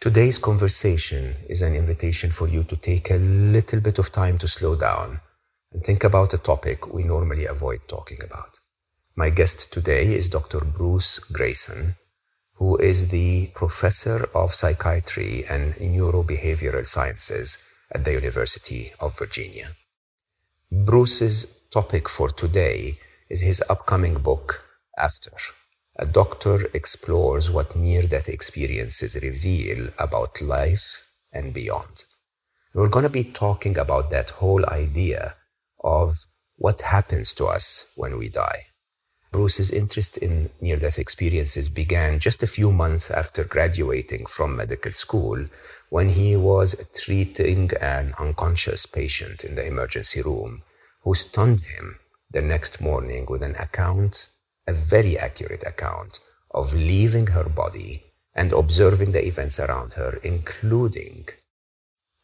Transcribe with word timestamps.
Today's 0.00 0.38
conversation 0.38 1.36
is 1.46 1.60
an 1.60 1.74
invitation 1.74 2.30
for 2.30 2.48
you 2.48 2.64
to 2.64 2.74
take 2.74 3.10
a 3.10 3.18
little 3.18 3.80
bit 3.80 3.98
of 3.98 4.10
time 4.10 4.38
to 4.38 4.48
slow 4.48 4.74
down 4.74 5.20
and 5.72 5.84
think 5.84 6.04
about 6.04 6.32
a 6.32 6.38
topic 6.38 6.90
we 6.90 7.02
normally 7.02 7.44
avoid 7.44 7.80
talking 7.86 8.16
about. 8.24 8.60
My 9.14 9.28
guest 9.28 9.70
today 9.70 10.14
is 10.14 10.30
Dr. 10.30 10.60
Bruce 10.60 11.18
Greyson, 11.30 11.96
who 12.54 12.78
is 12.78 13.08
the 13.08 13.48
professor 13.48 14.26
of 14.34 14.54
psychiatry 14.54 15.44
and 15.50 15.74
neurobehavioral 15.74 16.86
sciences 16.86 17.62
at 17.92 18.06
the 18.06 18.14
University 18.14 18.92
of 19.00 19.18
Virginia. 19.18 19.76
Bruce's 20.72 21.68
topic 21.70 22.08
for 22.08 22.30
today 22.30 22.94
is 23.28 23.42
his 23.42 23.62
upcoming 23.68 24.14
book, 24.14 24.64
After 24.96 25.32
a 26.00 26.06
doctor 26.06 26.70
explores 26.72 27.50
what 27.50 27.76
near 27.76 28.02
death 28.02 28.26
experiences 28.26 29.18
reveal 29.22 29.88
about 29.98 30.40
life 30.40 31.06
and 31.30 31.52
beyond. 31.52 32.04
We're 32.72 32.88
going 32.88 33.02
to 33.02 33.10
be 33.10 33.24
talking 33.24 33.76
about 33.76 34.10
that 34.10 34.30
whole 34.30 34.64
idea 34.64 35.34
of 35.84 36.14
what 36.56 36.80
happens 36.80 37.34
to 37.34 37.44
us 37.44 37.92
when 37.96 38.16
we 38.16 38.30
die. 38.30 38.62
Bruce's 39.30 39.70
interest 39.70 40.16
in 40.16 40.48
near 40.58 40.78
death 40.78 40.98
experiences 40.98 41.68
began 41.68 42.18
just 42.18 42.42
a 42.42 42.46
few 42.46 42.72
months 42.72 43.10
after 43.10 43.44
graduating 43.44 44.24
from 44.24 44.56
medical 44.56 44.92
school 44.92 45.44
when 45.90 46.08
he 46.08 46.34
was 46.34 46.88
treating 46.94 47.70
an 47.78 48.14
unconscious 48.18 48.86
patient 48.86 49.44
in 49.44 49.54
the 49.54 49.66
emergency 49.66 50.22
room 50.22 50.62
who 51.02 51.14
stunned 51.14 51.60
him 51.60 51.98
the 52.30 52.40
next 52.40 52.80
morning 52.80 53.26
with 53.28 53.42
an 53.42 53.54
account 53.56 54.30
a 54.70 54.72
very 54.72 55.18
accurate 55.18 55.64
account 55.66 56.20
of 56.52 56.72
leaving 56.72 57.28
her 57.28 57.48
body 57.62 58.04
and 58.34 58.52
observing 58.52 59.10
the 59.12 59.26
events 59.26 59.58
around 59.58 59.94
her, 59.94 60.12
including 60.22 61.28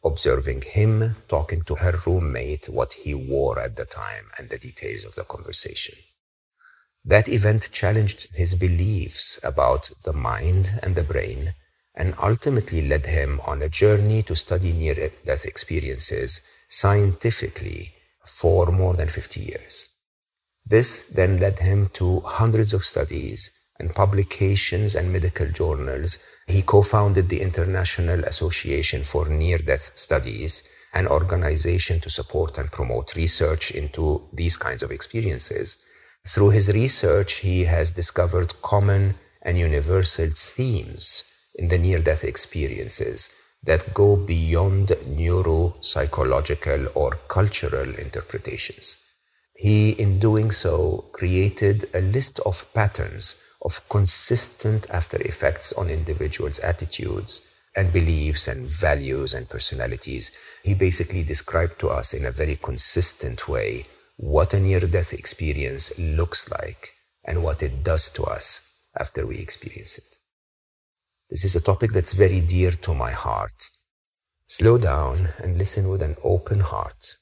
observing 0.05 0.63
him 0.63 1.17
talking 1.29 1.63
to 1.63 1.75
her 1.77 1.95
roommate, 2.07 2.69
what 2.69 2.93
he 3.03 3.13
wore 3.13 3.59
at 3.59 3.75
the 3.75 3.85
time, 3.85 4.27
and 4.39 4.49
the 4.49 4.59
details 4.59 5.05
of 5.05 5.17
the 5.17 5.25
conversation. 5.25 5.99
That 7.05 7.29
event 7.29 7.71
challenged 7.73 8.35
his 8.35 8.55
beliefs 8.55 9.41
about 9.43 9.91
the 10.05 10.13
mind 10.13 10.79
and 10.83 10.95
the 10.95 11.03
brain 11.03 11.55
and 11.95 12.15
ultimately 12.31 12.83
led 12.87 13.07
him 13.07 13.41
on 13.45 13.63
a 13.63 13.69
journey 13.69 14.23
to 14.25 14.37
study 14.37 14.73
near 14.73 14.95
death 14.95 15.45
experiences 15.45 16.47
scientifically 16.69 17.95
for 18.25 18.67
more 18.67 18.95
than 18.95 19.09
50 19.09 19.41
years. 19.41 19.96
This 20.69 21.07
then 21.07 21.37
led 21.37 21.61
him 21.61 21.91
to 21.95 22.21
hundreds 22.21 22.75
of 22.75 22.85
studies 22.85 23.53
and 23.79 23.95
publications 23.95 24.97
and 24.97 25.13
medical 25.13 25.49
journals. 25.49 26.19
He 26.49 26.63
co 26.63 26.83
founded 26.83 27.29
the 27.29 27.41
International 27.41 28.25
Association 28.25 29.05
for 29.05 29.29
Near 29.29 29.59
Death 29.59 29.93
Studies, 29.95 30.69
an 30.93 31.07
organization 31.07 32.01
to 32.01 32.11
support 32.11 32.59
and 32.59 32.73
promote 32.73 33.15
research 33.15 33.71
into 33.71 34.29
these 34.33 34.57
kinds 34.57 34.83
of 34.83 34.91
experiences. 34.91 35.85
Through 36.27 36.51
his 36.51 36.73
research, 36.73 37.35
he 37.35 37.65
has 37.65 37.93
discovered 37.93 38.61
common 38.63 39.15
and 39.43 39.57
universal 39.57 40.31
themes 40.35 41.23
in 41.55 41.69
the 41.69 41.79
near 41.79 42.01
death 42.01 42.25
experiences 42.25 43.33
that 43.63 43.95
go 43.95 44.17
beyond 44.17 44.89
neuropsychological 44.89 46.91
or 46.95 47.13
cultural 47.29 47.95
interpretations. 47.95 49.06
He, 49.57 49.91
in 49.91 50.19
doing 50.19 50.51
so, 50.51 51.07
created 51.13 51.89
a 51.95 52.01
list 52.01 52.41
of 52.41 52.73
patterns 52.75 53.43
of 53.63 53.89
consistent 53.89 54.89
after 54.91 55.21
effects 55.23 55.73
on 55.73 55.89
individuals' 55.89 56.61
attitudes 56.61 57.53
and 57.75 57.93
beliefs 57.93 58.49
and 58.49 58.67
values 58.67 59.35
and 59.35 59.49
personalities. 59.49 60.31
He 60.63 60.75
basically 60.75 61.23
described 61.23 61.79
to 61.81 61.89
us 61.89 62.13
in 62.13 62.25
a 62.25 62.31
very 62.31 62.57
consistent 62.57 63.49
way 63.49 63.87
what 64.17 64.55
a 64.55 64.61
near 64.61 64.81
death 64.81 65.13
experience 65.13 65.99
looks 65.99 66.51
like 66.51 66.95
and 67.25 67.43
what 67.43 67.63
it 67.63 67.83
does 67.83 68.09
to 68.11 68.25
us 68.25 68.79
after 68.99 69.27
we 69.27 69.39
experience 69.39 69.99
it. 69.99 70.17
This 71.29 71.45
is 71.45 71.57
a 71.57 71.63
topic 71.63 71.93
that's 71.93 72.13
very 72.13 72.41
dear 72.41 72.71
to 72.71 72.95
my 72.95 73.11
heart. 73.11 73.69
Slow 74.47 74.79
down 74.79 75.31
and 75.39 75.59
listen 75.59 75.89
with 75.89 76.03
an 76.03 76.17
open 76.23 76.61
heart 76.61 77.17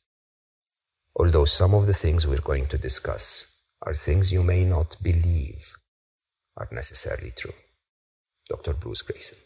although 1.16 1.44
some 1.44 1.74
of 1.74 1.86
the 1.86 1.94
things 1.94 2.26
we're 2.26 2.40
going 2.52 2.66
to 2.66 2.78
discuss 2.78 3.54
are 3.82 3.94
things 3.94 4.32
you 4.32 4.42
may 4.42 4.64
not 4.64 4.96
believe 5.02 5.76
are 6.56 6.68
necessarily 6.72 7.32
true. 7.36 7.54
Dr. 8.48 8.74
Bruce 8.74 9.02
Greyson. 9.02 9.38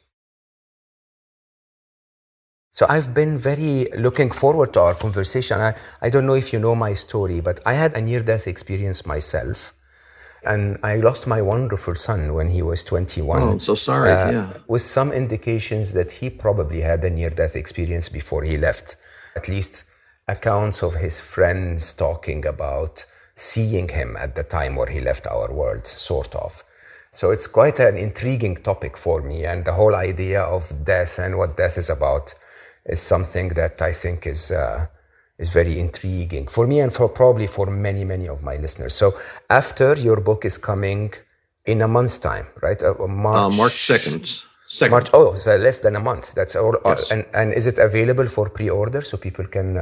So 2.72 2.86
I've 2.88 3.12
been 3.12 3.38
very 3.38 3.88
looking 3.96 4.30
forward 4.30 4.72
to 4.74 4.80
our 4.80 4.94
conversation. 4.94 5.60
I, 5.60 5.74
I 6.00 6.10
don't 6.10 6.26
know 6.26 6.34
if 6.34 6.52
you 6.52 6.58
know 6.58 6.74
my 6.74 6.92
story, 6.92 7.40
but 7.40 7.60
I 7.66 7.74
had 7.74 7.94
a 7.94 8.00
near 8.00 8.20
death 8.20 8.46
experience 8.46 9.06
myself. 9.06 9.72
And 10.44 10.78
I 10.84 10.96
lost 10.96 11.26
my 11.26 11.42
wonderful 11.42 11.96
son 11.96 12.34
when 12.34 12.48
he 12.48 12.62
was 12.62 12.84
21. 12.84 13.42
Oh, 13.42 13.48
I'm 13.50 13.60
so 13.60 13.74
sorry. 13.74 14.12
Uh, 14.12 14.30
yeah. 14.30 14.52
With 14.68 14.82
some 14.82 15.10
indications 15.10 15.92
that 15.92 16.12
he 16.12 16.30
probably 16.30 16.82
had 16.82 17.04
a 17.04 17.10
near 17.10 17.30
death 17.30 17.56
experience 17.56 18.08
before 18.08 18.44
he 18.44 18.56
left. 18.56 18.94
At 19.34 19.48
least 19.48 19.84
accounts 20.28 20.82
of 20.82 20.94
his 20.94 21.20
friends 21.20 21.94
talking 21.94 22.46
about 22.46 23.04
seeing 23.34 23.88
him 23.88 24.16
at 24.18 24.34
the 24.34 24.42
time 24.42 24.76
where 24.76 24.88
he 24.88 25.00
left 25.00 25.26
our 25.26 25.52
world, 25.52 25.86
sort 25.86 26.34
of. 26.34 26.62
So 27.10 27.30
it's 27.30 27.46
quite 27.46 27.78
an 27.78 27.96
intriguing 27.96 28.56
topic 28.56 28.96
for 28.96 29.22
me, 29.22 29.44
and 29.46 29.64
the 29.64 29.72
whole 29.72 29.94
idea 29.94 30.42
of 30.42 30.84
death 30.84 31.18
and 31.18 31.38
what 31.38 31.56
death 31.56 31.78
is 31.78 31.88
about 31.88 32.34
is 32.84 33.00
something 33.00 33.48
that 33.50 33.80
I 33.80 33.92
think 33.92 34.26
is 34.26 34.50
uh, 34.50 34.86
is 35.38 35.48
very 35.48 35.78
intriguing 35.78 36.46
for 36.46 36.66
me 36.66 36.80
and 36.80 36.92
for 36.92 37.08
probably 37.08 37.46
for 37.46 37.66
many 37.66 38.04
many 38.04 38.28
of 38.28 38.42
my 38.42 38.56
listeners. 38.56 38.94
So 38.94 39.14
after 39.48 39.94
your 39.94 40.20
book 40.20 40.44
is 40.44 40.58
coming 40.58 41.14
in 41.64 41.80
a 41.82 41.88
month's 41.88 42.18
time, 42.18 42.46
right? 42.60 42.82
Uh, 42.82 42.94
March. 43.06 43.52
Uh, 43.52 43.56
March 43.56 43.72
second. 43.72 44.26
Second. 44.66 44.90
March. 44.90 45.08
Oh, 45.14 45.34
so 45.34 45.56
less 45.56 45.80
than 45.80 45.96
a 45.96 46.00
month. 46.00 46.34
That's 46.34 46.56
all. 46.56 46.76
Yes. 46.84 47.10
And 47.10 47.24
and 47.32 47.52
is 47.54 47.66
it 47.66 47.78
available 47.78 48.26
for 48.26 48.50
pre-order 48.50 49.00
so 49.00 49.16
people 49.16 49.46
can? 49.46 49.78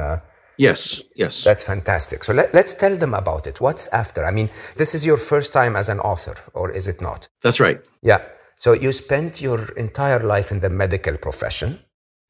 Yes, 0.57 1.03
yes. 1.15 1.43
That's 1.43 1.63
fantastic. 1.63 2.23
So 2.23 2.33
let, 2.33 2.53
us 2.55 2.73
tell 2.73 2.95
them 2.95 3.13
about 3.13 3.45
it. 3.47 3.61
What's 3.61 3.87
after? 3.89 4.25
I 4.25 4.31
mean, 4.31 4.49
this 4.75 4.95
is 4.95 5.05
your 5.05 5.17
first 5.17 5.53
time 5.53 5.75
as 5.75 5.87
an 5.89 5.99
author, 5.99 6.35
or 6.53 6.71
is 6.71 6.87
it 6.87 7.01
not? 7.01 7.27
That's 7.41 7.59
right. 7.59 7.77
Yeah. 8.01 8.23
So 8.55 8.73
you 8.73 8.91
spent 8.91 9.41
your 9.41 9.71
entire 9.73 10.23
life 10.23 10.51
in 10.51 10.61
the 10.61 10.69
medical 10.69 11.15
profession. 11.17 11.79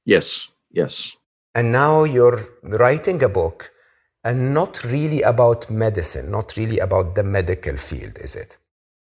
Yes, 0.04 0.50
yes. 0.72 1.16
And 1.56 1.72
now 1.72 2.04
you're 2.04 2.42
writing 2.64 3.24
a 3.24 3.30
book 3.30 3.72
and 4.24 4.54
not 4.54 4.84
really 4.84 5.22
about 5.22 5.70
medicine, 5.70 6.30
not 6.30 6.58
really 6.58 6.80
about 6.80 7.16
the 7.16 7.24
medical 7.24 7.78
field, 7.78 8.18
is 8.20 8.36
it? 8.36 8.58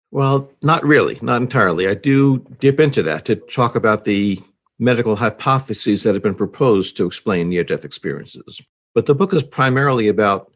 Well, 0.09 0.51
not 0.61 0.83
really, 0.83 1.17
not 1.21 1.41
entirely. 1.41 1.87
I 1.87 1.93
do 1.93 2.39
dip 2.59 2.79
into 2.79 3.03
that 3.03 3.25
to 3.25 3.35
talk 3.35 3.75
about 3.75 4.03
the 4.03 4.41
medical 4.79 5.15
hypotheses 5.15 6.03
that 6.03 6.15
have 6.15 6.23
been 6.23 6.35
proposed 6.35 6.97
to 6.97 7.05
explain 7.05 7.49
near 7.49 7.63
death 7.63 7.85
experiences. 7.85 8.61
But 8.93 9.05
the 9.05 9.15
book 9.15 9.33
is 9.33 9.43
primarily 9.43 10.07
about 10.07 10.51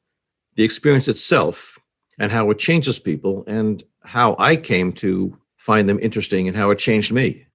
the 0.56 0.64
experience 0.64 1.08
itself 1.08 1.80
and 2.20 2.32
how 2.32 2.50
it 2.50 2.60
changes 2.60 3.00
people 3.00 3.44
and 3.48 3.84
how 4.04 4.36
I 4.40 4.56
came 4.56 4.94
to 4.94 5.38
find 5.58 5.90
them 5.90 6.00
interesting 6.02 6.48
and 6.48 6.56
how 6.56 6.70
it 6.70 6.80
changed 6.80 7.12
me. 7.12 7.48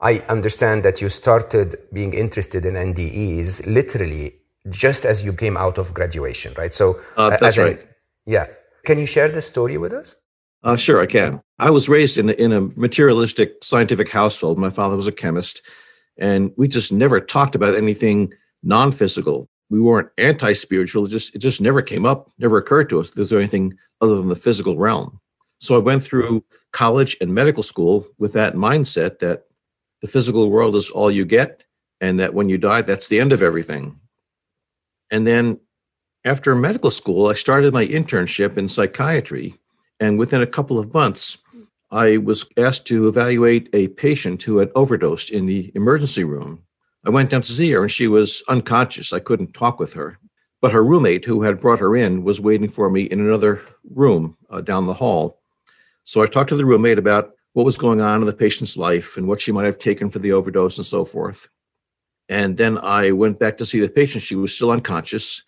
I 0.00 0.20
understand 0.28 0.82
that 0.84 1.02
you 1.02 1.08
started 1.08 1.76
being 1.92 2.14
interested 2.14 2.64
in 2.64 2.74
NDEs 2.74 3.66
literally 3.66 4.36
just 4.68 5.04
as 5.04 5.24
you 5.24 5.32
came 5.32 5.56
out 5.56 5.78
of 5.78 5.92
graduation, 5.92 6.54
right? 6.56 6.72
So 6.72 6.96
uh, 7.16 7.36
that's 7.36 7.58
right. 7.58 7.80
Yeah. 8.26 8.46
Can 8.84 8.98
you 8.98 9.06
share 9.06 9.28
the 9.28 9.42
story 9.42 9.76
with 9.76 9.92
us? 9.92 10.16
Uh, 10.62 10.76
sure, 10.76 11.00
I 11.00 11.06
can. 11.06 11.40
I 11.58 11.70
was 11.70 11.88
raised 11.88 12.18
in, 12.18 12.30
in 12.30 12.52
a 12.52 12.60
materialistic 12.60 13.62
scientific 13.62 14.10
household. 14.10 14.58
My 14.58 14.70
father 14.70 14.96
was 14.96 15.06
a 15.06 15.12
chemist, 15.12 15.62
and 16.18 16.52
we 16.56 16.68
just 16.68 16.92
never 16.92 17.20
talked 17.20 17.54
about 17.54 17.74
anything 17.74 18.34
non-physical. 18.62 19.48
We 19.70 19.80
weren't 19.80 20.10
anti-spiritual. 20.18 21.06
It 21.06 21.10
just 21.10 21.34
it 21.34 21.38
just 21.38 21.60
never 21.60 21.82
came 21.82 22.04
up, 22.04 22.30
never 22.38 22.58
occurred 22.58 22.90
to 22.90 23.00
us. 23.00 23.10
There's 23.10 23.32
anything 23.32 23.78
other 24.00 24.16
than 24.16 24.28
the 24.28 24.36
physical 24.36 24.76
realm. 24.76 25.20
So 25.58 25.76
I 25.76 25.78
went 25.78 26.02
through 26.02 26.44
college 26.72 27.16
and 27.20 27.34
medical 27.34 27.62
school 27.62 28.06
with 28.18 28.32
that 28.32 28.54
mindset 28.54 29.18
that 29.18 29.44
the 30.00 30.08
physical 30.08 30.50
world 30.50 30.74
is 30.74 30.90
all 30.90 31.10
you 31.10 31.24
get 31.24 31.64
and 32.00 32.18
that 32.18 32.34
when 32.34 32.48
you 32.48 32.58
die, 32.58 32.82
that's 32.82 33.08
the 33.08 33.20
end 33.20 33.32
of 33.32 33.42
everything. 33.42 34.00
And 35.10 35.26
then 35.26 35.60
after 36.24 36.54
medical 36.54 36.90
school, 36.90 37.26
I 37.26 37.34
started 37.34 37.74
my 37.74 37.86
internship 37.86 38.56
in 38.56 38.68
psychiatry. 38.68 39.56
And 39.98 40.18
within 40.18 40.40
a 40.40 40.46
couple 40.46 40.78
of 40.78 40.94
months, 40.94 41.38
I 41.90 42.16
was 42.16 42.48
asked 42.56 42.86
to 42.86 43.08
evaluate 43.08 43.68
a 43.72 43.88
patient 43.88 44.42
who 44.44 44.58
had 44.58 44.70
overdosed 44.74 45.30
in 45.30 45.46
the 45.46 45.72
emergency 45.74 46.24
room. 46.24 46.62
I 47.04 47.10
went 47.10 47.30
down 47.30 47.42
to 47.42 47.52
see 47.52 47.70
her 47.72 47.82
and 47.82 47.90
she 47.90 48.08
was 48.08 48.42
unconscious. 48.48 49.12
I 49.12 49.20
couldn't 49.20 49.54
talk 49.54 49.78
with 49.78 49.94
her. 49.94 50.18
But 50.60 50.72
her 50.72 50.84
roommate, 50.84 51.24
who 51.24 51.42
had 51.42 51.60
brought 51.60 51.78
her 51.78 51.96
in, 51.96 52.22
was 52.22 52.40
waiting 52.40 52.68
for 52.68 52.90
me 52.90 53.04
in 53.04 53.20
another 53.20 53.62
room 53.94 54.36
uh, 54.50 54.60
down 54.60 54.86
the 54.86 54.92
hall. 54.92 55.40
So 56.04 56.22
I 56.22 56.26
talked 56.26 56.50
to 56.50 56.56
the 56.56 56.66
roommate 56.66 56.98
about 56.98 57.32
what 57.54 57.64
was 57.64 57.78
going 57.78 58.00
on 58.00 58.20
in 58.20 58.26
the 58.26 58.32
patient's 58.32 58.76
life 58.76 59.16
and 59.16 59.26
what 59.26 59.40
she 59.40 59.52
might 59.52 59.64
have 59.64 59.78
taken 59.78 60.10
for 60.10 60.18
the 60.18 60.32
overdose 60.32 60.76
and 60.76 60.84
so 60.84 61.04
forth. 61.04 61.48
And 62.28 62.56
then 62.56 62.78
I 62.78 63.12
went 63.12 63.38
back 63.38 63.58
to 63.58 63.66
see 63.66 63.80
the 63.80 63.88
patient. 63.88 64.22
She 64.22 64.36
was 64.36 64.54
still 64.54 64.70
unconscious. 64.70 65.42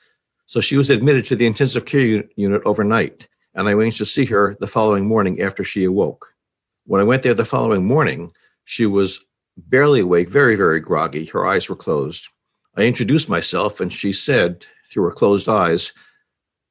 So 0.46 0.60
she 0.60 0.76
was 0.76 0.90
admitted 0.90 1.26
to 1.26 1.36
the 1.36 1.46
intensive 1.46 1.84
care 1.84 2.24
unit 2.34 2.62
overnight. 2.64 3.28
And 3.54 3.68
I 3.68 3.72
arranged 3.72 3.98
to 3.98 4.06
see 4.06 4.24
her 4.26 4.56
the 4.60 4.66
following 4.66 5.06
morning 5.06 5.40
after 5.42 5.62
she 5.62 5.84
awoke. 5.84 6.34
When 6.86 7.00
I 7.00 7.04
went 7.04 7.22
there 7.22 7.34
the 7.34 7.44
following 7.44 7.86
morning, 7.86 8.32
she 8.64 8.86
was 8.86 9.24
barely 9.56 10.00
awake, 10.00 10.28
very, 10.28 10.56
very 10.56 10.80
groggy. 10.80 11.26
Her 11.26 11.46
eyes 11.46 11.68
were 11.68 11.76
closed. 11.76 12.28
I 12.76 12.82
introduced 12.82 13.28
myself, 13.28 13.80
and 13.80 13.92
she 13.92 14.12
said, 14.12 14.66
through 14.90 15.04
her 15.04 15.10
closed 15.10 15.48
eyes, 15.48 15.92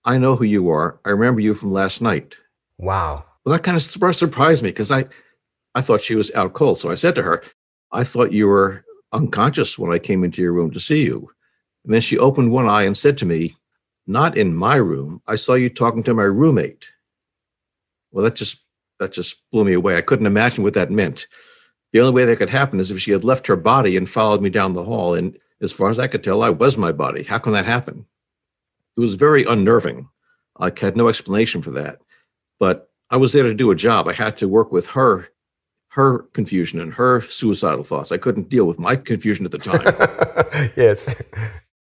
I 0.06 0.18
know 0.18 0.36
who 0.36 0.45
you 0.45 0.69
are. 0.69 1.00
I 1.06 1.10
remember 1.10 1.42
you 1.42 1.54
from 1.54 1.72
last 1.72 2.01
night. 2.01 2.36
Wow. 2.78 3.25
Well, 3.45 3.54
that 3.54 3.63
kind 3.63 3.78
of 3.78 3.83
surprised 3.83 4.63
me 4.63 4.69
because 4.69 4.92
I, 4.92 5.06
I 5.75 5.81
thought 5.81 6.01
she 6.01 6.16
was 6.16 6.33
out 6.33 6.54
cold. 6.54 6.80
So 6.80 6.92
I 6.92 6.95
said 6.95 7.16
to 7.16 7.24
her, 7.24 7.44
I 7.92 8.04
thought 8.04 8.31
you 8.31 8.48
were 8.48 8.83
unconscious 9.12 9.78
when 9.78 9.92
I 9.92 10.00
came 10.00 10.24
into 10.24 10.42
your 10.42 10.54
room 10.54 10.72
to 10.72 10.80
see 10.80 11.04
you. 11.04 11.31
And 11.83 11.94
then 11.94 12.01
she 12.01 12.18
opened 12.18 12.51
one 12.51 12.68
eye 12.68 12.83
and 12.83 12.95
said 12.95 13.18
to 13.19 13.25
me, 13.25 13.56
Not 14.07 14.38
in 14.38 14.56
my 14.56 14.75
room. 14.75 15.22
I 15.28 15.36
saw 15.36 15.54
you 15.54 15.69
talking 15.69 16.04
to 16.04 16.13
my 16.13 16.24
roommate. 16.24 16.89
Well, 18.12 18.24
that 18.25 18.36
just 18.36 18.60
that 19.00 19.12
just 19.12 19.50
blew 19.51 19.66
me 19.66 19.74
away. 19.74 19.98
I 19.98 20.01
couldn't 20.01 20.28
imagine 20.28 20.63
what 20.63 20.75
that 20.75 20.92
meant. 20.92 21.28
The 21.92 22.00
only 22.00 22.14
way 22.14 22.26
that 22.26 22.38
could 22.38 22.50
happen 22.50 22.80
is 22.80 22.92
if 22.92 23.00
she 23.00 23.12
had 23.12 23.24
left 23.24 23.48
her 23.48 23.56
body 23.56 23.98
and 23.98 24.10
followed 24.10 24.42
me 24.42 24.50
down 24.50 24.74
the 24.74 24.84
hall. 24.84 25.14
And 25.14 25.38
as 25.62 25.74
far 25.74 25.90
as 25.90 26.00
I 26.00 26.08
could 26.08 26.24
tell, 26.24 26.42
I 26.42 26.50
was 26.50 26.78
my 26.78 26.92
body. 26.92 27.24
How 27.24 27.38
can 27.38 27.54
that 27.54 27.66
happen? 27.66 28.06
It 28.96 29.02
was 29.02 29.16
very 29.16 29.44
unnerving. 29.44 30.10
I 30.58 30.72
had 30.78 30.96
no 30.96 31.10
explanation 31.10 31.62
for 31.62 31.72
that. 31.72 32.00
But 32.60 32.90
I 33.10 33.18
was 33.18 33.34
there 33.34 33.44
to 33.44 33.54
do 33.54 33.72
a 33.72 33.76
job. 33.76 34.08
I 34.08 34.14
had 34.14 34.38
to 34.38 34.48
work 34.48 34.72
with 34.72 34.92
her, 34.92 35.30
her 35.90 36.20
confusion 36.34 36.80
and 36.80 36.94
her 36.94 37.20
suicidal 37.20 37.84
thoughts. 37.84 38.12
I 38.12 38.18
couldn't 38.18 38.50
deal 38.50 38.66
with 38.66 38.80
my 38.80 38.96
confusion 38.96 39.46
at 39.46 39.52
the 39.52 39.58
time. 39.58 40.72
yes. 40.78 41.22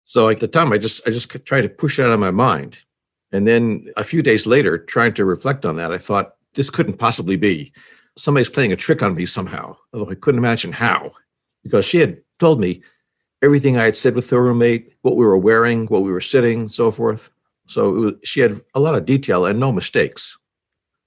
So 0.06 0.28
at 0.30 0.40
the 0.40 0.48
time, 0.48 0.74
I 0.74 0.80
just 0.80 1.08
I 1.08 1.12
just 1.12 1.30
tried 1.46 1.62
to 1.62 1.70
push 1.70 2.00
it 2.00 2.04
out 2.04 2.12
of 2.12 2.20
my 2.20 2.32
mind. 2.32 2.84
And 3.32 3.48
then 3.48 3.92
a 3.96 4.04
few 4.04 4.24
days 4.24 4.48
later, 4.48 4.80
trying 4.80 5.14
to 5.14 5.26
reflect 5.26 5.66
on 5.66 5.76
that, 5.76 5.92
I 5.92 6.00
thought 6.00 6.34
this 6.56 6.72
couldn't 6.72 6.98
possibly 6.98 7.36
be. 7.36 7.72
Somebody's 8.18 8.50
playing 8.50 8.72
a 8.72 8.76
trick 8.76 9.02
on 9.02 9.16
me 9.16 9.26
somehow. 9.26 9.78
Although 9.94 10.12
I 10.12 10.16
couldn't 10.16 10.40
imagine 10.40 10.74
how, 10.74 11.12
because 11.64 11.86
she 11.86 12.00
had 12.00 12.22
told 12.40 12.60
me 12.60 12.82
everything 13.42 13.78
I 13.78 13.86
had 13.86 13.96
said 13.96 14.16
with 14.16 14.30
her 14.30 14.42
roommate, 14.42 14.94
what 15.02 15.16
we 15.16 15.26
were 15.26 15.38
wearing, 15.38 15.88
what 15.88 16.04
we 16.04 16.12
were 16.12 16.22
sitting, 16.22 16.68
so 16.68 16.92
forth. 16.92 17.32
So 17.68 17.92
was, 17.92 18.14
she 18.24 18.42
had 18.42 18.54
a 18.74 18.80
lot 18.80 18.96
of 18.96 19.06
detail 19.06 19.46
and 19.46 19.60
no 19.60 19.72
mistakes. 19.72 20.38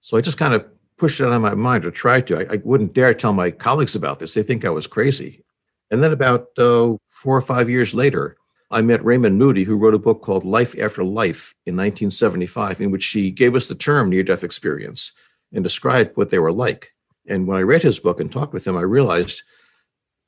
So 0.01 0.17
I 0.17 0.21
just 0.21 0.39
kind 0.39 0.55
of 0.55 0.67
pushed 0.97 1.21
it 1.21 1.25
out 1.25 1.33
of 1.33 1.43
my 1.43 1.55
mind 1.55 1.85
or 1.85 1.91
tried 1.91 2.27
to. 2.29 2.39
I, 2.39 2.55
I 2.55 2.61
wouldn't 2.65 2.95
dare 2.95 3.15
tell 3.15 3.33
my 3.33 3.51
colleagues 3.51 3.95
about 3.95 4.19
this. 4.19 4.35
They 4.35 4.43
think 4.43 4.65
I 4.65 4.71
was 4.71 4.87
crazy. 4.87 5.45
And 5.91 6.03
then 6.03 6.13
about 6.13 6.49
uh, 6.57 6.95
four 7.09 7.37
or 7.37 7.43
five 7.43 7.69
years 7.69 7.95
later, 7.95 8.37
I 8.71 8.81
met 8.81 9.05
Raymond 9.05 9.37
Moody, 9.37 9.65
who 9.65 9.77
wrote 9.77 9.93
a 9.93 9.99
book 9.99 10.23
called 10.23 10.45
Life 10.45 10.75
After 10.81 11.05
Life 11.05 11.55
in 11.67 11.77
1975, 11.77 12.81
in 12.81 12.91
which 12.91 13.07
he 13.09 13.31
gave 13.31 13.55
us 13.55 13.69
the 13.69 13.75
term 13.75 14.09
near 14.09 14.23
death 14.23 14.43
experience 14.43 15.13
and 15.53 15.63
described 15.63 16.17
what 16.17 16.31
they 16.31 16.39
were 16.39 16.53
like. 16.53 16.93
And 17.27 17.47
when 17.47 17.57
I 17.57 17.63
read 17.63 17.83
his 17.83 18.01
book 18.01 18.21
and 18.21 18.31
talked 18.31 18.53
with 18.53 18.67
him, 18.67 18.77
I 18.77 18.83
realized 18.83 19.43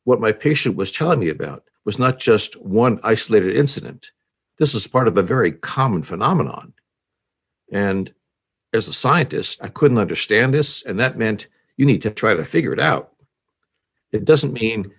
what 0.04 0.20
my 0.20 0.32
patient 0.32 0.76
was 0.76 0.92
telling 0.92 1.20
me 1.20 1.28
about 1.28 1.64
was 1.84 1.98
not 1.98 2.18
just 2.18 2.60
one 2.60 3.00
isolated 3.02 3.56
incident. 3.56 4.12
This 4.58 4.74
is 4.74 4.86
part 4.86 5.08
of 5.08 5.16
a 5.16 5.22
very 5.22 5.52
common 5.52 6.02
phenomenon. 6.02 6.74
And 7.72 8.12
as 8.72 8.88
a 8.88 8.92
scientist, 8.92 9.60
I 9.62 9.68
couldn't 9.68 9.98
understand 9.98 10.54
this. 10.54 10.84
And 10.84 11.00
that 11.00 11.18
meant 11.18 11.48
you 11.76 11.86
need 11.86 12.02
to 12.02 12.10
try 12.10 12.34
to 12.34 12.44
figure 12.44 12.72
it 12.72 12.80
out. 12.80 13.12
It 14.12 14.24
doesn't 14.24 14.52
mean 14.52 14.92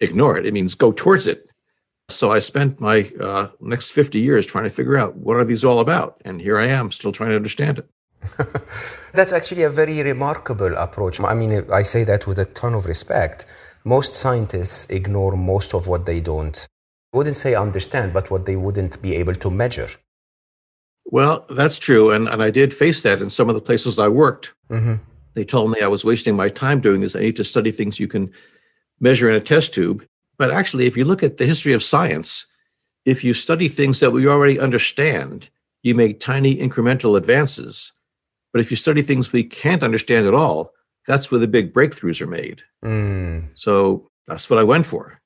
ignore 0.00 0.36
it, 0.36 0.46
it 0.46 0.54
means 0.54 0.74
go 0.74 0.92
towards 0.92 1.26
it. 1.26 1.48
So 2.08 2.30
I 2.30 2.40
spent 2.40 2.80
my 2.80 3.10
uh, 3.20 3.48
next 3.60 3.90
50 3.90 4.18
years 4.18 4.46
trying 4.46 4.64
to 4.64 4.70
figure 4.70 4.98
out 4.98 5.16
what 5.16 5.36
are 5.36 5.44
these 5.44 5.64
all 5.64 5.80
about. 5.80 6.20
And 6.24 6.40
here 6.40 6.58
I 6.58 6.66
am 6.66 6.90
still 6.90 7.12
trying 7.12 7.30
to 7.30 7.36
understand 7.36 7.78
it. 7.78 7.88
That's 9.14 9.32
actually 9.32 9.62
a 9.62 9.70
very 9.70 10.02
remarkable 10.02 10.76
approach. 10.76 11.20
I 11.20 11.34
mean, 11.34 11.66
I 11.72 11.82
say 11.82 12.04
that 12.04 12.26
with 12.26 12.38
a 12.38 12.44
ton 12.46 12.74
of 12.74 12.86
respect 12.86 13.46
most 13.84 14.14
scientists 14.14 14.88
ignore 14.90 15.36
most 15.36 15.74
of 15.74 15.88
what 15.88 16.06
they 16.06 16.20
don't, 16.20 16.66
I 17.12 17.16
wouldn't 17.16 17.36
say 17.36 17.54
understand, 17.54 18.12
but 18.12 18.30
what 18.30 18.46
they 18.46 18.56
wouldn't 18.56 19.02
be 19.02 19.16
able 19.16 19.34
to 19.34 19.50
measure. 19.50 19.88
Well, 21.04 21.44
that's 21.50 21.78
true. 21.78 22.10
And, 22.10 22.28
and 22.28 22.42
I 22.42 22.50
did 22.50 22.72
face 22.72 23.02
that 23.02 23.20
in 23.20 23.28
some 23.28 23.48
of 23.48 23.54
the 23.54 23.60
places 23.60 23.98
I 23.98 24.08
worked. 24.08 24.54
Mm-hmm. 24.70 24.94
They 25.34 25.44
told 25.44 25.70
me 25.70 25.80
I 25.80 25.88
was 25.88 26.04
wasting 26.04 26.36
my 26.36 26.48
time 26.48 26.80
doing 26.80 27.00
this. 27.00 27.16
I 27.16 27.20
need 27.20 27.36
to 27.36 27.44
study 27.44 27.70
things 27.70 27.98
you 27.98 28.08
can 28.08 28.32
measure 29.00 29.28
in 29.28 29.34
a 29.34 29.40
test 29.40 29.74
tube. 29.74 30.06
But 30.38 30.50
actually, 30.50 30.86
if 30.86 30.96
you 30.96 31.04
look 31.04 31.22
at 31.22 31.38
the 31.38 31.46
history 31.46 31.72
of 31.72 31.82
science, 31.82 32.46
if 33.04 33.24
you 33.24 33.34
study 33.34 33.68
things 33.68 34.00
that 34.00 34.12
we 34.12 34.26
already 34.26 34.58
understand, 34.60 35.50
you 35.82 35.94
make 35.94 36.20
tiny 36.20 36.56
incremental 36.56 37.16
advances. 37.16 37.92
But 38.52 38.60
if 38.60 38.70
you 38.70 38.76
study 38.76 39.02
things 39.02 39.32
we 39.32 39.44
can't 39.44 39.82
understand 39.82 40.26
at 40.26 40.34
all, 40.34 40.72
that's 41.06 41.30
where 41.30 41.40
the 41.40 41.48
big 41.48 41.72
breakthroughs 41.72 42.20
are 42.20 42.26
made. 42.26 42.62
Mm. 42.84 43.48
So 43.54 44.08
that's 44.26 44.48
what 44.48 44.58
I 44.58 44.64
went 44.64 44.86
for. 44.86 45.20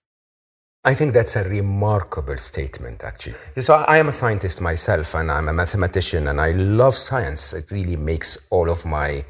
I 0.85 0.95
think 0.95 1.13
that's 1.13 1.35
a 1.35 1.43
remarkable 1.43 2.37
statement, 2.37 3.03
actually. 3.03 3.35
So 3.57 3.75
I 3.75 3.99
am 3.99 4.09
a 4.09 4.13
scientist 4.13 4.61
myself, 4.61 5.15
and 5.17 5.33
I'm 5.33 5.49
a 5.49 5.53
mathematician, 5.53 6.29
and 6.29 6.41
I 6.41 6.53
love 6.53 6.95
science. 6.95 7.53
It 7.53 7.73
really 7.73 7.97
makes 7.97 8.47
all 8.51 8.71
of 8.71 8.87
my 8.87 9.25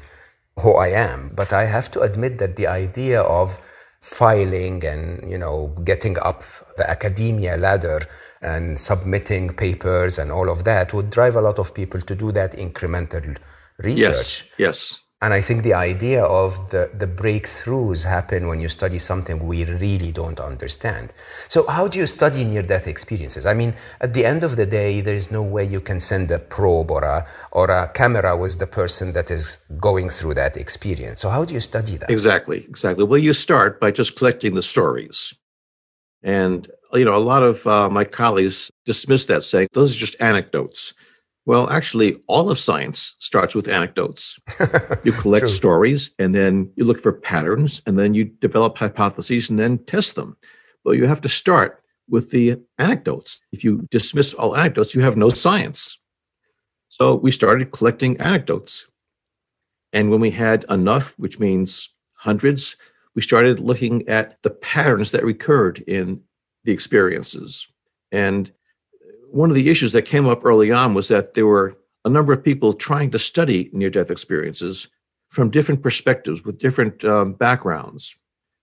who 0.59 0.73
I 0.73 0.89
am. 0.89 1.31
But 1.35 1.53
I 1.53 1.65
have 1.65 1.89
to 1.91 2.01
admit 2.01 2.37
that 2.37 2.55
the 2.55 2.67
idea 2.67 3.21
of 3.21 3.59
filing 4.01 4.85
and 4.85 5.29
you 5.29 5.37
know 5.37 5.75
getting 5.83 6.17
up 6.19 6.43
the 6.77 6.87
academia 6.89 7.57
ladder 7.57 8.01
and 8.41 8.79
submitting 8.79 9.49
papers 9.49 10.19
and 10.19 10.31
all 10.31 10.49
of 10.49 10.63
that 10.63 10.93
would 10.93 11.09
drive 11.09 11.35
a 11.35 11.41
lot 11.41 11.57
of 11.57 11.73
people 11.73 11.99
to 11.99 12.15
do 12.15 12.31
that 12.31 12.51
incremental 12.53 13.35
research. 13.79 14.49
Yes. 14.49 14.51
Yes. 14.57 15.07
And 15.19 15.33
I 15.33 15.41
think 15.41 15.63
the 15.63 15.73
idea 15.73 16.23
of 16.23 16.69
the, 16.69 16.91
the 16.93 17.07
breakthroughs 17.07 18.05
happen 18.05 18.47
when 18.47 18.59
you 18.59 18.69
study 18.69 18.99
something 18.99 19.47
we 19.47 19.65
really 19.65 20.11
don't 20.11 20.39
understand. 20.39 21.11
So, 21.47 21.65
how 21.65 21.87
do 21.87 21.97
you 21.97 22.05
study 22.05 22.43
near 22.43 22.61
death 22.61 22.85
experiences? 22.85 23.47
I 23.47 23.55
mean, 23.55 23.73
at 23.99 24.13
the 24.13 24.25
end 24.25 24.43
of 24.43 24.57
the 24.57 24.67
day, 24.67 25.01
there 25.01 25.15
is 25.15 25.31
no 25.31 25.41
way 25.41 25.65
you 25.65 25.81
can 25.81 25.99
send 25.99 26.29
a 26.29 26.37
probe 26.37 26.91
or 26.91 27.03
a, 27.03 27.25
or 27.51 27.71
a 27.71 27.87
camera 27.95 28.37
with 28.37 28.59
the 28.59 28.67
person 28.67 29.13
that 29.13 29.31
is 29.31 29.57
going 29.81 30.09
through 30.09 30.35
that 30.35 30.55
experience. 30.55 31.21
So, 31.21 31.31
how 31.31 31.45
do 31.45 31.55
you 31.55 31.61
study 31.61 31.97
that? 31.97 32.11
Exactly, 32.11 32.59
exactly. 32.59 33.03
Well, 33.03 33.17
you 33.17 33.33
start 33.33 33.79
by 33.79 33.89
just 33.89 34.17
collecting 34.17 34.53
the 34.53 34.61
stories. 34.61 35.33
And, 36.21 36.69
you 36.93 37.05
know, 37.05 37.15
a 37.15 37.17
lot 37.17 37.41
of 37.41 37.65
uh, 37.65 37.89
my 37.89 38.03
colleagues 38.03 38.69
dismiss 38.85 39.25
that, 39.25 39.43
saying 39.43 39.69
those 39.73 39.95
are 39.95 39.99
just 39.99 40.15
anecdotes. 40.21 40.93
Well, 41.47 41.69
actually, 41.69 42.21
all 42.27 42.51
of 42.51 42.59
science 42.59 43.15
starts 43.19 43.55
with 43.55 43.69
anecdotes. 43.69 44.37
You 45.05 45.13
collect 45.13 45.49
stories 45.49 46.11
and 46.19 46.35
then 46.35 46.73
you 46.75 46.83
look 46.83 46.99
for 46.99 47.13
patterns 47.13 47.81
and 47.87 47.97
then 47.97 48.13
you 48.13 48.25
develop 48.25 48.77
hypotheses 48.77 49.49
and 49.49 49.57
then 49.57 49.77
test 49.85 50.15
them. 50.15 50.35
But 50.83 50.97
you 50.97 51.07
have 51.07 51.21
to 51.21 51.29
start 51.29 51.81
with 52.09 52.31
the 52.31 52.57
anecdotes. 52.77 53.39
If 53.53 53.63
you 53.63 53.87
dismiss 53.89 54.33
all 54.33 54.57
anecdotes, 54.57 54.93
you 54.93 55.01
have 55.01 55.15
no 55.15 55.29
science. 55.29 55.97
So 56.89 57.15
we 57.15 57.31
started 57.31 57.71
collecting 57.71 58.17
anecdotes. 58.19 58.91
And 59.93 60.11
when 60.11 60.19
we 60.19 60.31
had 60.31 60.65
enough, 60.69 61.17
which 61.17 61.39
means 61.39 61.95
hundreds, 62.15 62.75
we 63.15 63.21
started 63.21 63.61
looking 63.61 64.05
at 64.09 64.37
the 64.43 64.49
patterns 64.49 65.11
that 65.11 65.23
recurred 65.23 65.79
in 65.87 66.23
the 66.65 66.73
experiences. 66.73 67.69
And 68.11 68.51
one 69.31 69.49
of 69.49 69.55
the 69.55 69.69
issues 69.69 69.91
that 69.91 70.03
came 70.03 70.27
up 70.27 70.45
early 70.45 70.71
on 70.71 70.93
was 70.93 71.07
that 71.09 71.33
there 71.33 71.45
were 71.45 71.77
a 72.05 72.09
number 72.09 72.33
of 72.33 72.43
people 72.43 72.73
trying 72.73 73.11
to 73.11 73.19
study 73.19 73.69
near 73.73 73.89
death 73.89 74.11
experiences 74.11 74.89
from 75.29 75.51
different 75.51 75.83
perspectives 75.83 76.45
with 76.45 76.59
different 76.59 77.03
um, 77.03 77.33
backgrounds. 77.33 78.17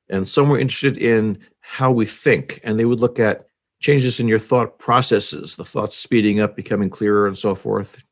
And 0.09 0.29
some 0.29 0.49
were 0.49 0.59
interested 0.59 0.97
in 0.97 1.39
how 1.61 1.91
we 1.91 2.07
think, 2.07 2.61
and 2.63 2.79
they 2.79 2.85
would 2.85 3.01
look 3.01 3.19
at 3.19 3.47
changes 3.81 4.21
in 4.21 4.29
your 4.29 4.39
thought 4.39 4.79
processes, 4.79 5.57
the 5.57 5.65
thoughts 5.65 5.97
speeding 5.97 6.41
up, 6.41 6.57
becoming 6.57 6.91
clearer, 6.91 7.27
and 7.27 7.37
so 7.37 7.55
forth. 7.55 8.03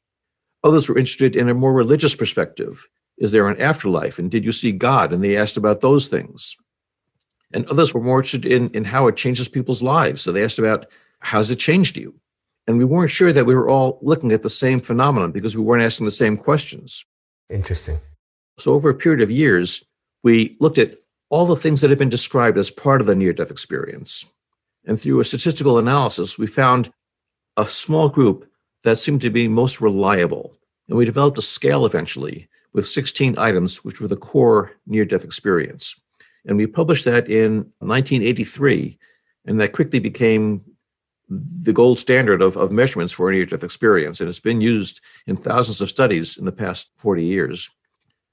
Others 0.64 0.88
were 0.88 0.98
interested 0.98 1.34
in 1.34 1.48
a 1.48 1.54
more 1.54 1.72
religious 1.72 2.14
perspective. 2.14 2.88
Is 3.18 3.32
there 3.32 3.48
an 3.48 3.60
afterlife? 3.60 4.18
And 4.18 4.30
did 4.30 4.44
you 4.44 4.52
see 4.52 4.72
God? 4.72 5.12
And 5.12 5.22
they 5.22 5.36
asked 5.36 5.56
about 5.56 5.80
those 5.80 6.08
things. 6.08 6.56
And 7.54 7.66
others 7.66 7.92
were 7.92 8.00
more 8.00 8.20
interested 8.20 8.50
in, 8.50 8.70
in 8.70 8.84
how 8.84 9.06
it 9.06 9.16
changes 9.16 9.48
people's 9.48 9.82
lives. 9.82 10.22
So 10.22 10.32
they 10.32 10.44
asked 10.44 10.58
about 10.58 10.86
how's 11.20 11.50
it 11.50 11.56
changed 11.56 11.96
you? 11.96 12.14
And 12.66 12.78
we 12.78 12.84
weren't 12.84 13.10
sure 13.10 13.32
that 13.32 13.46
we 13.46 13.54
were 13.54 13.68
all 13.68 13.98
looking 14.02 14.32
at 14.32 14.42
the 14.42 14.50
same 14.50 14.80
phenomenon 14.80 15.32
because 15.32 15.56
we 15.56 15.62
weren't 15.62 15.82
asking 15.82 16.04
the 16.04 16.12
same 16.12 16.36
questions. 16.36 17.04
Interesting. 17.50 17.98
So 18.58 18.72
over 18.72 18.90
a 18.90 18.94
period 18.94 19.20
of 19.20 19.30
years, 19.30 19.82
we 20.22 20.56
looked 20.60 20.78
at 20.78 20.98
all 21.28 21.46
the 21.46 21.56
things 21.56 21.80
that 21.80 21.90
had 21.90 21.98
been 21.98 22.08
described 22.08 22.58
as 22.58 22.70
part 22.70 23.00
of 23.00 23.06
the 23.06 23.16
near 23.16 23.32
death 23.32 23.50
experience. 23.50 24.30
And 24.84 25.00
through 25.00 25.20
a 25.20 25.24
statistical 25.24 25.78
analysis, 25.78 26.38
we 26.38 26.46
found 26.46 26.92
a 27.56 27.66
small 27.66 28.08
group 28.08 28.48
that 28.84 28.98
seemed 28.98 29.22
to 29.22 29.30
be 29.30 29.48
most 29.48 29.80
reliable. 29.80 30.56
And 30.88 30.98
we 30.98 31.04
developed 31.04 31.38
a 31.38 31.42
scale 31.42 31.86
eventually 31.86 32.48
with 32.72 32.86
16 32.86 33.38
items, 33.38 33.84
which 33.84 34.00
were 34.00 34.08
the 34.08 34.16
core 34.16 34.72
near 34.86 35.04
death 35.04 35.24
experience. 35.24 36.00
And 36.44 36.56
we 36.56 36.66
published 36.66 37.04
that 37.04 37.28
in 37.30 37.72
1983, 37.78 38.98
and 39.46 39.60
that 39.60 39.72
quickly 39.72 40.00
became 40.00 40.62
the 41.28 41.72
gold 41.72 41.98
standard 41.98 42.42
of, 42.42 42.56
of 42.56 42.70
measurements 42.70 43.12
for 43.12 43.30
near 43.30 43.46
death 43.46 43.64
experience. 43.64 44.20
And 44.20 44.28
it's 44.28 44.40
been 44.40 44.60
used 44.60 45.00
in 45.26 45.36
thousands 45.36 45.80
of 45.80 45.88
studies 45.88 46.36
in 46.36 46.44
the 46.44 46.52
past 46.52 46.90
40 46.96 47.24
years. 47.24 47.70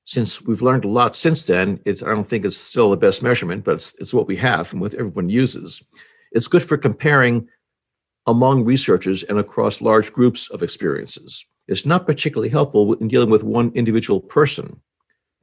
Since 0.03 0.41
we've 0.41 0.61
learned 0.61 0.85
a 0.85 0.89
lot 0.89 1.15
since 1.15 1.45
then, 1.45 1.79
I 1.85 1.91
don't 1.91 2.25
think 2.25 2.43
it's 2.43 2.57
still 2.57 2.89
the 2.89 2.97
best 2.97 3.21
measurement, 3.21 3.63
but 3.63 3.75
it's, 3.75 3.95
it's 3.99 4.13
what 4.13 4.27
we 4.27 4.37
have 4.37 4.71
and 4.71 4.81
what 4.81 4.95
everyone 4.95 5.29
uses. 5.29 5.83
It's 6.31 6.47
good 6.47 6.63
for 6.63 6.77
comparing 6.77 7.47
among 8.25 8.65
researchers 8.65 9.23
and 9.23 9.39
across 9.39 9.81
large 9.81 10.11
groups 10.11 10.49
of 10.49 10.63
experiences. 10.63 11.45
It's 11.67 11.85
not 11.85 12.07
particularly 12.07 12.49
helpful 12.49 12.93
in 12.95 13.07
dealing 13.07 13.29
with 13.29 13.43
one 13.43 13.71
individual 13.75 14.19
person 14.19 14.81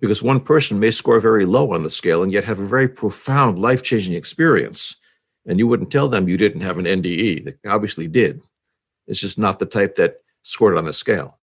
because 0.00 0.22
one 0.22 0.40
person 0.40 0.78
may 0.78 0.90
score 0.90 1.20
very 1.20 1.46
low 1.46 1.72
on 1.72 1.82
the 1.82 1.90
scale 1.90 2.22
and 2.22 2.32
yet 2.32 2.44
have 2.44 2.58
a 2.58 2.66
very 2.66 2.88
profound 2.88 3.58
life 3.58 3.82
changing 3.82 4.14
experience. 4.14 4.96
And 5.46 5.58
you 5.58 5.66
wouldn't 5.66 5.92
tell 5.92 6.08
them 6.08 6.28
you 6.28 6.36
didn't 6.36 6.62
have 6.62 6.78
an 6.78 6.86
NDE. 6.86 7.44
They 7.44 7.68
obviously 7.68 8.08
did. 8.08 8.42
It's 9.06 9.20
just 9.20 9.38
not 9.38 9.58
the 9.58 9.66
type 9.66 9.94
that 9.96 10.16
scored 10.42 10.76
on 10.76 10.86
the 10.86 10.92
scale. 10.92 11.38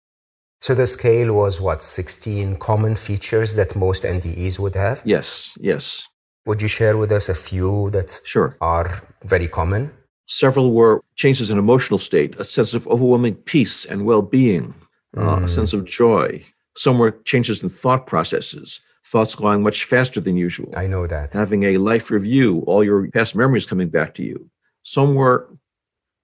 So 0.60 0.74
the 0.74 0.86
scale 0.86 1.34
was 1.34 1.60
what, 1.60 1.82
16 1.82 2.56
common 2.56 2.96
features 2.96 3.54
that 3.54 3.76
most 3.76 4.02
NDEs 4.02 4.58
would 4.58 4.74
have? 4.74 5.02
Yes, 5.04 5.56
yes. 5.60 6.08
Would 6.46 6.62
you 6.62 6.68
share 6.68 6.96
with 6.96 7.12
us 7.12 7.28
a 7.28 7.34
few 7.34 7.90
that 7.90 8.20
sure. 8.24 8.56
are 8.60 9.02
very 9.24 9.46
common? 9.46 9.92
Several 10.26 10.72
were 10.72 11.02
changes 11.14 11.50
in 11.50 11.58
emotional 11.58 11.98
state, 11.98 12.34
a 12.38 12.44
sense 12.44 12.74
of 12.74 12.86
overwhelming 12.88 13.34
peace 13.34 13.84
and 13.84 14.04
well 14.04 14.22
being, 14.22 14.74
mm. 15.16 15.22
uh, 15.22 15.36
a 15.36 15.40
mm. 15.40 15.50
sense 15.50 15.72
of 15.72 15.84
joy. 15.84 16.44
Some 16.76 16.98
were 16.98 17.12
changes 17.24 17.62
in 17.62 17.68
thought 17.68 18.06
processes, 18.06 18.80
thoughts 19.10 19.34
going 19.34 19.62
much 19.62 19.84
faster 19.84 20.20
than 20.20 20.36
usual. 20.36 20.70
I 20.76 20.86
know 20.86 21.06
that. 21.06 21.32
Having 21.32 21.64
a 21.64 21.78
life 21.78 22.10
review, 22.10 22.62
all 22.66 22.84
your 22.84 23.10
past 23.10 23.34
memories 23.34 23.64
coming 23.64 23.88
back 23.88 24.14
to 24.14 24.22
you. 24.22 24.50
Some 24.82 25.14
were 25.14 25.48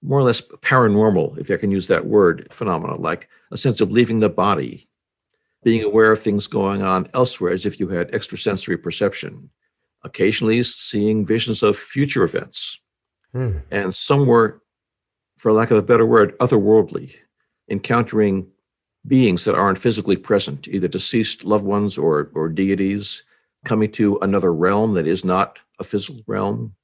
more 0.03 0.19
or 0.19 0.23
less 0.23 0.41
paranormal, 0.41 1.39
if 1.39 1.49
I 1.49 1.57
can 1.57 1.71
use 1.71 1.87
that 1.87 2.05
word, 2.05 2.47
phenomena, 2.51 2.95
like 2.95 3.27
a 3.51 3.57
sense 3.57 3.81
of 3.81 3.91
leaving 3.91 4.19
the 4.19 4.29
body, 4.29 4.87
being 5.63 5.83
aware 5.83 6.11
of 6.11 6.21
things 6.21 6.45
going 6.45 6.83
on 6.83 7.09
elsewhere 7.13 7.51
as 7.51 7.65
if 7.65 7.79
you 7.79 7.87
had 7.87 8.13
extrasensory 8.13 8.77
perception, 8.77 9.49
occasionally 10.03 10.61
seeing 10.61 11.25
visions 11.25 11.63
of 11.63 11.75
future 11.75 12.23
events. 12.23 12.79
Hmm. 13.33 13.57
And 13.71 13.95
some 13.95 14.27
were, 14.27 14.61
for 15.37 15.51
lack 15.51 15.71
of 15.71 15.77
a 15.77 15.81
better 15.81 16.05
word, 16.05 16.37
otherworldly, 16.37 17.15
encountering 17.67 18.51
beings 19.07 19.45
that 19.45 19.55
aren't 19.55 19.77
physically 19.77 20.15
present, 20.17 20.67
either 20.67 20.87
deceased 20.87 21.43
loved 21.43 21.65
ones 21.65 21.97
or, 21.97 22.31
or 22.33 22.49
deities, 22.49 23.23
coming 23.65 23.91
to 23.91 24.17
another 24.21 24.53
realm 24.53 24.93
that 24.93 25.07
is 25.07 25.25
not 25.25 25.59
a 25.79 25.83
physical 25.83 26.21
realm, 26.27 26.75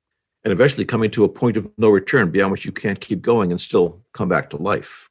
and 0.44 0.52
eventually 0.52 0.86
coming 0.86 1.12
to 1.12 1.24
a 1.24 1.30
point 1.30 1.58
of 1.58 1.70
no 1.78 1.90
return 1.90 2.32
beyond 2.32 2.52
which 2.52 2.66
you 2.66 2.72
can't 2.72 3.00
keep 3.00 3.22
going 3.22 3.52
and 3.52 3.62
still 3.62 4.02
come 4.14 4.30
back 4.30 4.50
to 4.50 4.58
life. 4.58 5.10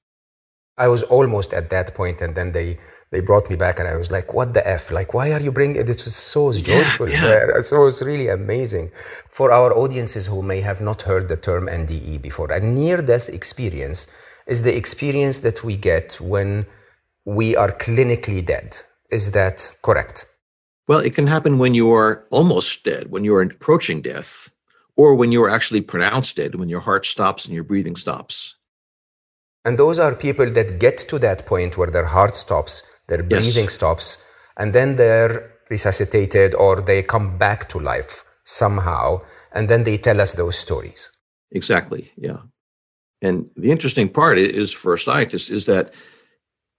I 0.76 0.88
was 0.88 1.02
almost 1.02 1.52
at 1.52 1.68
that 1.70 1.94
point, 1.94 2.20
and 2.22 2.34
then 2.34 2.52
they 2.52 2.78
they 3.10 3.20
brought 3.20 3.50
me 3.50 3.56
back, 3.56 3.78
and 3.78 3.86
I 3.86 3.96
was 3.96 4.10
like, 4.10 4.32
"What 4.32 4.54
the 4.54 4.66
f? 4.66 4.90
Like, 4.90 5.12
why 5.12 5.32
are 5.32 5.40
you 5.40 5.52
bringing?" 5.52 5.76
It 5.76 5.88
was 5.88 6.16
so 6.16 6.52
joyful. 6.52 7.08
Yeah, 7.08 7.46
yeah. 7.54 7.60
So 7.60 7.82
it 7.82 7.84
was 7.84 8.00
really 8.02 8.28
amazing 8.28 8.90
for 9.28 9.52
our 9.52 9.70
audiences 9.76 10.26
who 10.26 10.42
may 10.42 10.60
have 10.62 10.80
not 10.80 11.02
heard 11.02 11.28
the 11.28 11.36
term 11.36 11.66
NDE 11.66 12.22
before. 12.22 12.50
A 12.50 12.60
near-death 12.60 13.28
experience 13.28 14.00
is 14.46 14.62
the 14.62 14.74
experience 14.74 15.40
that 15.40 15.62
we 15.62 15.76
get 15.76 16.18
when 16.20 16.66
we 17.30 17.54
are 17.54 17.70
clinically 17.70 18.44
dead. 18.44 18.78
Is 19.10 19.30
that 19.32 19.76
correct? 19.82 20.26
Well, 20.88 20.98
it 20.98 21.14
can 21.14 21.28
happen 21.28 21.58
when 21.58 21.74
you 21.74 21.92
are 21.92 22.26
almost 22.30 22.84
dead, 22.84 23.12
when 23.12 23.24
you 23.24 23.34
are 23.36 23.42
approaching 23.42 24.02
death, 24.02 24.50
or 24.96 25.14
when 25.14 25.30
you 25.30 25.42
are 25.44 25.48
actually 25.48 25.82
pronounced 25.82 26.36
dead, 26.36 26.56
when 26.56 26.68
your 26.68 26.80
heart 26.80 27.06
stops 27.06 27.46
and 27.46 27.54
your 27.54 27.62
breathing 27.62 27.94
stops. 27.94 28.56
And 29.64 29.78
those 29.78 29.98
are 30.00 30.14
people 30.16 30.50
that 30.50 30.80
get 30.80 30.98
to 31.10 31.18
that 31.20 31.46
point 31.46 31.78
where 31.78 31.90
their 31.90 32.06
heart 32.06 32.34
stops, 32.34 32.82
their 33.06 33.22
breathing 33.22 33.64
yes. 33.64 33.74
stops, 33.74 34.26
and 34.56 34.72
then 34.72 34.96
they're 34.96 35.52
resuscitated 35.68 36.54
or 36.54 36.80
they 36.80 37.02
come 37.02 37.38
back 37.38 37.68
to 37.68 37.78
life 37.78 38.24
somehow. 38.42 39.20
And 39.52 39.68
then 39.68 39.84
they 39.84 39.98
tell 39.98 40.20
us 40.20 40.32
those 40.34 40.58
stories. 40.58 41.12
Exactly. 41.52 42.10
Yeah. 42.16 42.40
And 43.22 43.50
the 43.56 43.70
interesting 43.70 44.08
part 44.08 44.38
is 44.38 44.72
for 44.72 44.96
scientists 44.96 45.50
is 45.50 45.66
that 45.66 45.94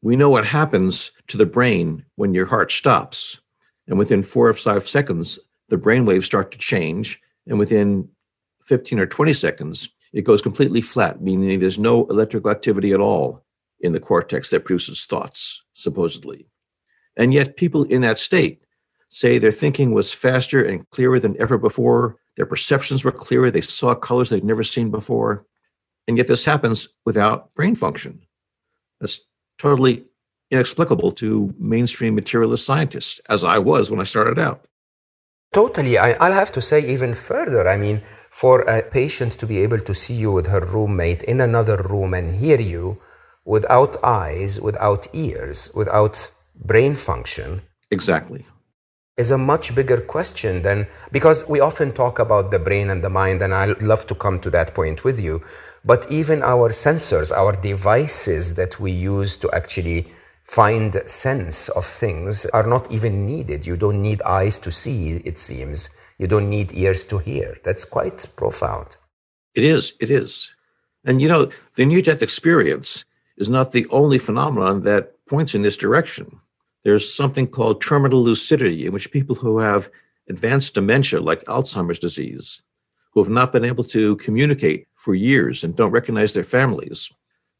we 0.01 0.15
know 0.15 0.29
what 0.29 0.45
happens 0.45 1.11
to 1.27 1.37
the 1.37 1.45
brain 1.45 2.05
when 2.15 2.33
your 2.33 2.45
heart 2.45 2.71
stops. 2.71 3.39
And 3.87 3.97
within 3.97 4.23
four 4.23 4.47
or 4.47 4.53
five 4.53 4.87
seconds, 4.87 5.39
the 5.69 5.77
brain 5.77 6.05
waves 6.05 6.25
start 6.25 6.51
to 6.51 6.57
change. 6.57 7.21
And 7.47 7.59
within 7.59 8.09
15 8.65 8.99
or 8.99 9.05
20 9.05 9.33
seconds, 9.33 9.89
it 10.13 10.23
goes 10.23 10.41
completely 10.41 10.81
flat, 10.81 11.21
meaning 11.21 11.59
there's 11.59 11.79
no 11.79 12.05
electrical 12.07 12.51
activity 12.51 12.91
at 12.91 12.99
all 12.99 13.43
in 13.79 13.93
the 13.93 13.99
cortex 13.99 14.49
that 14.49 14.65
produces 14.65 15.05
thoughts, 15.05 15.63
supposedly. 15.73 16.47
And 17.17 17.33
yet, 17.33 17.57
people 17.57 17.83
in 17.83 18.01
that 18.01 18.17
state 18.17 18.63
say 19.09 19.37
their 19.37 19.51
thinking 19.51 19.91
was 19.91 20.13
faster 20.13 20.63
and 20.63 20.89
clearer 20.91 21.19
than 21.19 21.39
ever 21.41 21.57
before. 21.57 22.17
Their 22.37 22.45
perceptions 22.45 23.03
were 23.03 23.11
clearer. 23.11 23.51
They 23.51 23.61
saw 23.61 23.93
colors 23.95 24.29
they'd 24.29 24.43
never 24.43 24.63
seen 24.63 24.89
before. 24.89 25.45
And 26.07 26.17
yet, 26.17 26.27
this 26.27 26.45
happens 26.45 26.87
without 27.05 27.53
brain 27.53 27.75
function. 27.75 28.21
That's 28.99 29.19
totally 29.61 30.05
inexplicable 30.49 31.11
to 31.13 31.53
mainstream 31.57 32.15
materialist 32.15 32.65
scientists, 32.65 33.21
as 33.29 33.43
I 33.43 33.57
was 33.59 33.89
when 33.89 34.01
I 34.01 34.03
started 34.15 34.39
out. 34.39 34.65
Totally. 35.53 35.97
I, 35.97 36.11
will 36.13 36.33
have 36.33 36.51
to 36.53 36.61
say 36.61 36.79
even 36.93 37.13
further. 37.13 37.67
I 37.67 37.77
mean, 37.77 38.01
for 38.29 38.61
a 38.61 38.81
patient 38.81 39.33
to 39.33 39.45
be 39.45 39.59
able 39.59 39.79
to 39.79 39.93
see 39.93 40.13
you 40.13 40.31
with 40.31 40.47
her 40.47 40.61
roommate 40.61 41.23
in 41.23 41.41
another 41.41 41.77
room 41.77 42.13
and 42.13 42.35
hear 42.35 42.59
you 42.59 43.01
without 43.45 44.01
eyes, 44.03 44.61
without 44.61 45.07
ears, 45.13 45.69
without 45.75 46.31
brain 46.55 46.95
function. 46.95 47.61
Exactly. 47.89 48.45
Is 49.17 49.31
a 49.31 49.37
much 49.37 49.75
bigger 49.75 49.99
question 49.99 50.61
than 50.61 50.87
because 51.11 51.47
we 51.47 51.59
often 51.59 51.91
talk 51.91 52.17
about 52.17 52.49
the 52.49 52.59
brain 52.59 52.89
and 52.89 53.03
the 53.03 53.09
mind, 53.09 53.41
and 53.41 53.53
I 53.53 53.65
love 53.91 54.07
to 54.07 54.15
come 54.15 54.39
to 54.39 54.49
that 54.51 54.73
point 54.73 55.03
with 55.03 55.19
you. 55.19 55.41
But 55.83 56.11
even 56.11 56.43
our 56.43 56.69
sensors, 56.69 57.31
our 57.31 57.53
devices 57.53 58.55
that 58.55 58.79
we 58.79 58.91
use 58.91 59.35
to 59.37 59.49
actually 59.51 60.07
find 60.43 61.01
sense 61.09 61.69
of 61.69 61.85
things 61.85 62.45
are 62.47 62.67
not 62.67 62.91
even 62.91 63.25
needed. 63.25 63.65
You 63.65 63.77
don't 63.77 64.01
need 64.01 64.21
eyes 64.21 64.59
to 64.59 64.71
see, 64.71 65.21
it 65.25 65.37
seems. 65.37 65.89
You 66.19 66.27
don't 66.27 66.49
need 66.49 66.73
ears 66.73 67.03
to 67.05 67.17
hear. 67.17 67.57
That's 67.63 67.85
quite 67.85 68.25
profound. 68.35 68.97
It 69.55 69.63
is. 69.63 69.93
It 69.99 70.09
is. 70.09 70.53
And 71.03 71.21
you 71.21 71.27
know, 71.27 71.49
the 71.75 71.85
near 71.85 72.01
death 72.01 72.21
experience 72.21 73.05
is 73.37 73.49
not 73.49 73.71
the 73.71 73.87
only 73.89 74.19
phenomenon 74.19 74.83
that 74.83 75.13
points 75.25 75.55
in 75.55 75.63
this 75.63 75.77
direction. 75.77 76.39
There's 76.83 77.13
something 77.13 77.47
called 77.47 77.81
terminal 77.81 78.21
lucidity, 78.21 78.85
in 78.85 78.93
which 78.93 79.11
people 79.11 79.35
who 79.35 79.59
have 79.59 79.89
advanced 80.29 80.75
dementia, 80.75 81.21
like 81.21 81.43
Alzheimer's 81.45 81.99
disease, 81.99 82.61
who 83.11 83.21
have 83.21 83.31
not 83.31 83.51
been 83.51 83.65
able 83.65 83.83
to 83.83 84.15
communicate 84.17 84.87
for 84.95 85.13
years 85.13 85.63
and 85.63 85.75
don't 85.75 85.91
recognize 85.91 86.33
their 86.33 86.43
families, 86.43 87.11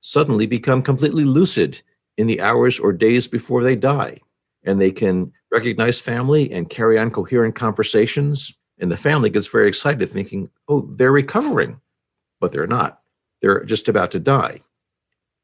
suddenly 0.02 0.48
become 0.48 0.82
completely 0.82 1.24
lucid 1.24 1.82
in 2.18 2.28
the 2.28 2.42
hours 2.42 2.80
or 2.80 2.94
days 2.94 3.28
before 3.28 3.64
they 3.64 3.76
die. 3.76 4.18
And 4.64 4.80
they 4.80 4.92
can 4.92 5.32
recognize 5.52 6.00
family 6.00 6.52
and 6.52 6.70
carry 6.70 6.98
on 6.98 7.12
coherent 7.12 7.56
conversations. 7.56 8.54
And 8.80 8.92
the 8.92 8.98
family 8.98 9.30
gets 9.30 9.48
very 9.48 9.68
excited, 9.68 10.08
thinking, 10.08 10.50
oh, 10.68 10.82
they're 10.82 11.12
recovering. 11.12 11.82
But 12.40 12.52
they're 12.52 12.68
not. 12.68 13.02
They're 13.42 13.64
just 13.64 13.90
about 13.90 14.12
to 14.12 14.20
die. 14.20 14.62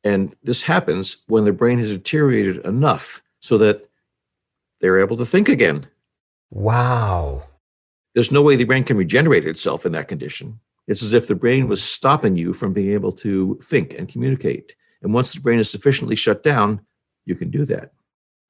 And 0.03 0.35
this 0.43 0.63
happens 0.63 1.23
when 1.27 1.45
the 1.45 1.51
brain 1.51 1.79
has 1.79 1.89
deteriorated 1.89 2.65
enough 2.65 3.21
so 3.39 3.57
that 3.57 3.89
they're 4.79 4.99
able 4.99 5.17
to 5.17 5.25
think 5.25 5.49
again. 5.49 5.87
Wow. 6.51 7.46
There's 8.17 8.31
no 8.31 8.41
way 8.41 8.55
the 8.55 8.63
brain 8.63 8.83
can 8.83 8.97
regenerate 8.97 9.45
itself 9.45 9.85
in 9.85 9.91
that 9.91 10.07
condition. 10.07 10.59
It's 10.87 11.03
as 11.03 11.13
if 11.13 11.27
the 11.27 11.35
brain 11.35 11.67
was 11.67 11.83
stopping 11.83 12.35
you 12.35 12.51
from 12.51 12.73
being 12.73 12.91
able 12.91 13.11
to 13.11 13.59
think 13.61 13.93
and 13.93 14.09
communicate. 14.09 14.75
And 15.03 15.13
once 15.13 15.35
the 15.35 15.41
brain 15.41 15.59
is 15.59 15.69
sufficiently 15.69 16.15
shut 16.15 16.41
down, 16.41 16.81
you 17.25 17.35
can 17.35 17.51
do 17.51 17.63
that. 17.65 17.91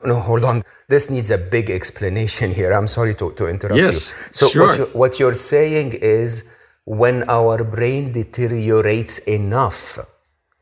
No, 0.06 0.22
hold 0.22 0.46
on. 0.46 0.64
This 0.88 1.12
needs 1.12 1.32
a 1.32 1.38
big 1.38 1.70
explanation 1.70 2.54
here. 2.54 2.72
I'm 2.72 2.88
sorry 2.88 3.14
to, 3.16 3.34
to 3.34 3.48
interrupt 3.48 3.78
yes, 3.78 3.94
you. 3.94 4.30
So, 4.32 4.48
sure. 4.48 4.68
what, 4.68 4.78
you, 4.78 4.86
what 5.02 5.20
you're 5.20 5.34
saying 5.34 6.00
is 6.02 6.50
when 6.86 7.30
our 7.30 7.62
brain 7.66 8.14
deteriorates 8.14 9.18
enough, 9.28 10.00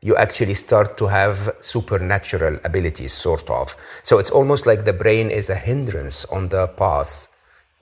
you 0.00 0.16
actually 0.16 0.54
start 0.54 0.98
to 0.98 1.06
have 1.06 1.54
supernatural 1.60 2.58
abilities, 2.64 3.12
sort 3.12 3.48
of. 3.50 3.76
So, 4.02 4.18
it's 4.18 4.32
almost 4.32 4.66
like 4.66 4.84
the 4.84 4.92
brain 4.92 5.30
is 5.30 5.48
a 5.48 5.54
hindrance 5.54 6.24
on 6.24 6.48
the 6.48 6.66
path 6.66 7.28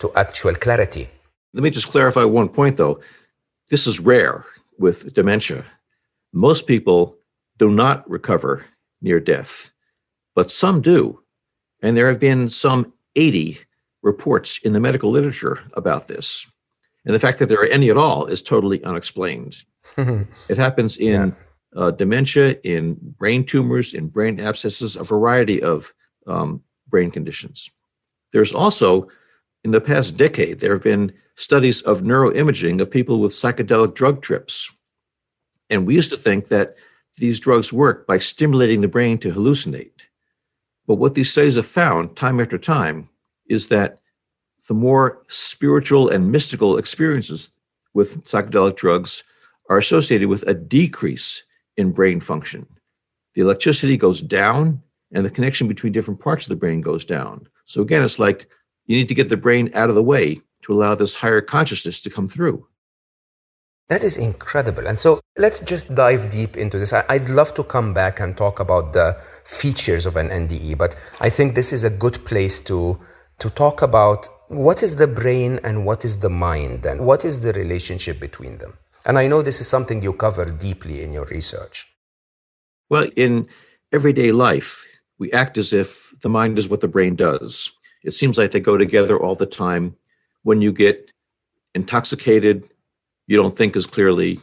to 0.04 0.14
actual 0.14 0.54
clarity. 0.54 1.08
Let 1.54 1.62
me 1.62 1.70
just 1.70 1.88
clarify 1.88 2.24
one 2.24 2.50
point, 2.50 2.76
though. 2.76 3.00
This 3.70 3.86
is 3.86 4.00
rare 4.00 4.44
with 4.78 5.14
dementia. 5.14 5.64
Most 6.32 6.66
people 6.66 7.16
do 7.56 7.70
not 7.70 8.08
recover 8.10 8.66
near 9.00 9.18
death, 9.18 9.72
but 10.34 10.50
some 10.50 10.82
do. 10.82 11.22
And 11.80 11.96
there 11.96 12.08
have 12.08 12.20
been 12.20 12.50
some 12.50 12.92
80 13.16 13.58
reports 14.02 14.58
in 14.58 14.74
the 14.74 14.80
medical 14.80 15.10
literature 15.10 15.60
about 15.72 16.08
this. 16.08 16.46
And 17.06 17.14
the 17.14 17.20
fact 17.20 17.38
that 17.38 17.48
there 17.48 17.60
are 17.60 17.76
any 17.78 17.88
at 17.88 17.96
all 17.96 18.26
is 18.26 18.42
totally 18.42 18.82
unexplained. 18.84 19.64
it 19.96 20.58
happens 20.58 20.98
in 20.98 21.30
yeah. 21.30 21.80
uh, 21.80 21.90
dementia, 21.92 22.56
in 22.62 22.98
brain 23.18 23.44
tumors, 23.44 23.94
in 23.94 24.08
brain 24.08 24.38
abscesses, 24.38 24.96
a 24.96 25.04
variety 25.04 25.62
of 25.62 25.94
um, 26.26 26.62
brain 26.88 27.10
conditions. 27.10 27.70
There's 28.32 28.52
also, 28.52 29.08
in 29.64 29.70
the 29.70 29.80
past 29.80 30.16
decade, 30.16 30.60
there 30.60 30.74
have 30.74 30.82
been 30.82 31.12
studies 31.36 31.82
of 31.82 32.02
neuroimaging 32.02 32.80
of 32.80 32.90
people 32.90 33.20
with 33.20 33.32
psychedelic 33.32 33.94
drug 33.94 34.22
trips. 34.22 34.70
And 35.70 35.86
we 35.86 35.94
used 35.94 36.10
to 36.10 36.18
think 36.18 36.48
that 36.48 36.76
these 37.16 37.40
drugs 37.40 37.72
work 37.72 38.06
by 38.06 38.18
stimulating 38.18 38.82
the 38.82 38.88
brain 38.88 39.18
to 39.18 39.32
hallucinate. 39.32 40.06
But 40.86 40.96
what 40.96 41.14
these 41.14 41.32
studies 41.32 41.56
have 41.56 41.66
found 41.66 42.14
time 42.14 42.40
after 42.40 42.58
time 42.58 43.08
is 43.48 43.68
that 43.68 44.00
the 44.68 44.74
more 44.74 45.22
spiritual 45.28 46.08
and 46.08 46.30
mystical 46.30 46.76
experiences 46.76 47.50
with 47.94 48.24
psychedelic 48.24 48.76
drugs 48.76 49.24
are 49.70 49.78
associated 49.78 50.28
with 50.28 50.42
a 50.46 50.54
decrease 50.54 51.44
in 51.76 51.92
brain 51.92 52.20
function. 52.20 52.66
The 53.34 53.40
electricity 53.40 53.96
goes 53.96 54.20
down 54.20 54.82
and 55.12 55.24
the 55.24 55.30
connection 55.30 55.68
between 55.68 55.92
different 55.92 56.20
parts 56.20 56.46
of 56.46 56.50
the 56.50 56.56
brain 56.56 56.80
goes 56.80 57.04
down. 57.04 57.48
So 57.64 57.82
again, 57.82 58.02
it's 58.02 58.18
like 58.18 58.48
you 58.86 58.96
need 58.96 59.08
to 59.08 59.14
get 59.14 59.28
the 59.28 59.36
brain 59.36 59.70
out 59.74 59.88
of 59.88 59.94
the 59.94 60.02
way 60.02 60.40
to 60.62 60.72
allow 60.72 60.94
this 60.94 61.16
higher 61.16 61.40
consciousness 61.40 62.00
to 62.00 62.10
come 62.10 62.28
through. 62.28 62.66
That 63.88 64.02
is 64.02 64.16
incredible. 64.16 64.86
And 64.86 64.98
so 64.98 65.20
let's 65.36 65.60
just 65.60 65.94
dive 65.94 66.30
deep 66.30 66.56
into 66.56 66.78
this. 66.78 66.92
I'd 66.92 67.28
love 67.28 67.52
to 67.54 67.62
come 67.62 67.92
back 67.92 68.18
and 68.18 68.36
talk 68.36 68.58
about 68.58 68.94
the 68.94 69.20
features 69.44 70.06
of 70.06 70.16
an 70.16 70.30
NDE, 70.30 70.78
but 70.78 70.96
I 71.20 71.28
think 71.28 71.54
this 71.54 71.72
is 71.72 71.84
a 71.84 71.90
good 71.90 72.24
place 72.24 72.62
to, 72.62 72.98
to 73.40 73.50
talk 73.50 73.82
about 73.82 74.26
what 74.48 74.82
is 74.82 74.96
the 74.96 75.06
brain 75.06 75.60
and 75.62 75.84
what 75.84 76.04
is 76.04 76.20
the 76.20 76.30
mind 76.30 76.86
and 76.86 77.06
what 77.06 77.24
is 77.24 77.42
the 77.42 77.52
relationship 77.52 78.18
between 78.18 78.56
them. 78.58 78.78
And 79.04 79.18
I 79.18 79.26
know 79.26 79.42
this 79.42 79.60
is 79.60 79.68
something 79.68 80.02
you 80.02 80.14
cover 80.14 80.46
deeply 80.46 81.02
in 81.02 81.12
your 81.12 81.26
research. 81.26 81.86
Well, 82.88 83.08
in 83.16 83.48
everyday 83.92 84.32
life, 84.32 84.86
we 85.18 85.30
act 85.32 85.58
as 85.58 85.74
if 85.74 86.10
the 86.22 86.30
mind 86.30 86.58
is 86.58 86.70
what 86.70 86.80
the 86.80 86.88
brain 86.88 87.16
does. 87.16 87.70
It 88.04 88.12
seems 88.12 88.38
like 88.38 88.52
they 88.52 88.60
go 88.60 88.78
together 88.78 89.18
all 89.18 89.34
the 89.34 89.46
time. 89.46 89.96
When 90.42 90.60
you 90.60 90.72
get 90.72 91.10
intoxicated, 91.74 92.68
you 93.26 93.36
don't 93.36 93.56
think 93.56 93.74
as 93.76 93.86
clearly. 93.86 94.40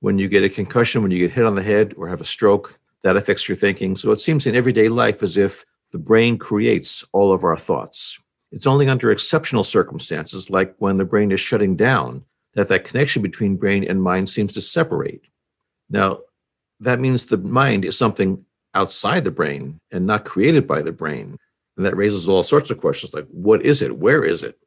When 0.00 0.18
you 0.18 0.28
get 0.28 0.44
a 0.44 0.48
concussion, 0.50 1.02
when 1.02 1.10
you 1.10 1.18
get 1.18 1.32
hit 1.32 1.46
on 1.46 1.54
the 1.54 1.62
head 1.62 1.94
or 1.96 2.08
have 2.08 2.20
a 2.20 2.26
stroke, 2.26 2.78
that 3.02 3.16
affects 3.16 3.48
your 3.48 3.56
thinking. 3.56 3.96
So 3.96 4.12
it 4.12 4.20
seems 4.20 4.46
in 4.46 4.54
everyday 4.54 4.88
life 4.88 5.22
as 5.22 5.36
if 5.36 5.64
the 5.92 5.98
brain 5.98 6.36
creates 6.38 7.02
all 7.12 7.32
of 7.32 7.44
our 7.44 7.56
thoughts. 7.56 8.20
It's 8.52 8.66
only 8.66 8.88
under 8.88 9.10
exceptional 9.10 9.64
circumstances, 9.64 10.50
like 10.50 10.74
when 10.78 10.98
the 10.98 11.04
brain 11.04 11.32
is 11.32 11.40
shutting 11.40 11.76
down, 11.76 12.24
that 12.54 12.68
that 12.68 12.84
connection 12.84 13.22
between 13.22 13.56
brain 13.56 13.84
and 13.84 14.02
mind 14.02 14.28
seems 14.28 14.52
to 14.52 14.60
separate. 14.60 15.24
Now, 15.88 16.20
that 16.80 17.00
means 17.00 17.26
the 17.26 17.38
mind 17.38 17.84
is 17.84 17.96
something 17.96 18.44
outside 18.74 19.24
the 19.24 19.30
brain 19.30 19.80
and 19.90 20.06
not 20.06 20.24
created 20.24 20.66
by 20.66 20.82
the 20.82 20.92
brain. 20.92 21.38
And 21.76 21.84
that 21.84 21.96
raises 21.96 22.28
all 22.28 22.42
sorts 22.42 22.70
of 22.70 22.78
questions 22.78 23.12
like, 23.12 23.26
what 23.30 23.62
is 23.62 23.82
it? 23.82 23.98
Where 23.98 24.24
is 24.24 24.42
it? 24.42 24.58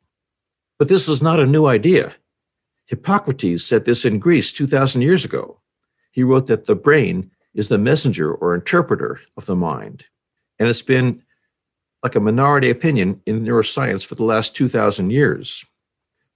But 0.78 0.90
this 0.90 1.10
is 1.10 1.22
not 1.22 1.40
a 1.40 1.46
new 1.46 1.66
idea. 1.66 2.16
Hippocrates 2.86 3.64
said 3.64 3.86
this 3.86 4.06
in 4.06 4.20
Greece 4.20 4.54
2,000 4.54 5.02
years 5.02 5.26
ago. 5.26 5.60
He 6.12 6.24
wrote 6.24 6.48
that 6.48 6.66
the 6.66 6.76
brain 6.76 7.32
is 7.54 7.70
the 7.70 7.78
messenger 7.78 8.34
or 8.34 8.56
interpreter 8.56 9.20
of 9.38 9.46
the 9.46 9.56
mind. 9.56 10.06
And 10.58 10.68
it's 10.68 10.82
been 10.82 11.24
like 12.04 12.16
a 12.16 12.20
minority 12.20 12.70
opinion 12.70 13.22
in 13.26 13.44
neuroscience 13.44 14.06
for 14.06 14.16
the 14.16 14.24
last 14.24 14.56
2,000 14.56 15.12
years. 15.12 15.66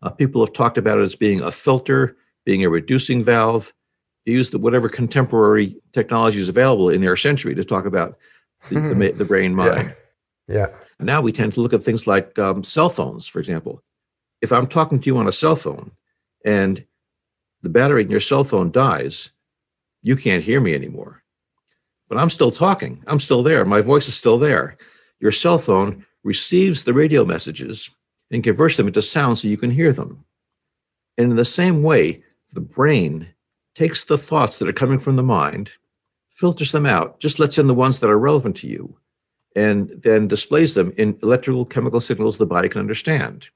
Uh, 0.02 0.10
people 0.10 0.46
have 0.46 0.54
talked 0.54 0.78
about 0.78 1.00
it 1.00 1.04
as 1.04 1.16
being 1.16 1.42
a 1.42 1.52
filter, 1.52 2.18
being 2.46 2.64
a 2.64 2.70
reducing 2.70 3.24
valve. 3.24 3.74
They 4.26 4.34
use 4.34 4.50
the, 4.50 4.60
whatever 4.60 4.90
contemporary 4.90 5.78
technology 5.94 6.40
is 6.40 6.50
available 6.50 6.90
in 6.90 7.02
their 7.02 7.16
century 7.16 7.56
to 7.56 7.64
talk 7.64 7.86
about 7.86 8.18
the, 8.70 8.80
the, 8.80 9.12
the 9.18 9.26
brain 9.26 9.56
mind. 9.56 9.80
Yeah. 9.80 9.94
Yeah. 10.48 10.68
Now 11.00 11.22
we 11.22 11.32
tend 11.32 11.54
to 11.54 11.62
look 11.62 11.74
at 11.74 11.84
things 11.84 12.08
like 12.08 12.38
um, 12.38 12.64
cell 12.64 12.90
phones, 12.90 13.28
for 13.28 13.40
example. 13.40 13.82
If 14.42 14.52
I'm 14.52 14.68
talking 14.68 15.00
to 15.00 15.08
you 15.08 15.18
on 15.18 15.28
a 15.28 15.32
cell 15.32 15.56
phone, 15.56 15.92
and 16.46 16.86
the 17.62 17.70
battery 17.70 18.04
in 18.04 18.12
your 18.12 18.20
cell 18.20 18.44
phone 18.44 18.72
dies, 18.72 19.32
you 20.02 20.16
can't 20.16 20.44
hear 20.44 20.60
me 20.60 20.74
anymore. 20.74 21.24
But 22.10 22.18
I'm 22.18 22.30
still 22.30 22.52
talking. 22.52 23.02
I'm 23.08 23.20
still 23.20 23.42
there. 23.42 23.64
My 23.66 23.82
voice 23.82 24.08
is 24.08 24.16
still 24.16 24.38
there. 24.38 24.78
Your 25.20 25.32
cell 25.32 25.58
phone 25.58 26.06
receives 26.24 26.84
the 26.84 26.94
radio 26.94 27.24
messages 27.24 27.90
and 28.30 28.44
converts 28.44 28.78
them 28.78 28.88
into 28.88 29.02
sound 29.02 29.38
so 29.38 29.48
you 29.48 29.58
can 29.58 29.72
hear 29.72 29.94
them. 29.94 30.26
And 31.18 31.32
in 31.32 31.38
the 31.38 31.46
same 31.46 31.84
way, 31.84 32.24
the 32.52 32.62
brain 32.62 33.30
takes 33.76 34.06
the 34.06 34.18
thoughts 34.18 34.60
that 34.60 34.68
are 34.68 34.74
coming 34.74 35.00
from 35.00 35.16
the 35.16 35.24
mind, 35.24 35.72
filters 36.30 36.72
them 36.72 36.86
out, 36.86 37.20
just 37.20 37.40
lets 37.40 37.58
in 37.58 37.68
the 37.68 37.74
ones 37.74 38.00
that 38.00 38.10
are 38.10 38.20
relevant 38.20 38.58
to 38.58 38.68
you, 38.68 38.98
and 39.56 39.90
then 40.02 40.28
displays 40.28 40.74
them 40.74 40.94
in 40.98 41.18
electrical 41.22 41.66
chemical 41.66 42.00
signals 42.00 42.38
the 42.38 42.46
body 42.46 42.70
can 42.70 42.80
understand 42.80 43.50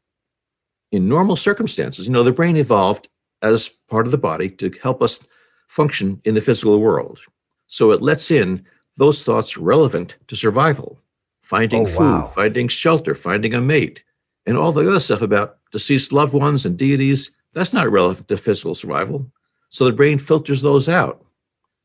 in 0.91 1.07
normal 1.07 1.36
circumstances, 1.36 2.07
you 2.07 2.13
know, 2.13 2.23
the 2.23 2.31
brain 2.31 2.57
evolved 2.57 3.10
as 3.41 3.69
part 3.89 4.05
of 4.05 4.12
the 4.12 4.17
body 4.17 4.49
to 4.49 4.71
help 4.81 5.01
us 5.01 5.23
function 5.67 6.21
in 6.23 6.36
the 6.36 6.41
physical 6.41 6.79
world. 6.79 7.19
So 7.67 7.91
it 7.91 8.01
lets 8.01 8.31
in 8.31 8.65
those 8.95 9.23
thoughts 9.23 9.57
relevant 9.57 10.15
to 10.27 10.36
survival, 10.36 10.99
finding 11.41 11.83
oh, 11.83 11.88
food, 11.88 12.19
wow. 12.19 12.25
finding 12.25 12.67
shelter, 12.67 13.13
finding 13.13 13.53
a 13.53 13.62
mate, 13.62 14.03
and 14.45 14.57
all 14.57 14.71
the 14.71 14.88
other 14.88 14.99
stuff 14.99 15.21
about 15.21 15.57
deceased 15.71 16.13
loved 16.13 16.33
ones 16.33 16.65
and 16.65 16.77
deities. 16.77 17.31
That's 17.53 17.73
not 17.73 17.91
relevant 17.91 18.27
to 18.29 18.38
physical 18.38 18.73
survival. 18.73 19.29
So 19.69 19.86
the 19.86 19.91
brain 19.91 20.17
filters 20.17 20.62
those 20.62 20.88
out, 20.88 21.23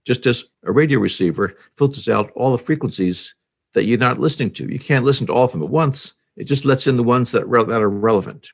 just 0.05 0.27
as 0.27 0.45
a 0.63 0.71
radio 0.71 1.01
receiver 1.01 1.57
filters 1.77 2.09
out 2.09 2.31
all 2.37 2.53
the 2.53 2.59
frequencies 2.59 3.35
that 3.75 3.85
you're 3.85 3.99
not 3.99 4.21
listening 4.21 4.51
to. 4.53 4.71
You 4.71 4.79
can't 4.79 5.05
listen 5.05 5.27
to 5.27 5.33
all 5.33 5.45
of 5.45 5.53
them 5.53 5.63
at 5.63 5.69
once. 5.69 6.15
It 6.37 6.45
just 6.45 6.65
lets 6.65 6.87
in 6.87 6.97
the 6.97 7.03
ones 7.03 7.33
that, 7.33 7.47
re- 7.47 7.65
that 7.65 7.83
are 7.83 7.89
relevant. 7.89 8.49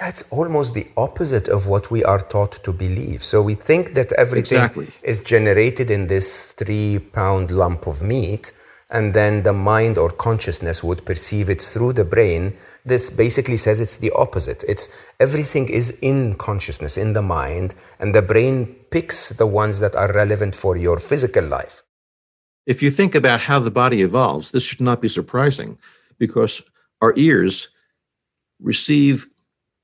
That's 0.00 0.30
almost 0.32 0.74
the 0.74 0.88
opposite 0.96 1.46
of 1.46 1.68
what 1.68 1.90
we 1.90 2.02
are 2.02 2.18
taught 2.18 2.52
to 2.64 2.72
believe. 2.72 3.22
So 3.22 3.42
we 3.42 3.54
think 3.54 3.94
that 3.94 4.12
everything 4.14 4.58
exactly. 4.58 4.88
is 5.02 5.22
generated 5.22 5.88
in 5.90 6.08
this 6.08 6.52
three 6.52 6.98
pound 6.98 7.52
lump 7.52 7.86
of 7.86 8.02
meat, 8.02 8.52
and 8.90 9.14
then 9.14 9.44
the 9.44 9.52
mind 9.52 9.96
or 9.96 10.10
consciousness 10.10 10.82
would 10.82 11.06
perceive 11.06 11.48
it 11.48 11.60
through 11.60 11.92
the 11.92 12.04
brain. 12.04 12.56
This 12.84 13.08
basically 13.08 13.56
says 13.56 13.80
it's 13.80 13.98
the 13.98 14.10
opposite. 14.12 14.64
It's 14.66 14.88
everything 15.20 15.68
is 15.68 15.98
in 16.00 16.34
consciousness, 16.34 16.96
in 16.96 17.12
the 17.12 17.22
mind, 17.22 17.74
and 18.00 18.14
the 18.14 18.22
brain 18.22 18.74
picks 18.90 19.30
the 19.30 19.46
ones 19.46 19.78
that 19.78 19.94
are 19.94 20.12
relevant 20.12 20.56
for 20.56 20.76
your 20.76 20.98
physical 20.98 21.44
life. 21.44 21.82
If 22.66 22.82
you 22.82 22.90
think 22.90 23.14
about 23.14 23.40
how 23.40 23.58
the 23.58 23.70
body 23.70 24.02
evolves, 24.02 24.50
this 24.50 24.62
should 24.62 24.80
not 24.80 25.02
be 25.02 25.08
surprising 25.08 25.78
because 26.18 26.62
our 27.00 27.12
ears 27.16 27.68
receive 28.60 29.26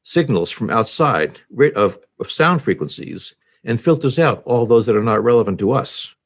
signals 0.02 0.50
from 0.50 0.70
outside 0.70 1.40
of, 1.76 1.98
of 2.18 2.30
sound 2.30 2.62
frequencies 2.62 3.34
and 3.64 3.80
filters 3.80 4.18
out 4.18 4.42
all 4.44 4.66
those 4.66 4.86
that 4.86 4.96
are 4.96 5.02
not 5.02 5.22
relevant 5.22 5.58
to 5.58 5.72
us. 5.72 6.16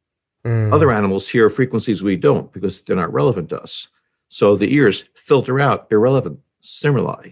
Mm. 0.45 0.73
Other 0.73 0.93
animals 0.93 1.29
hear 1.29 1.51
frequencies 1.51 2.03
we 2.03 2.17
don't 2.17 2.53
because 2.53 2.83
they're 2.83 2.97
not 2.97 3.13
relevant 3.13 3.49
to 3.51 3.61
us. 3.61 3.89
So 4.29 4.57
the 4.57 4.73
ears 4.73 5.09
filter 5.15 5.59
out 5.59 5.89
irrelevant 5.91 6.41
stimuli, 6.61 7.31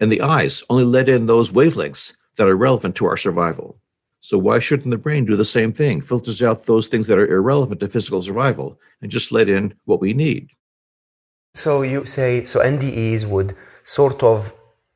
and 0.00 0.10
the 0.10 0.22
eyes 0.22 0.62
only 0.70 0.84
let 0.84 1.08
in 1.08 1.26
those 1.26 1.52
wavelengths 1.52 2.16
that 2.36 2.48
are 2.48 2.56
relevant 2.56 2.96
to 2.96 3.06
our 3.06 3.16
survival. 3.16 3.78
So 4.20 4.36
why 4.36 4.58
shouldn't 4.58 4.90
the 4.90 4.98
brain 4.98 5.24
do 5.24 5.36
the 5.36 5.44
same 5.44 5.72
thing? 5.72 6.00
Filters 6.00 6.42
out 6.42 6.66
those 6.66 6.88
things 6.88 7.06
that 7.06 7.18
are 7.18 7.26
irrelevant 7.26 7.80
to 7.80 7.88
physical 7.88 8.20
survival 8.20 8.78
and 9.00 9.10
just 9.10 9.32
let 9.32 9.48
in 9.48 9.74
what 9.84 10.00
we 10.00 10.12
need. 10.12 10.50
So 11.54 11.82
you 11.82 12.04
say 12.04 12.44
so 12.44 12.60
NDEs 12.60 13.26
would 13.26 13.54
sort 13.82 14.22
of 14.22 14.52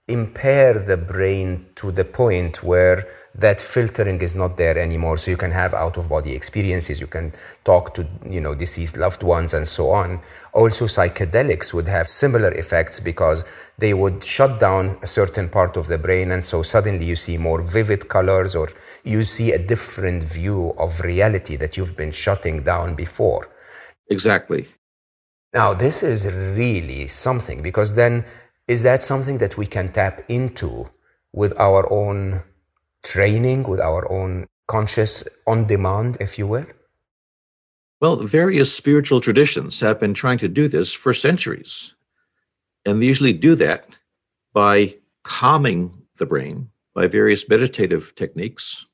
impair 0.07 0.79
the 0.81 0.99
brain 0.99 1.65
to 1.77 1.91
the 1.91 2.05
point 2.05 2.63
where 2.63 3.07
that 3.35 3.59
filtering 3.59 4.21
is 4.21 4.35
not 4.35 4.57
there 4.59 4.79
anymore. 4.79 5.17
So 5.17 5.31
you 5.31 5.37
can 5.37 5.51
have 5.51 5.73
out 5.73 5.97
of 5.97 6.09
body 6.11 6.35
experiences. 6.35 7.01
You 7.01 7.07
can 7.07 7.33
talk 7.65 7.95
to 7.95 8.07
you 8.25 8.41
know 8.41 8.55
deceased 8.55 8.97
loved 8.97 9.23
ones 9.23 9.55
and 9.55 9.67
so 9.67 9.91
on. 9.91 10.21
Also 10.53 10.85
psychedelics 10.85 11.73
would 11.73 11.89
have 11.89 12.07
similar 12.07 12.53
effects 12.53 13.01
because 13.01 13.45
they 13.79 13.95
would 13.95 14.23
shut 14.23 14.61
down 14.61 14.99
a 15.03 15.07
certain 15.07 15.49
part 15.49 15.77
of 15.77 15.89
the 15.89 15.99
brain 15.99 16.31
and 16.33 16.45
so 16.45 16.63
suddenly 16.63 17.07
you 17.07 17.17
see 17.17 17.39
more 17.39 17.63
vivid 17.63 18.09
colors 18.09 18.55
or 18.55 18.69
you 19.05 19.23
see 19.23 19.53
a 19.53 19.59
different 19.59 20.23
view 20.23 20.75
of 20.79 21.01
reality 21.01 21.57
that 21.57 21.77
you've 21.77 21.97
been 21.97 22.13
shutting 22.13 22.63
down 22.63 22.95
before. 22.95 23.49
Exactly. 24.11 24.67
Now 25.55 25.73
this 25.73 26.03
is 26.03 26.33
really 26.57 27.07
something 27.07 27.63
because 27.63 27.95
then 27.95 28.25
is 28.67 28.83
that 28.83 29.03
something 29.03 29.39
that 29.39 29.59
we 29.59 29.67
can 29.67 29.93
tap 29.93 30.23
into 30.29 30.87
with 31.33 31.59
our 31.59 31.91
own 31.93 32.43
training, 33.03 33.65
with 33.65 33.81
our 33.81 34.11
own 34.11 34.47
conscious 34.67 35.27
on 35.47 35.67
demand, 35.67 36.17
if 36.21 36.39
you 36.39 36.47
will? 36.47 36.67
Well, 38.01 38.17
various 38.17 38.75
spiritual 38.75 39.21
traditions 39.21 39.81
have 39.81 40.01
been 40.01 40.15
trying 40.15 40.39
to 40.39 40.49
do 40.49 40.69
this 40.69 40.93
for 40.93 41.13
centuries. 41.13 41.95
And 42.85 43.01
they 43.01 43.07
usually 43.07 43.33
do 43.33 43.55
that 43.57 43.87
by 44.53 44.97
calming 45.23 46.03
the 46.19 46.27
brain 46.27 46.71
by 46.95 47.07
various 47.07 47.49
meditative 47.49 48.15
techniques 48.15 48.87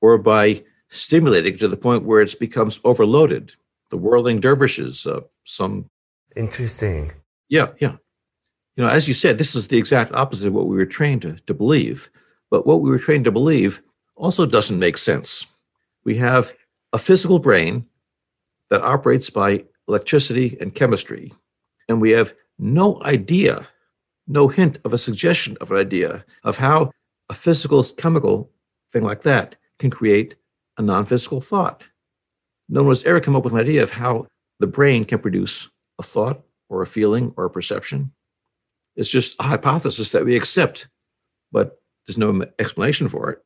or 0.00 0.16
by 0.16 0.62
stimulating 0.88 1.56
to 1.58 1.66
the 1.66 1.76
point 1.76 2.04
where 2.04 2.20
it 2.20 2.38
becomes 2.38 2.80
overloaded. 2.84 3.56
The 3.90 3.96
whirling 3.96 4.40
dervishes, 4.40 5.06
uh, 5.06 5.22
some. 5.44 5.90
Interesting. 6.36 7.12
Yeah, 7.48 7.68
yeah 7.80 7.96
you 8.76 8.84
know, 8.84 8.90
as 8.90 9.08
you 9.08 9.14
said, 9.14 9.38
this 9.38 9.54
is 9.56 9.68
the 9.68 9.78
exact 9.78 10.12
opposite 10.12 10.48
of 10.48 10.54
what 10.54 10.66
we 10.66 10.76
were 10.76 10.86
trained 10.86 11.22
to, 11.22 11.34
to 11.46 11.54
believe. 11.54 12.10
But 12.50 12.66
what 12.66 12.82
we 12.82 12.90
were 12.90 12.98
trained 12.98 13.24
to 13.24 13.32
believe 13.32 13.82
also 14.14 14.46
doesn't 14.46 14.78
make 14.78 14.98
sense. 14.98 15.46
We 16.04 16.16
have 16.16 16.52
a 16.92 16.98
physical 16.98 17.38
brain 17.38 17.86
that 18.70 18.82
operates 18.82 19.30
by 19.30 19.64
electricity 19.88 20.56
and 20.60 20.74
chemistry, 20.74 21.32
and 21.88 22.00
we 22.00 22.10
have 22.10 22.34
no 22.58 23.02
idea, 23.02 23.66
no 24.26 24.48
hint 24.48 24.78
of 24.84 24.92
a 24.92 24.98
suggestion 24.98 25.56
of 25.60 25.70
an 25.70 25.78
idea 25.78 26.24
of 26.44 26.58
how 26.58 26.90
a 27.28 27.34
physical 27.34 27.82
chemical 27.82 28.50
thing 28.90 29.02
like 29.02 29.22
that 29.22 29.56
can 29.78 29.90
create 29.90 30.36
a 30.78 30.82
non 30.82 31.04
physical 31.04 31.40
thought. 31.40 31.82
No 32.68 32.82
one 32.82 32.90
has 32.90 33.04
ever 33.04 33.20
come 33.20 33.36
up 33.36 33.44
with 33.44 33.52
an 33.52 33.60
idea 33.60 33.82
of 33.82 33.92
how 33.92 34.26
the 34.58 34.66
brain 34.66 35.04
can 35.04 35.18
produce 35.18 35.68
a 35.98 36.02
thought 36.02 36.42
or 36.68 36.82
a 36.82 36.86
feeling 36.86 37.32
or 37.36 37.44
a 37.44 37.50
perception. 37.50 38.12
It's 38.96 39.10
just 39.10 39.36
a 39.40 39.44
hypothesis 39.44 40.12
that 40.12 40.24
we 40.24 40.36
accept, 40.36 40.88
but 41.52 41.78
there's 42.06 42.18
no 42.18 42.44
explanation 42.58 43.08
for 43.08 43.30
it. 43.30 43.38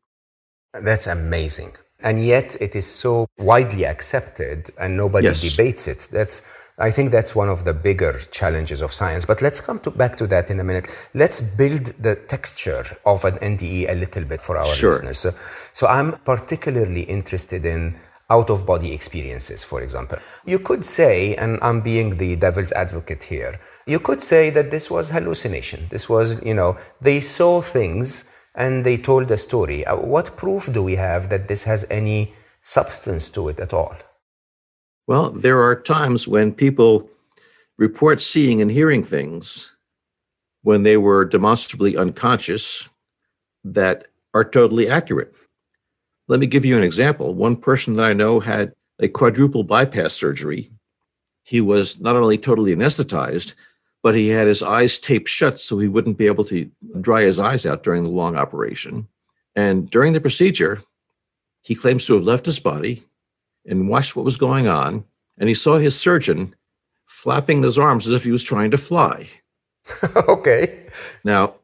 That's 0.73 1.07
amazing. 1.07 1.73
And 2.03 2.25
yet 2.25 2.57
it 2.61 2.75
is 2.75 2.87
so 2.87 3.27
widely 3.39 3.85
accepted 3.85 4.71
and 4.79 4.97
nobody 4.97 5.27
yes. 5.29 5.43
debates 5.43 5.89
it. 5.89 6.09
That's 6.13 6.49
I 6.79 6.91
think 6.91 7.11
that's 7.11 7.37
one 7.37 7.51
of 7.51 7.65
the 7.65 7.75
bigger 7.75 8.19
challenges 8.31 8.81
of 8.81 8.91
science. 8.91 9.27
But 9.27 9.43
let's 9.43 9.61
come 9.61 9.81
to, 9.81 9.91
back 9.91 10.17
to 10.17 10.27
that 10.29 10.51
in 10.51 10.61
a 10.61 10.65
minute. 10.65 10.89
Let's 11.13 11.39
build 11.41 11.87
the 12.01 12.15
texture 12.17 12.87
of 13.05 13.23
an 13.27 13.35
NDE 13.35 13.91
a 13.91 13.95
little 13.95 14.25
bit 14.25 14.41
for 14.41 14.57
our 14.57 14.65
sure. 14.65 14.93
listeners. 14.93 15.19
So, 15.19 15.31
so 15.73 15.87
I'm 15.89 16.13
particularly 16.21 17.03
interested 17.03 17.67
in 17.67 17.97
out 18.31 18.49
of 18.49 18.65
body 18.65 18.95
experiences, 18.95 19.63
for 19.63 19.83
example. 19.83 20.19
You 20.47 20.61
could 20.61 20.85
say, 20.85 21.35
and 21.37 21.59
I'm 21.61 21.83
being 21.83 22.17
the 22.17 22.37
devil's 22.37 22.73
advocate 22.73 23.25
here, 23.25 23.61
you 23.87 23.99
could 23.99 24.21
say 24.23 24.51
that 24.51 24.71
this 24.71 24.91
was 24.91 25.11
hallucination. 25.11 25.87
This 25.91 26.09
was, 26.09 26.45
you 26.45 26.55
know, 26.55 26.77
they 27.01 27.21
saw 27.21 27.61
things 27.61 28.37
and 28.55 28.85
they 28.85 28.97
told 28.97 29.31
a 29.31 29.37
story. 29.37 29.85
Uh, 29.85 29.97
what 29.97 30.37
proof 30.37 30.73
do 30.73 30.83
we 30.83 30.97
have 30.97 31.29
that 31.31 31.49
this 31.49 31.65
has 31.65 31.85
any 31.91 32.33
substance 32.61 33.29
to 33.31 33.49
it 33.49 33.61
at 33.61 33.73
all? 33.73 33.95
Well, 35.07 35.31
there 35.31 35.63
are 35.63 35.81
times 35.81 36.29
when 36.29 36.53
people 36.53 37.09
report 37.79 38.21
seeing 38.21 38.61
and 38.61 38.71
hearing 38.71 39.03
things 39.03 39.73
when 40.63 40.83
they 40.83 40.97
were 40.97 41.25
demonstrably 41.25 41.97
unconscious 41.97 42.89
that 43.65 44.07
are 44.35 44.45
totally 44.45 44.89
accurate. 44.89 45.35
Let 46.29 46.41
me 46.41 46.47
give 46.47 46.65
you 46.65 46.77
an 46.77 46.85
example. 46.85 47.35
One 47.35 47.57
person 47.57 47.95
that 47.95 48.05
I 48.05 48.13
know 48.13 48.39
had 48.41 48.73
a 49.01 49.09
quadruple 49.09 49.65
bypass 49.65 50.13
surgery. 50.13 50.71
He 51.51 51.61
was 51.61 52.01
not 52.01 52.15
only 52.15 52.39
totally 52.39 52.73
anesthetized, 52.73 53.55
but 54.05 54.15
he 54.15 54.29
had 54.29 54.47
his 54.47 54.63
eyes 54.63 55.01
taped 55.01 55.29
shut 55.29 55.59
so 55.59 55.79
he 55.79 55.89
wouldn't 55.89 56.17
be 56.17 56.29
able 56.29 56.45
to 56.45 56.71
dry 57.01 57.23
his 57.23 57.41
eyes 57.41 57.67
out 57.67 57.83
during 57.83 58.05
the 58.05 58.09
long 58.09 58.37
operation. 58.37 59.09
And 59.57 59.91
during 59.91 60.13
the 60.13 60.21
procedure, 60.21 60.85
he 61.61 61.75
claims 61.75 62.07
to 62.07 62.15
have 62.15 62.23
left 62.23 62.47
his 62.47 62.61
body 62.61 63.03
and 63.67 63.89
watched 63.89 64.15
what 64.15 64.25
was 64.25 64.37
going 64.37 64.69
on. 64.69 65.03
And 65.39 65.49
he 65.49 65.55
saw 65.57 65.79
his 65.79 65.99
surgeon 65.99 66.55
flapping 67.07 67.65
his 67.65 67.81
arms 67.81 68.07
as 68.07 68.13
if 68.13 68.23
he 68.23 68.31
was 68.31 68.45
trying 68.45 68.71
to 68.71 68.79
fly. 68.79 69.27
okay. 70.29 70.87
Now, 71.25 71.55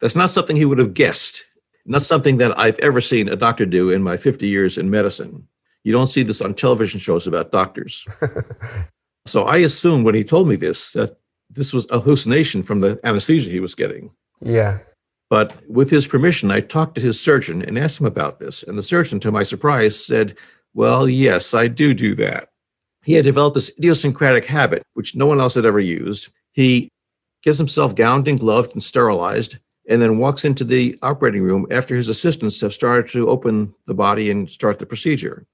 that's 0.00 0.14
not 0.14 0.30
something 0.30 0.54
he 0.54 0.66
would 0.66 0.78
have 0.78 0.94
guessed, 0.94 1.42
not 1.84 2.02
something 2.02 2.36
that 2.36 2.56
I've 2.56 2.78
ever 2.78 3.00
seen 3.00 3.28
a 3.28 3.34
doctor 3.34 3.66
do 3.66 3.90
in 3.90 4.04
my 4.04 4.16
50 4.16 4.46
years 4.46 4.78
in 4.78 4.88
medicine. 4.88 5.48
You 5.82 5.92
don't 5.92 6.06
see 6.06 6.22
this 6.22 6.40
on 6.40 6.54
television 6.54 7.00
shows 7.00 7.26
about 7.26 7.50
doctors. 7.50 8.06
so 9.26 9.44
I 9.44 9.58
assumed 9.58 10.04
when 10.04 10.14
he 10.14 10.24
told 10.24 10.48
me 10.48 10.56
this 10.56 10.92
that 10.92 11.18
this 11.50 11.72
was 11.72 11.86
a 11.90 12.00
hallucination 12.00 12.62
from 12.62 12.80
the 12.80 12.98
anesthesia 13.04 13.50
he 13.50 13.60
was 13.60 13.74
getting. 13.74 14.10
Yeah. 14.40 14.78
But 15.28 15.56
with 15.68 15.90
his 15.90 16.06
permission, 16.06 16.50
I 16.50 16.60
talked 16.60 16.94
to 16.96 17.00
his 17.00 17.20
surgeon 17.20 17.62
and 17.62 17.78
asked 17.78 18.00
him 18.00 18.06
about 18.06 18.38
this. 18.38 18.62
And 18.62 18.76
the 18.76 18.82
surgeon, 18.82 19.20
to 19.20 19.32
my 19.32 19.42
surprise, 19.42 20.04
said, 20.04 20.36
Well, 20.74 21.08
yes, 21.08 21.54
I 21.54 21.68
do 21.68 21.94
do 21.94 22.14
that. 22.16 22.48
He 23.02 23.14
had 23.14 23.24
developed 23.24 23.54
this 23.54 23.72
idiosyncratic 23.78 24.44
habit, 24.44 24.82
which 24.94 25.16
no 25.16 25.26
one 25.26 25.40
else 25.40 25.54
had 25.54 25.66
ever 25.66 25.80
used. 25.80 26.32
He 26.52 26.90
gets 27.42 27.58
himself 27.58 27.94
gowned 27.94 28.28
and 28.28 28.38
gloved 28.38 28.72
and 28.72 28.82
sterilized, 28.82 29.58
and 29.88 30.00
then 30.00 30.18
walks 30.18 30.44
into 30.44 30.64
the 30.64 30.98
operating 31.02 31.42
room 31.42 31.66
after 31.70 31.96
his 31.96 32.08
assistants 32.08 32.60
have 32.60 32.72
started 32.72 33.10
to 33.12 33.28
open 33.28 33.74
the 33.86 33.94
body 33.94 34.30
and 34.30 34.50
start 34.50 34.78
the 34.78 34.86
procedure. 34.86 35.46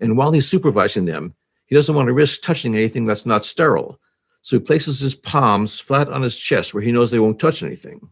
And 0.00 0.16
while 0.16 0.32
he's 0.32 0.48
supervising 0.48 1.04
them, 1.04 1.34
he 1.66 1.74
doesn't 1.74 1.94
want 1.94 2.06
to 2.06 2.12
risk 2.12 2.42
touching 2.42 2.74
anything 2.74 3.04
that's 3.04 3.26
not 3.26 3.44
sterile. 3.44 4.00
So 4.42 4.58
he 4.58 4.64
places 4.64 5.00
his 5.00 5.14
palms 5.16 5.80
flat 5.80 6.08
on 6.08 6.22
his 6.22 6.38
chest 6.38 6.74
where 6.74 6.82
he 6.82 6.92
knows 6.92 7.10
they 7.10 7.18
won't 7.18 7.40
touch 7.40 7.62
anything. 7.62 8.08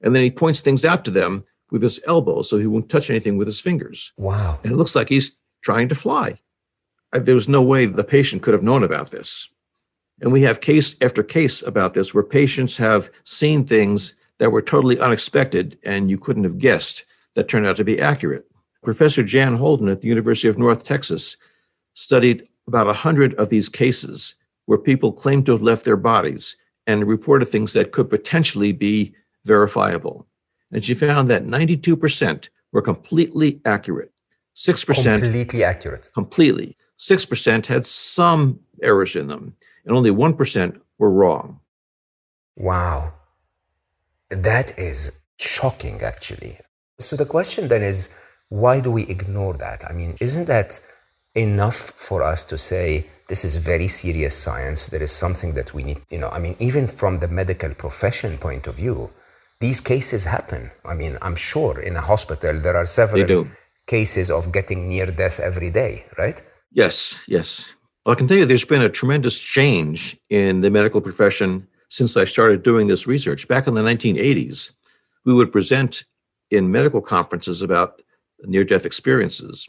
And 0.00 0.14
then 0.14 0.22
he 0.22 0.30
points 0.30 0.60
things 0.60 0.84
out 0.84 1.04
to 1.04 1.10
them 1.10 1.44
with 1.70 1.82
his 1.82 2.00
elbow 2.06 2.42
so 2.42 2.58
he 2.58 2.66
won't 2.66 2.88
touch 2.88 3.10
anything 3.10 3.36
with 3.36 3.46
his 3.46 3.60
fingers. 3.60 4.12
Wow. 4.16 4.58
And 4.62 4.72
it 4.72 4.76
looks 4.76 4.94
like 4.94 5.08
he's 5.08 5.36
trying 5.62 5.88
to 5.88 5.94
fly. 5.94 6.40
There 7.12 7.34
was 7.34 7.48
no 7.48 7.62
way 7.62 7.86
the 7.86 8.04
patient 8.04 8.42
could 8.42 8.54
have 8.54 8.62
known 8.62 8.82
about 8.82 9.10
this. 9.10 9.48
And 10.20 10.32
we 10.32 10.42
have 10.42 10.60
case 10.60 10.96
after 11.00 11.22
case 11.22 11.62
about 11.62 11.94
this 11.94 12.12
where 12.12 12.24
patients 12.24 12.76
have 12.78 13.10
seen 13.24 13.64
things 13.64 14.14
that 14.38 14.50
were 14.50 14.62
totally 14.62 14.98
unexpected 14.98 15.78
and 15.84 16.10
you 16.10 16.18
couldn't 16.18 16.44
have 16.44 16.58
guessed 16.58 17.06
that 17.34 17.48
turned 17.48 17.66
out 17.66 17.76
to 17.76 17.84
be 17.84 18.00
accurate. 18.00 18.46
Professor 18.82 19.22
Jan 19.22 19.56
Holden 19.56 19.88
at 19.88 20.00
the 20.00 20.08
University 20.08 20.48
of 20.48 20.58
North 20.58 20.84
Texas 20.84 21.36
studied 21.94 22.48
about 22.68 22.86
100 22.86 23.34
of 23.34 23.48
these 23.48 23.68
cases 23.68 24.36
where 24.66 24.78
people 24.78 25.12
claimed 25.12 25.46
to 25.46 25.52
have 25.52 25.62
left 25.62 25.84
their 25.84 25.96
bodies 25.96 26.56
and 26.86 27.06
reported 27.06 27.46
things 27.46 27.72
that 27.72 27.92
could 27.92 28.08
potentially 28.08 28.72
be 28.72 29.14
verifiable. 29.44 30.26
And 30.70 30.84
she 30.84 30.94
found 30.94 31.28
that 31.28 31.46
92% 31.46 32.50
were 32.72 32.82
completely 32.82 33.60
accurate. 33.64 34.12
6% 34.54 35.20
completely 35.20 35.64
accurate. 35.64 36.08
Completely. 36.12 36.76
6% 36.98 37.66
had 37.66 37.86
some 37.86 38.60
errors 38.82 39.16
in 39.16 39.28
them, 39.28 39.56
and 39.84 39.96
only 39.96 40.10
1% 40.10 40.80
were 40.98 41.10
wrong. 41.10 41.60
Wow. 42.56 43.14
That 44.28 44.78
is 44.78 45.18
shocking, 45.38 46.02
actually. 46.02 46.58
So 46.98 47.16
the 47.16 47.24
question 47.24 47.68
then 47.68 47.82
is 47.82 48.10
why 48.48 48.80
do 48.80 48.90
we 48.90 49.02
ignore 49.04 49.54
that? 49.54 49.84
I 49.88 49.92
mean, 49.92 50.16
isn't 50.20 50.46
that 50.46 50.80
enough 51.34 51.92
for 51.96 52.22
us 52.22 52.44
to 52.44 52.58
say, 52.58 53.06
this 53.28 53.44
is 53.44 53.56
very 53.56 53.88
serious 53.88 54.34
science. 54.34 54.86
There 54.86 55.02
is 55.02 55.10
something 55.10 55.54
that 55.54 55.74
we 55.74 55.82
need, 55.82 56.00
you 56.10 56.18
know, 56.18 56.30
I 56.30 56.38
mean, 56.38 56.56
even 56.58 56.86
from 56.86 57.18
the 57.18 57.28
medical 57.28 57.74
profession 57.74 58.38
point 58.38 58.66
of 58.66 58.76
view, 58.76 59.10
these 59.60 59.80
cases 59.80 60.24
happen. 60.24 60.70
I 60.84 60.94
mean, 60.94 61.18
I'm 61.20 61.36
sure 61.36 61.80
in 61.80 61.96
a 61.96 62.00
hospital 62.00 62.58
there 62.58 62.76
are 62.76 62.86
several 62.86 63.46
cases 63.86 64.30
of 64.30 64.52
getting 64.52 64.88
near 64.88 65.06
death 65.06 65.40
every 65.40 65.70
day, 65.70 66.06
right? 66.16 66.40
Yes, 66.72 67.22
yes. 67.26 67.74
Well, 68.04 68.14
I 68.14 68.18
can 68.18 68.28
tell 68.28 68.36
you 68.36 68.46
there's 68.46 68.64
been 68.64 68.82
a 68.82 68.88
tremendous 68.88 69.38
change 69.38 70.16
in 70.30 70.60
the 70.60 70.70
medical 70.70 71.00
profession 71.00 71.66
since 71.90 72.16
I 72.16 72.24
started 72.24 72.62
doing 72.62 72.86
this 72.86 73.06
research. 73.06 73.48
Back 73.48 73.66
in 73.66 73.74
the 73.74 73.82
1980s, 73.82 74.74
we 75.24 75.34
would 75.34 75.52
present 75.52 76.04
in 76.50 76.70
medical 76.70 77.00
conferences 77.00 77.62
about 77.62 78.00
near 78.44 78.64
death 78.64 78.86
experiences, 78.86 79.68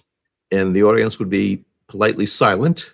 and 0.51 0.75
the 0.75 0.83
audience 0.83 1.19
would 1.19 1.29
be 1.29 1.63
politely 1.88 2.25
silent 2.25 2.93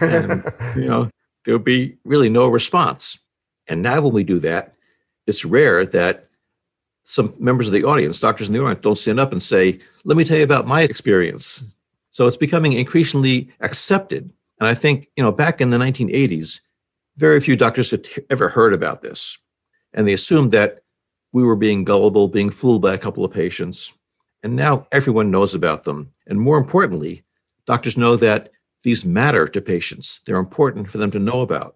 and 0.00 0.44
you 0.76 0.84
know 0.84 1.08
there 1.46 1.54
would 1.54 1.64
be 1.64 1.96
really 2.04 2.28
no 2.28 2.48
response. 2.48 3.20
And 3.68 3.82
now 3.82 4.02
when 4.02 4.12
we 4.12 4.24
do 4.24 4.40
that, 4.40 4.74
it's 5.26 5.44
rare 5.44 5.86
that 5.86 6.28
some 7.04 7.34
members 7.38 7.68
of 7.68 7.72
the 7.72 7.84
audience, 7.84 8.20
doctors 8.20 8.48
in 8.48 8.54
the 8.54 8.60
audience, 8.60 8.80
don't 8.82 8.98
stand 8.98 9.20
up 9.20 9.32
and 9.32 9.42
say, 9.42 9.78
Let 10.04 10.16
me 10.16 10.24
tell 10.24 10.36
you 10.36 10.44
about 10.44 10.66
my 10.66 10.82
experience. 10.82 11.64
So 12.10 12.26
it's 12.26 12.36
becoming 12.36 12.72
increasingly 12.72 13.48
accepted. 13.60 14.30
And 14.58 14.68
I 14.68 14.74
think, 14.74 15.08
you 15.16 15.22
know, 15.22 15.32
back 15.32 15.60
in 15.60 15.70
the 15.70 15.78
1980s, 15.78 16.60
very 17.16 17.40
few 17.40 17.56
doctors 17.56 17.90
had 17.90 18.06
ever 18.30 18.48
heard 18.48 18.72
about 18.72 19.02
this. 19.02 19.38
And 19.92 20.06
they 20.06 20.14
assumed 20.14 20.50
that 20.52 20.82
we 21.32 21.44
were 21.44 21.56
being 21.56 21.84
gullible, 21.84 22.28
being 22.28 22.50
fooled 22.50 22.82
by 22.82 22.94
a 22.94 22.98
couple 22.98 23.24
of 23.24 23.32
patients. 23.32 23.94
And 24.46 24.54
now 24.54 24.86
everyone 24.92 25.32
knows 25.32 25.56
about 25.56 25.82
them. 25.82 26.12
And 26.28 26.40
more 26.40 26.56
importantly, 26.56 27.24
doctors 27.66 27.96
know 27.96 28.14
that 28.14 28.52
these 28.84 29.04
matter 29.04 29.48
to 29.48 29.60
patients. 29.60 30.20
They're 30.24 30.36
important 30.36 30.88
for 30.88 30.98
them 30.98 31.10
to 31.10 31.18
know 31.18 31.40
about. 31.40 31.74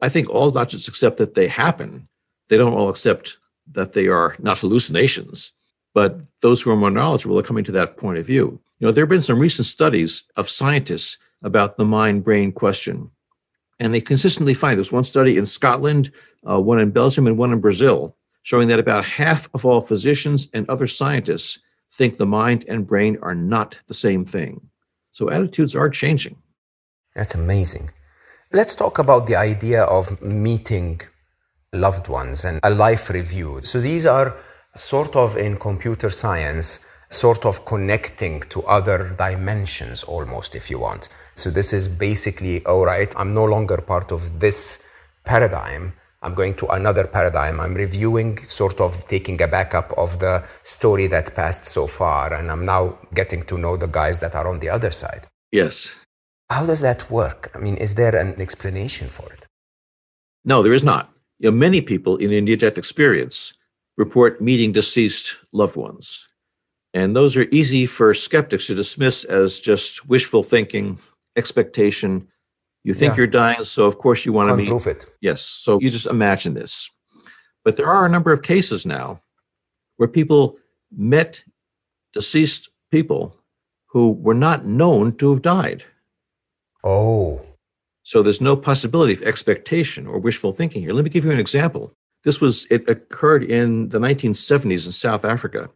I 0.00 0.08
think 0.08 0.30
all 0.30 0.50
doctors 0.50 0.88
accept 0.88 1.18
that 1.18 1.34
they 1.34 1.46
happen. 1.46 2.08
They 2.48 2.56
don't 2.56 2.72
all 2.72 2.88
accept 2.88 3.36
that 3.72 3.92
they 3.92 4.08
are 4.08 4.34
not 4.38 4.60
hallucinations, 4.60 5.52
but 5.92 6.20
those 6.40 6.62
who 6.62 6.70
are 6.70 6.76
more 6.76 6.90
knowledgeable 6.90 7.38
are 7.38 7.42
coming 7.42 7.64
to 7.64 7.72
that 7.72 7.98
point 7.98 8.16
of 8.16 8.24
view. 8.24 8.62
You 8.78 8.86
know, 8.86 8.90
there 8.90 9.02
have 9.04 9.10
been 9.10 9.20
some 9.20 9.38
recent 9.38 9.66
studies 9.66 10.26
of 10.36 10.48
scientists 10.48 11.18
about 11.42 11.76
the 11.76 11.84
mind 11.84 12.24
brain 12.24 12.50
question, 12.50 13.10
and 13.78 13.92
they 13.92 14.00
consistently 14.00 14.54
find 14.54 14.78
there's 14.78 14.90
one 14.90 15.04
study 15.04 15.36
in 15.36 15.44
Scotland, 15.44 16.10
uh, 16.48 16.58
one 16.58 16.80
in 16.80 16.92
Belgium, 16.92 17.26
and 17.26 17.36
one 17.36 17.52
in 17.52 17.60
Brazil, 17.60 18.16
showing 18.40 18.68
that 18.68 18.80
about 18.80 19.04
half 19.04 19.50
of 19.52 19.66
all 19.66 19.82
physicians 19.82 20.48
and 20.54 20.66
other 20.70 20.86
scientists 20.86 21.58
think 21.96 22.16
the 22.16 22.26
mind 22.26 22.64
and 22.68 22.86
brain 22.86 23.18
are 23.22 23.34
not 23.34 23.78
the 23.86 23.94
same 23.94 24.24
thing. 24.24 24.52
So 25.12 25.30
attitudes 25.30 25.76
are 25.76 25.88
changing. 25.88 26.36
That's 27.14 27.34
amazing. 27.34 27.90
Let's 28.52 28.74
talk 28.74 28.98
about 28.98 29.26
the 29.26 29.36
idea 29.36 29.82
of 29.84 30.20
meeting 30.20 31.00
loved 31.72 32.08
ones 32.08 32.44
and 32.44 32.60
a 32.62 32.70
life 32.70 33.10
review. 33.10 33.60
So 33.62 33.80
these 33.80 34.06
are 34.06 34.36
sort 34.74 35.14
of 35.14 35.36
in 35.36 35.56
computer 35.56 36.10
science, 36.10 36.66
sort 37.10 37.46
of 37.46 37.64
connecting 37.64 38.40
to 38.52 38.62
other 38.64 39.14
dimensions 39.16 40.02
almost, 40.02 40.56
if 40.56 40.70
you 40.70 40.80
want. 40.80 41.08
So 41.36 41.50
this 41.50 41.72
is 41.72 41.86
basically, 41.86 42.64
all 42.66 42.84
right, 42.84 43.12
I'm 43.16 43.32
no 43.34 43.44
longer 43.44 43.78
part 43.78 44.10
of 44.10 44.40
this 44.40 44.84
paradigm. 45.24 45.92
I'm 46.24 46.34
going 46.34 46.54
to 46.54 46.66
another 46.68 47.06
paradigm. 47.06 47.60
I'm 47.60 47.74
reviewing, 47.74 48.38
sort 48.38 48.80
of 48.80 49.06
taking 49.08 49.40
a 49.42 49.46
backup 49.46 49.92
of 49.98 50.18
the 50.20 50.42
story 50.62 51.06
that 51.08 51.34
passed 51.34 51.66
so 51.66 51.86
far. 51.86 52.32
And 52.32 52.50
I'm 52.50 52.64
now 52.64 52.98
getting 53.12 53.42
to 53.42 53.58
know 53.58 53.76
the 53.76 53.86
guys 53.86 54.20
that 54.20 54.34
are 54.34 54.48
on 54.48 54.58
the 54.58 54.70
other 54.70 54.90
side. 54.90 55.26
Yes. 55.52 56.00
How 56.48 56.64
does 56.64 56.80
that 56.80 57.10
work? 57.10 57.50
I 57.54 57.58
mean, 57.58 57.76
is 57.76 57.94
there 57.94 58.16
an 58.16 58.40
explanation 58.40 59.08
for 59.08 59.30
it? 59.32 59.46
No, 60.46 60.62
there 60.62 60.72
is 60.72 60.82
not. 60.82 61.12
You 61.38 61.50
know, 61.50 61.56
many 61.56 61.82
people 61.82 62.16
in 62.16 62.32
a 62.32 62.40
near 62.40 62.56
death 62.56 62.78
experience 62.78 63.52
report 63.98 64.40
meeting 64.40 64.72
deceased 64.72 65.36
loved 65.52 65.76
ones. 65.76 66.26
And 66.94 67.14
those 67.14 67.36
are 67.36 67.46
easy 67.50 67.86
for 67.86 68.14
skeptics 68.14 68.68
to 68.68 68.74
dismiss 68.74 69.24
as 69.24 69.60
just 69.60 70.08
wishful 70.08 70.42
thinking, 70.42 70.98
expectation. 71.36 72.28
You 72.84 72.92
think 72.94 73.12
yeah. 73.12 73.18
you're 73.18 73.26
dying, 73.26 73.64
so 73.64 73.86
of 73.86 73.98
course 73.98 74.26
you 74.26 74.32
want 74.32 74.50
to 74.50 74.56
meet. 74.56 74.68
Prove 74.68 74.86
it. 74.86 75.06
Yes. 75.20 75.40
So 75.40 75.80
you 75.80 75.90
just 75.90 76.06
imagine 76.06 76.54
this. 76.54 76.90
But 77.64 77.76
there 77.76 77.88
are 77.88 78.04
a 78.04 78.10
number 78.10 78.30
of 78.30 78.42
cases 78.42 78.84
now 78.84 79.22
where 79.96 80.08
people 80.08 80.58
met 80.94 81.44
deceased 82.12 82.68
people 82.90 83.36
who 83.86 84.10
were 84.10 84.34
not 84.34 84.66
known 84.66 85.16
to 85.16 85.30
have 85.30 85.40
died. 85.40 85.84
Oh. 86.84 87.40
So 88.02 88.22
there's 88.22 88.40
no 88.40 88.54
possibility 88.54 89.14
of 89.14 89.22
expectation 89.22 90.06
or 90.06 90.18
wishful 90.18 90.52
thinking 90.52 90.82
here. 90.82 90.92
Let 90.92 91.04
me 91.04 91.10
give 91.10 91.24
you 91.24 91.32
an 91.32 91.40
example. 91.40 91.94
This 92.22 92.40
was, 92.40 92.66
it 92.70 92.88
occurred 92.88 93.44
in 93.44 93.88
the 93.88 93.98
1970s 93.98 94.86
in 94.86 94.92
South 94.92 95.24
Africa. 95.24 95.70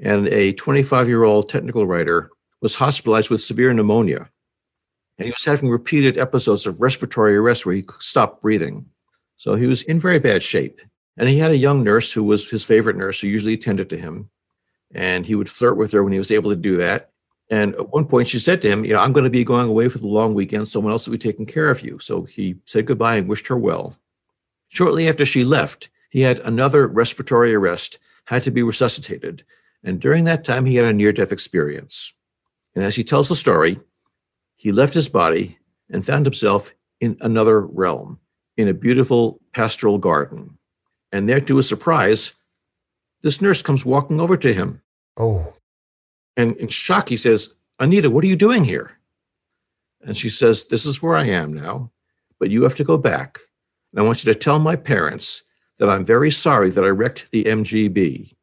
And 0.00 0.28
a 0.28 0.52
25 0.52 1.08
year 1.08 1.24
old 1.24 1.48
technical 1.48 1.86
writer 1.86 2.30
was 2.62 2.76
hospitalized 2.76 3.30
with 3.30 3.40
severe 3.40 3.72
pneumonia. 3.72 4.30
And 5.18 5.26
he 5.26 5.32
was 5.32 5.44
having 5.44 5.70
repeated 5.70 6.18
episodes 6.18 6.66
of 6.66 6.80
respiratory 6.80 7.36
arrest 7.36 7.64
where 7.64 7.74
he 7.74 7.84
stopped 8.00 8.42
breathing. 8.42 8.86
So 9.36 9.54
he 9.54 9.66
was 9.66 9.82
in 9.82 9.98
very 9.98 10.18
bad 10.18 10.42
shape. 10.42 10.80
And 11.16 11.28
he 11.28 11.38
had 11.38 11.50
a 11.50 11.56
young 11.56 11.82
nurse 11.82 12.12
who 12.12 12.22
was 12.22 12.50
his 12.50 12.64
favorite 12.64 12.96
nurse 12.96 13.20
who 13.20 13.28
usually 13.28 13.54
attended 13.54 13.88
to 13.90 13.96
him. 13.96 14.30
And 14.94 15.24
he 15.24 15.34
would 15.34 15.48
flirt 15.48 15.76
with 15.76 15.92
her 15.92 16.04
when 16.04 16.12
he 16.12 16.18
was 16.18 16.30
able 16.30 16.50
to 16.50 16.56
do 16.56 16.76
that. 16.76 17.10
And 17.48 17.74
at 17.74 17.90
one 17.90 18.06
point, 18.06 18.28
she 18.28 18.38
said 18.38 18.60
to 18.62 18.70
him, 18.70 18.84
You 18.84 18.94
know, 18.94 19.00
I'm 19.00 19.12
going 19.12 19.24
to 19.24 19.30
be 19.30 19.44
going 19.44 19.68
away 19.68 19.88
for 19.88 19.98
the 19.98 20.08
long 20.08 20.34
weekend. 20.34 20.68
Someone 20.68 20.92
else 20.92 21.06
will 21.06 21.12
be 21.12 21.18
taking 21.18 21.46
care 21.46 21.70
of 21.70 21.82
you. 21.82 21.98
So 22.00 22.24
he 22.24 22.56
said 22.64 22.86
goodbye 22.86 23.16
and 23.16 23.28
wished 23.28 23.46
her 23.48 23.56
well. 23.56 23.96
Shortly 24.68 25.08
after 25.08 25.24
she 25.24 25.44
left, 25.44 25.88
he 26.10 26.22
had 26.22 26.40
another 26.40 26.86
respiratory 26.86 27.54
arrest, 27.54 27.98
had 28.26 28.42
to 28.42 28.50
be 28.50 28.62
resuscitated. 28.62 29.44
And 29.84 30.00
during 30.00 30.24
that 30.24 30.44
time, 30.44 30.66
he 30.66 30.76
had 30.76 30.86
a 30.86 30.92
near 30.92 31.12
death 31.12 31.32
experience. 31.32 32.12
And 32.74 32.84
as 32.84 32.96
he 32.96 33.04
tells 33.04 33.28
the 33.28 33.36
story, 33.36 33.78
he 34.66 34.72
left 34.72 34.94
his 34.94 35.08
body 35.08 35.60
and 35.88 36.04
found 36.04 36.26
himself 36.26 36.74
in 37.00 37.16
another 37.20 37.60
realm, 37.60 38.18
in 38.56 38.66
a 38.66 38.74
beautiful 38.74 39.40
pastoral 39.52 39.96
garden. 39.96 40.58
And 41.12 41.28
there, 41.28 41.40
to 41.40 41.58
his 41.58 41.68
surprise, 41.68 42.32
this 43.22 43.40
nurse 43.40 43.62
comes 43.62 43.86
walking 43.86 44.18
over 44.18 44.36
to 44.36 44.52
him. 44.52 44.82
Oh. 45.16 45.54
And 46.36 46.56
in 46.56 46.66
shock, 46.66 47.10
he 47.10 47.16
says, 47.16 47.54
Anita, 47.78 48.10
what 48.10 48.24
are 48.24 48.26
you 48.26 48.34
doing 48.34 48.64
here? 48.64 48.98
And 50.00 50.16
she 50.16 50.28
says, 50.28 50.64
This 50.64 50.84
is 50.84 51.00
where 51.00 51.14
I 51.14 51.26
am 51.26 51.54
now, 51.54 51.92
but 52.40 52.50
you 52.50 52.64
have 52.64 52.74
to 52.74 52.82
go 52.82 52.98
back. 52.98 53.38
And 53.92 54.00
I 54.00 54.04
want 54.04 54.24
you 54.24 54.32
to 54.32 54.36
tell 54.36 54.58
my 54.58 54.74
parents 54.74 55.44
that 55.78 55.88
I'm 55.88 56.04
very 56.04 56.32
sorry 56.32 56.70
that 56.70 56.82
I 56.82 56.88
wrecked 56.88 57.30
the 57.30 57.44
MGB. 57.44 58.34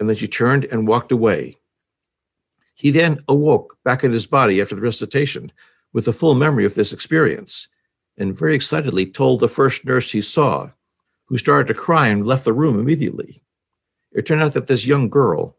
And 0.00 0.08
then 0.08 0.16
she 0.16 0.26
turned 0.26 0.64
and 0.64 0.88
walked 0.88 1.12
away. 1.12 1.58
He 2.82 2.90
then 2.90 3.20
awoke 3.28 3.78
back 3.84 4.02
in 4.02 4.10
his 4.10 4.26
body 4.26 4.60
after 4.60 4.74
the 4.74 4.82
recitation 4.82 5.52
with 5.92 6.08
a 6.08 6.12
full 6.12 6.34
memory 6.34 6.64
of 6.64 6.74
this 6.74 6.92
experience 6.92 7.68
and 8.18 8.36
very 8.36 8.56
excitedly 8.56 9.06
told 9.06 9.38
the 9.38 9.46
first 9.46 9.84
nurse 9.84 10.10
he 10.10 10.20
saw, 10.20 10.70
who 11.26 11.38
started 11.38 11.68
to 11.68 11.80
cry 11.80 12.08
and 12.08 12.26
left 12.26 12.44
the 12.44 12.52
room 12.52 12.80
immediately. 12.80 13.40
It 14.10 14.26
turned 14.26 14.42
out 14.42 14.54
that 14.54 14.66
this 14.66 14.84
young 14.84 15.08
girl 15.08 15.56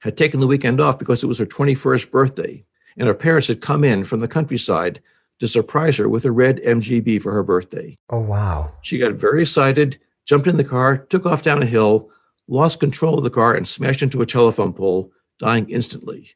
had 0.00 0.18
taken 0.18 0.40
the 0.40 0.46
weekend 0.46 0.82
off 0.82 0.98
because 0.98 1.24
it 1.24 1.28
was 1.28 1.38
her 1.38 1.46
21st 1.46 2.10
birthday, 2.10 2.62
and 2.94 3.08
her 3.08 3.14
parents 3.14 3.48
had 3.48 3.62
come 3.62 3.82
in 3.82 4.04
from 4.04 4.20
the 4.20 4.28
countryside 4.28 5.00
to 5.38 5.48
surprise 5.48 5.96
her 5.96 6.10
with 6.10 6.26
a 6.26 6.30
red 6.30 6.58
MGB 6.58 7.22
for 7.22 7.32
her 7.32 7.42
birthday. 7.42 7.96
Oh, 8.10 8.20
wow. 8.20 8.74
She 8.82 8.98
got 8.98 9.14
very 9.14 9.40
excited, 9.40 9.98
jumped 10.26 10.46
in 10.46 10.58
the 10.58 10.64
car, 10.64 10.98
took 10.98 11.24
off 11.24 11.42
down 11.42 11.62
a 11.62 11.66
hill, 11.66 12.10
lost 12.48 12.80
control 12.80 13.16
of 13.16 13.24
the 13.24 13.30
car, 13.30 13.54
and 13.54 13.66
smashed 13.66 14.02
into 14.02 14.20
a 14.20 14.26
telephone 14.26 14.74
pole, 14.74 15.10
dying 15.38 15.66
instantly, 15.70 16.34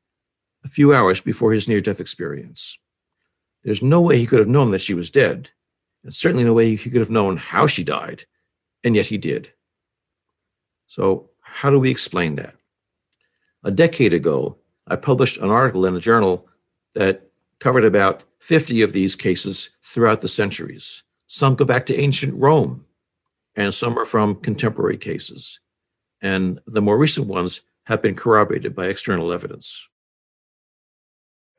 a 0.64 0.68
few 0.68 0.94
hours 0.94 1.20
before 1.20 1.52
his 1.52 1.68
near 1.68 1.80
death 1.80 2.00
experience. 2.00 2.78
There's 3.62 3.82
no 3.82 4.00
way 4.00 4.18
he 4.18 4.26
could 4.26 4.38
have 4.38 4.48
known 4.48 4.70
that 4.70 4.80
she 4.80 4.94
was 4.94 5.10
dead, 5.10 5.50
and 6.02 6.14
certainly 6.14 6.44
no 6.44 6.54
way 6.54 6.74
he 6.74 6.90
could 6.90 7.00
have 7.00 7.10
known 7.10 7.36
how 7.36 7.66
she 7.66 7.84
died, 7.84 8.24
and 8.82 8.96
yet 8.96 9.06
he 9.06 9.18
did. 9.18 9.52
So, 10.86 11.30
how 11.40 11.70
do 11.70 11.78
we 11.78 11.90
explain 11.90 12.36
that? 12.36 12.56
A 13.62 13.70
decade 13.70 14.12
ago, 14.12 14.58
I 14.86 14.96
published 14.96 15.38
an 15.38 15.50
article 15.50 15.86
in 15.86 15.96
a 15.96 16.00
journal 16.00 16.46
that 16.94 17.30
covered 17.58 17.84
about 17.84 18.22
50 18.40 18.82
of 18.82 18.92
these 18.92 19.16
cases 19.16 19.70
throughout 19.82 20.20
the 20.20 20.28
centuries. 20.28 21.02
Some 21.26 21.54
go 21.54 21.64
back 21.64 21.86
to 21.86 21.96
ancient 21.96 22.34
Rome, 22.34 22.84
and 23.56 23.72
some 23.72 23.98
are 23.98 24.04
from 24.04 24.36
contemporary 24.36 24.98
cases. 24.98 25.60
And 26.20 26.60
the 26.66 26.82
more 26.82 26.98
recent 26.98 27.26
ones 27.26 27.62
have 27.84 28.02
been 28.02 28.14
corroborated 28.14 28.74
by 28.74 28.86
external 28.86 29.32
evidence. 29.32 29.88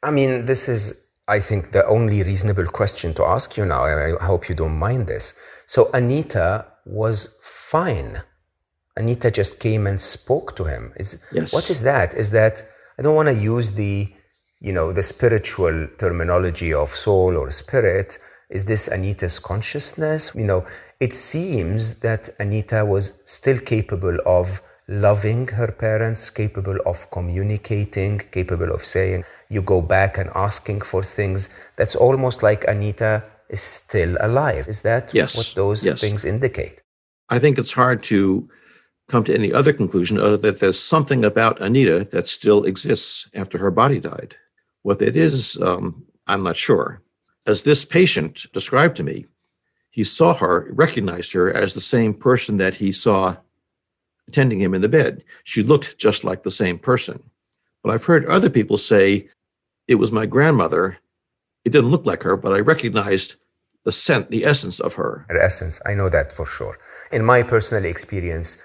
I 0.08 0.12
mean, 0.12 0.46
this 0.46 0.70
is, 0.70 0.84
I 1.28 1.40
think, 1.40 1.72
the 1.72 1.86
only 1.88 2.24
reasonable 2.24 2.68
question 2.80 3.14
to 3.16 3.24
ask 3.36 3.58
you 3.58 3.66
now. 3.66 3.84
I 3.86 4.24
hope 4.24 4.50
you 4.50 4.56
don't 4.56 4.78
mind 4.88 5.08
this. 5.08 5.26
So, 5.66 5.90
Anita 5.94 6.66
was 6.86 7.16
fine 7.42 8.22
Anita 8.98 9.30
just 9.30 9.60
came 9.60 9.88
and 9.88 10.00
spoke 10.00 10.56
to 10.56 10.64
him. 10.64 10.94
Is 10.96 11.24
yes. 11.34 11.54
what 11.54 11.70
is 11.70 11.82
that? 11.84 12.14
Is 12.14 12.32
that 12.32 12.64
I 12.98 13.02
don't 13.02 13.16
want 13.16 13.28
to 13.28 13.36
use 13.36 13.74
the 13.74 14.08
you 14.62 14.72
know 14.72 14.94
the 14.94 15.04
spiritual 15.04 15.88
terminology 15.98 16.74
of 16.74 16.90
soul 16.90 17.38
or 17.38 17.52
spirit. 17.52 18.18
Is 18.50 18.66
this 18.66 18.88
Anita's 18.88 19.40
consciousness? 19.40 20.34
You 20.34 20.46
know, 20.46 20.66
it 21.00 21.14
seems 21.14 22.00
that 22.00 22.30
Anita 22.40 22.86
was 22.86 23.22
still 23.26 23.60
capable 23.60 24.18
of 24.26 24.62
loving 24.88 25.48
her 25.48 25.72
parents, 25.72 26.30
capable 26.30 26.78
of 26.86 27.10
communicating, 27.12 28.20
capable 28.32 28.72
of 28.72 28.86
saying, 28.86 29.26
you 29.50 29.62
go 29.62 29.82
back 29.82 30.18
and 30.18 30.30
asking 30.36 30.82
for 30.82 31.04
things. 31.04 31.50
That's 31.78 31.96
almost 31.96 32.44
like 32.44 32.66
Anita 32.68 33.24
is 33.50 33.62
still 33.62 34.18
alive. 34.20 34.68
Is 34.68 34.82
that 34.82 35.14
yes. 35.14 35.36
what 35.36 35.54
those 35.56 35.86
yes. 35.86 36.02
things 36.02 36.26
indicate? 36.26 36.82
I 37.30 37.40
think 37.40 37.58
it's 37.58 37.74
hard 37.74 38.04
to 38.04 38.50
come 39.08 39.24
to 39.24 39.34
any 39.34 39.54
other 39.54 39.74
conclusion 39.74 40.20
other 40.20 40.38
that 40.38 40.60
there's 40.60 40.80
something 40.80 41.24
about 41.24 41.62
Anita 41.62 42.08
that 42.12 42.28
still 42.28 42.64
exists 42.64 43.30
after 43.36 43.58
her 43.58 43.72
body 43.72 44.00
died. 44.00 44.36
What 44.82 45.02
it 45.02 45.16
is, 45.16 45.62
um, 45.62 46.06
I'm 46.28 46.44
not 46.44 46.58
sure. 46.58 47.02
As 47.48 47.64
this 47.64 47.86
patient 47.86 48.48
described 48.54 48.98
to 48.98 49.04
me, 49.04 49.26
he 49.92 50.04
saw 50.04 50.34
her, 50.34 50.68
recognized 50.74 51.34
her 51.34 51.54
as 51.54 51.74
the 51.74 51.82
same 51.82 52.14
person 52.14 52.58
that 52.58 52.76
he 52.76 52.92
saw 52.92 53.38
attending 54.28 54.60
him 54.60 54.74
in 54.74 54.82
the 54.82 54.90
bed. 54.90 55.24
She 55.44 55.62
looked 55.62 55.98
just 55.98 56.24
like 56.24 56.44
the 56.44 56.52
same 56.52 56.80
person. 56.80 57.30
But 57.86 57.94
I've 57.94 58.06
heard 58.06 58.26
other 58.26 58.50
people 58.50 58.78
say 58.78 59.30
it 59.88 59.96
was 59.96 60.12
my 60.12 60.26
grandmother. 60.26 60.98
It 61.64 61.70
didn't 61.72 61.92
look 61.92 62.04
like 62.04 62.24
her, 62.24 62.36
but 62.36 62.52
I 62.52 62.60
recognized 62.60 63.36
the 63.84 63.92
scent, 63.92 64.32
the 64.32 64.44
essence 64.44 64.80
of 64.80 64.96
her. 64.96 65.28
Her 65.30 65.40
essence, 65.40 65.80
I 65.86 65.94
know 65.94 66.10
that 66.10 66.32
for 66.32 66.48
sure. 66.48 66.76
In 67.12 67.24
my 67.24 67.44
personal 67.44 67.86
experience, 67.86 68.58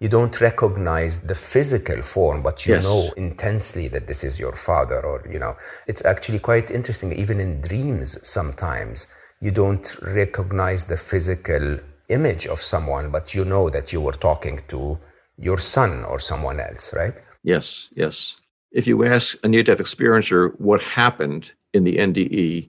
you 0.00 0.08
don't 0.08 0.40
recognize 0.40 1.22
the 1.22 1.36
physical 1.36 2.02
form, 2.02 2.42
but 2.42 2.66
you 2.66 2.72
Yes. 2.74 2.82
know 2.82 3.12
intensely 3.16 3.86
that 3.94 4.08
this 4.08 4.24
is 4.24 4.40
your 4.40 4.56
father, 4.56 5.00
or, 5.06 5.22
you 5.30 5.38
know, 5.38 5.56
it's 5.86 6.04
actually 6.04 6.40
quite 6.40 6.68
interesting. 6.72 7.12
Even 7.12 7.38
in 7.38 7.60
dreams, 7.60 8.08
sometimes 8.26 9.06
you 9.40 9.52
don't 9.52 9.86
recognize 10.02 10.86
the 10.86 10.96
physical 10.96 11.78
image 12.08 12.44
of 12.48 12.60
someone, 12.60 13.12
but 13.12 13.36
you 13.36 13.44
know 13.44 13.70
that 13.70 13.92
you 13.92 14.00
were 14.00 14.18
talking 14.28 14.58
to 14.66 14.98
your 15.38 15.58
son 15.58 16.04
or 16.04 16.18
someone 16.18 16.58
else, 16.58 16.92
right? 16.92 17.22
Yes, 17.44 17.88
yes. 17.94 18.43
If 18.74 18.88
you 18.88 19.04
ask 19.04 19.38
a 19.44 19.48
near 19.48 19.62
death 19.62 19.78
experiencer 19.78 20.58
what 20.60 20.82
happened 20.82 21.52
in 21.72 21.84
the 21.84 21.96
NDE, 21.96 22.68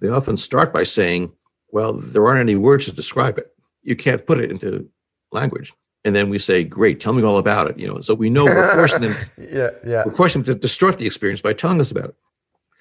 they 0.00 0.08
often 0.08 0.36
start 0.36 0.72
by 0.72 0.84
saying, 0.84 1.32
Well, 1.70 1.94
there 1.94 2.24
aren't 2.26 2.40
any 2.40 2.54
words 2.56 2.84
to 2.84 2.92
describe 2.92 3.38
it. 3.38 3.52
You 3.82 3.96
can't 3.96 4.26
put 4.26 4.38
it 4.38 4.50
into 4.50 4.88
language. 5.32 5.72
And 6.04 6.14
then 6.14 6.28
we 6.28 6.38
say, 6.38 6.62
Great, 6.62 7.00
tell 7.00 7.14
me 7.14 7.22
all 7.22 7.38
about 7.38 7.70
it. 7.70 7.78
You 7.78 7.88
know, 7.88 8.00
so 8.02 8.14
we 8.14 8.28
know 8.28 8.44
we're 8.44 8.74
forcing 8.74 9.00
them, 9.00 9.16
Yeah, 9.38 9.70
yeah. 9.84 10.02
we're 10.04 10.12
forcing 10.12 10.42
them 10.42 10.54
to 10.54 10.60
distort 10.60 10.98
the 10.98 11.06
experience 11.06 11.40
by 11.40 11.54
telling 11.54 11.80
us 11.80 11.90
about 11.90 12.10
it. 12.10 12.16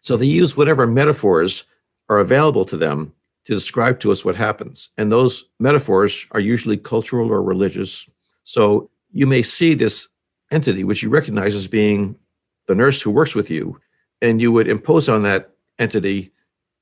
So 0.02 0.18
they 0.18 0.26
use 0.26 0.58
whatever 0.58 0.86
metaphors 0.86 1.64
are 2.10 2.20
available 2.20 2.66
to 2.66 2.78
them 2.78 3.14
to 3.46 3.54
describe 3.54 4.00
to 4.02 4.12
us 4.12 4.26
what 4.26 4.36
happens. 4.36 4.90
And 4.98 5.12
those 5.12 5.46
metaphors 5.60 6.28
are 6.32 6.40
usually 6.42 6.78
cultural 6.78 7.32
or 7.32 7.42
religious. 7.42 8.10
So 8.44 8.90
you 9.12 9.28
may 9.28 9.44
see 9.44 9.76
this 9.76 10.10
entity, 10.52 10.84
which 10.84 11.02
you 11.02 11.10
recognize 11.10 11.56
as 11.56 11.68
being 11.68 12.18
the 12.68 12.76
nurse 12.76 13.02
who 13.02 13.12
works 13.12 13.36
with 13.36 13.50
you, 13.50 13.80
and 14.22 14.42
you 14.42 14.52
would 14.52 14.68
impose 14.68 15.10
on 15.10 15.24
that 15.24 15.52
entity 15.78 16.32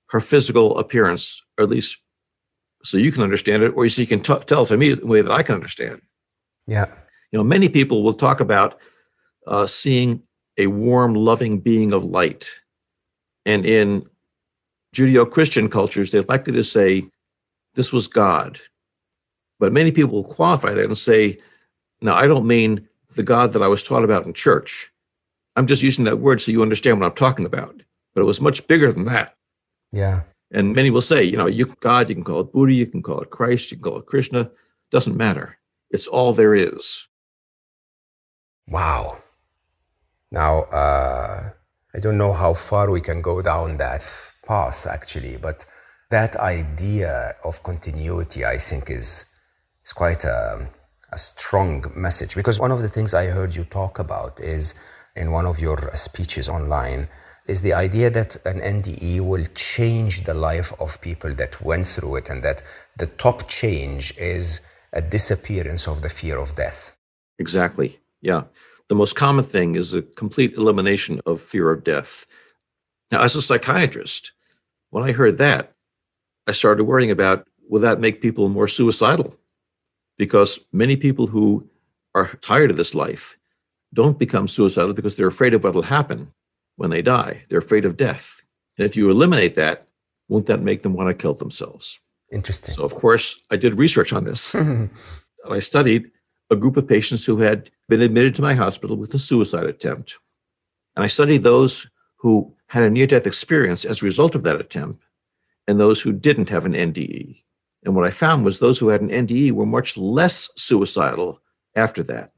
her 0.08 0.20
physical 0.20 0.78
appearance, 0.78 1.44
or 1.58 1.64
at 1.64 1.70
least 1.70 2.02
so 2.84 2.98
you 2.98 3.12
can 3.12 3.24
understand 3.24 3.64
it, 3.64 3.74
or 3.76 3.88
so 3.90 4.02
you 4.02 4.08
can 4.08 4.22
t- 4.22 4.38
tell 4.46 4.66
to 4.66 4.78
me 4.78 4.92
in 4.92 5.02
a 5.02 5.06
way 5.06 5.22
that 5.22 5.32
I 5.32 5.42
can 5.44 5.56
understand. 5.56 6.02
Yeah. 6.68 6.86
You 7.32 7.40
know, 7.40 7.44
many 7.44 7.70
people 7.70 8.04
will 8.04 8.14
talk 8.14 8.40
about 8.40 8.80
uh, 9.48 9.66
seeing 9.66 10.22
a 10.58 10.68
warm, 10.68 11.16
loving 11.16 11.60
being 11.60 11.94
of 11.94 12.04
light. 12.04 12.50
And 13.46 13.66
in 13.66 14.08
Judeo 14.96 15.30
Christian 15.30 15.70
cultures, 15.70 16.12
they're 16.12 16.22
likely 16.24 16.54
to 16.54 16.64
say, 16.64 17.06
this 17.74 17.92
was 17.92 18.08
God. 18.08 18.60
But 19.60 19.74
many 19.74 19.92
people 19.92 20.22
will 20.22 20.34
qualify 20.36 20.74
that 20.74 20.86
and 20.86 20.98
say, 20.98 21.40
no, 22.02 22.14
I 22.14 22.28
don't 22.28 22.46
mean 22.46 22.88
the 23.16 23.24
God 23.24 23.54
that 23.54 23.64
I 23.64 23.68
was 23.68 23.84
taught 23.84 24.04
about 24.04 24.26
in 24.26 24.34
church. 24.34 24.92
I'm 25.56 25.68
just 25.68 25.84
using 25.84 26.06
that 26.06 26.20
word 26.20 26.42
so 26.42 26.52
you 26.52 26.62
understand 26.62 27.00
what 27.00 27.06
I'm 27.06 27.16
talking 27.16 27.46
about. 27.46 27.82
But 28.14 28.22
it 28.22 28.26
was 28.26 28.42
much 28.42 28.68
bigger 28.68 28.92
than 28.92 29.06
that. 29.06 29.36
Yeah. 29.92 30.22
And 30.52 30.76
many 30.76 30.92
will 30.92 31.02
say, 31.02 31.24
you 31.24 31.38
know, 31.38 31.48
you 31.48 31.66
God, 31.80 32.10
you 32.10 32.16
can 32.16 32.24
call 32.24 32.42
it 32.42 32.52
Buddha, 32.54 32.74
you 32.74 32.86
can 32.86 33.02
call 33.02 33.22
it 33.22 33.32
Christ, 33.32 33.72
you 33.72 33.78
can 33.78 33.84
call 33.84 34.00
it 34.00 34.06
Krishna. 34.06 34.52
Doesn't 34.92 35.18
matter. 35.18 35.58
It's 35.90 36.08
all 36.08 36.34
there 36.34 36.54
is. 36.54 37.08
Wow. 38.68 39.18
Now, 40.32 40.62
uh, 40.64 41.50
I 41.94 42.00
don't 42.00 42.18
know 42.18 42.34
how 42.34 42.54
far 42.54 42.90
we 42.90 43.02
can 43.02 43.22
go 43.22 43.42
down 43.42 43.78
that 43.78 44.04
path 44.48 44.88
actually, 44.88 45.38
but 45.38 45.66
that 46.10 46.36
idea 46.36 47.36
of 47.44 47.64
continuity, 47.64 48.46
I 48.46 48.58
think, 48.58 48.90
is, 48.90 49.26
is 49.84 49.94
quite 49.94 50.24
a, 50.24 50.70
a 51.12 51.18
strong 51.18 51.86
message. 51.96 52.36
Because 52.36 52.60
one 52.60 52.72
of 52.72 52.82
the 52.82 52.88
things 52.88 53.14
I 53.14 53.28
heard 53.28 53.56
you 53.56 53.64
talk 53.64 54.00
about 54.00 54.40
is 54.40 54.80
in 55.16 55.32
one 55.32 55.46
of 55.46 55.60
your 55.60 55.78
speeches 55.94 56.50
online 56.50 57.08
is 57.48 57.62
the 57.62 57.74
idea 57.74 58.10
that 58.10 58.36
an 58.46 58.60
NDE 58.60 59.20
will 59.20 59.46
change 59.54 60.24
the 60.24 60.34
life 60.34 60.72
of 60.80 61.02
people 61.02 61.34
that 61.34 61.62
went 61.62 61.86
through 61.88 62.16
it, 62.16 62.30
and 62.30 62.42
that 62.44 62.64
the 62.98 63.08
top 63.08 63.48
change 63.48 64.18
is 64.18 64.62
a 64.94 65.02
disappearance 65.02 65.88
of 65.88 66.02
the 66.02 66.10
fear 66.10 66.38
of 66.38 66.56
death. 66.56 66.98
Exactly. 67.40 68.00
Yeah. 68.22 68.44
The 68.88 68.96
most 68.96 69.16
common 69.16 69.44
thing 69.44 69.76
is 69.76 69.94
a 69.94 70.02
complete 70.02 70.54
elimination 70.54 71.20
of 71.26 71.42
fear 71.42 71.72
of 71.72 71.84
death. 71.84 72.26
Now, 73.12 73.22
as 73.22 73.36
a 73.36 73.42
psychiatrist, 73.42 74.32
when 74.90 75.04
I 75.04 75.12
heard 75.12 75.38
that, 75.40 75.74
I 76.48 76.52
started 76.52 76.86
worrying 76.86 77.12
about 77.12 77.48
will 77.70 77.82
that 77.82 78.00
make 78.00 78.22
people 78.22 78.50
more 78.50 78.68
suicidal? 78.68 79.36
Because 80.18 80.60
many 80.72 80.96
people 80.96 81.28
who 81.28 81.68
are 82.14 82.28
tired 82.42 82.72
of 82.72 82.78
this 82.78 82.94
life 82.94 83.38
don't 83.94 84.20
become 84.20 84.48
suicidal 84.48 84.94
because 84.94 85.16
they're 85.16 85.28
afraid 85.28 85.54
of 85.54 85.64
what 85.64 85.74
will 85.74 85.84
happen 85.84 86.34
when 86.76 86.90
they 86.90 87.02
die. 87.02 87.44
They're 87.50 87.60
afraid 87.60 87.86
of 87.86 87.98
death. 87.98 88.42
And 88.78 88.86
if 88.86 88.98
you 88.98 89.10
eliminate 89.10 89.56
that, 89.56 89.88
won't 90.28 90.48
that 90.48 90.62
make 90.62 90.82
them 90.82 90.94
want 90.94 91.10
to 91.10 91.22
kill 91.22 91.36
themselves? 91.36 92.00
Interesting. 92.32 92.74
So, 92.74 92.84
of 92.84 92.96
course, 92.96 93.40
I 93.52 93.58
did 93.58 93.78
research 93.78 94.12
on 94.12 94.24
this. 94.24 94.56
and 94.56 94.90
I 95.50 95.60
studied 95.60 96.12
a 96.50 96.56
group 96.56 96.78
of 96.78 96.88
patients 96.88 97.26
who 97.26 97.38
had 97.38 97.70
been 97.88 98.02
admitted 98.02 98.36
to 98.36 98.42
my 98.42 98.56
hospital 98.56 98.98
with 98.98 99.14
a 99.14 99.20
suicide 99.20 99.66
attempt. 99.66 100.18
And 100.96 101.04
I 101.04 101.08
studied 101.08 101.44
those 101.44 101.88
who 102.18 102.56
had 102.68 102.84
a 102.84 102.90
near 102.90 103.08
death 103.08 103.28
experience 103.28 103.86
as 103.86 104.02
a 104.02 104.06
result 104.06 104.36
of 104.36 104.44
that 104.44 104.60
attempt 104.60 105.04
and 105.68 105.80
those 105.80 106.02
who 106.02 106.12
didn't 106.12 106.50
have 106.50 106.66
an 106.66 106.74
NDE. 106.74 107.44
And 107.84 107.96
what 107.96 108.06
I 108.06 108.12
found 108.12 108.46
was 108.46 108.60
those 108.60 108.80
who 108.80 108.90
had 108.90 109.02
an 109.02 109.10
NDE 109.10 109.52
were 109.52 109.66
much 109.66 109.98
less 109.98 110.50
suicidal 110.56 111.42
after 111.76 112.02
that. 112.04 112.33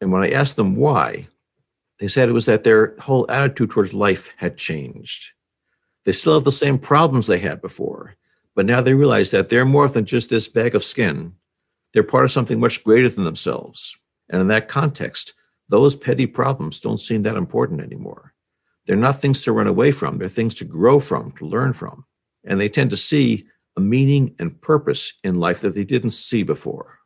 And 0.00 0.12
when 0.12 0.22
I 0.22 0.30
asked 0.30 0.56
them 0.56 0.76
why, 0.76 1.28
they 1.98 2.08
said 2.08 2.28
it 2.28 2.32
was 2.32 2.46
that 2.46 2.64
their 2.64 2.94
whole 2.98 3.30
attitude 3.30 3.70
towards 3.70 3.94
life 3.94 4.30
had 4.36 4.56
changed. 4.56 5.32
They 6.04 6.12
still 6.12 6.34
have 6.34 6.44
the 6.44 6.52
same 6.52 6.78
problems 6.78 7.26
they 7.26 7.38
had 7.38 7.62
before, 7.62 8.16
but 8.54 8.66
now 8.66 8.80
they 8.80 8.94
realize 8.94 9.30
that 9.30 9.48
they're 9.48 9.64
more 9.64 9.88
than 9.88 10.04
just 10.04 10.30
this 10.30 10.48
bag 10.48 10.74
of 10.74 10.84
skin. 10.84 11.34
They're 11.92 12.02
part 12.02 12.24
of 12.24 12.32
something 12.32 12.60
much 12.60 12.84
greater 12.84 13.08
than 13.08 13.24
themselves. 13.24 13.98
And 14.28 14.40
in 14.40 14.48
that 14.48 14.68
context, 14.68 15.34
those 15.68 15.96
petty 15.96 16.26
problems 16.26 16.80
don't 16.80 16.98
seem 16.98 17.22
that 17.22 17.36
important 17.36 17.80
anymore. 17.80 18.34
They're 18.86 18.96
not 18.96 19.16
things 19.20 19.42
to 19.42 19.52
run 19.52 19.66
away 19.66 19.92
from, 19.92 20.18
they're 20.18 20.28
things 20.28 20.54
to 20.56 20.64
grow 20.64 21.00
from, 21.00 21.32
to 21.32 21.46
learn 21.46 21.72
from. 21.72 22.04
And 22.44 22.60
they 22.60 22.68
tend 22.68 22.90
to 22.90 22.96
see 22.96 23.46
a 23.76 23.80
meaning 23.80 24.34
and 24.38 24.60
purpose 24.60 25.14
in 25.24 25.36
life 25.36 25.60
that 25.62 25.74
they 25.74 25.84
didn't 25.84 26.10
see 26.10 26.42
before. 26.42 26.98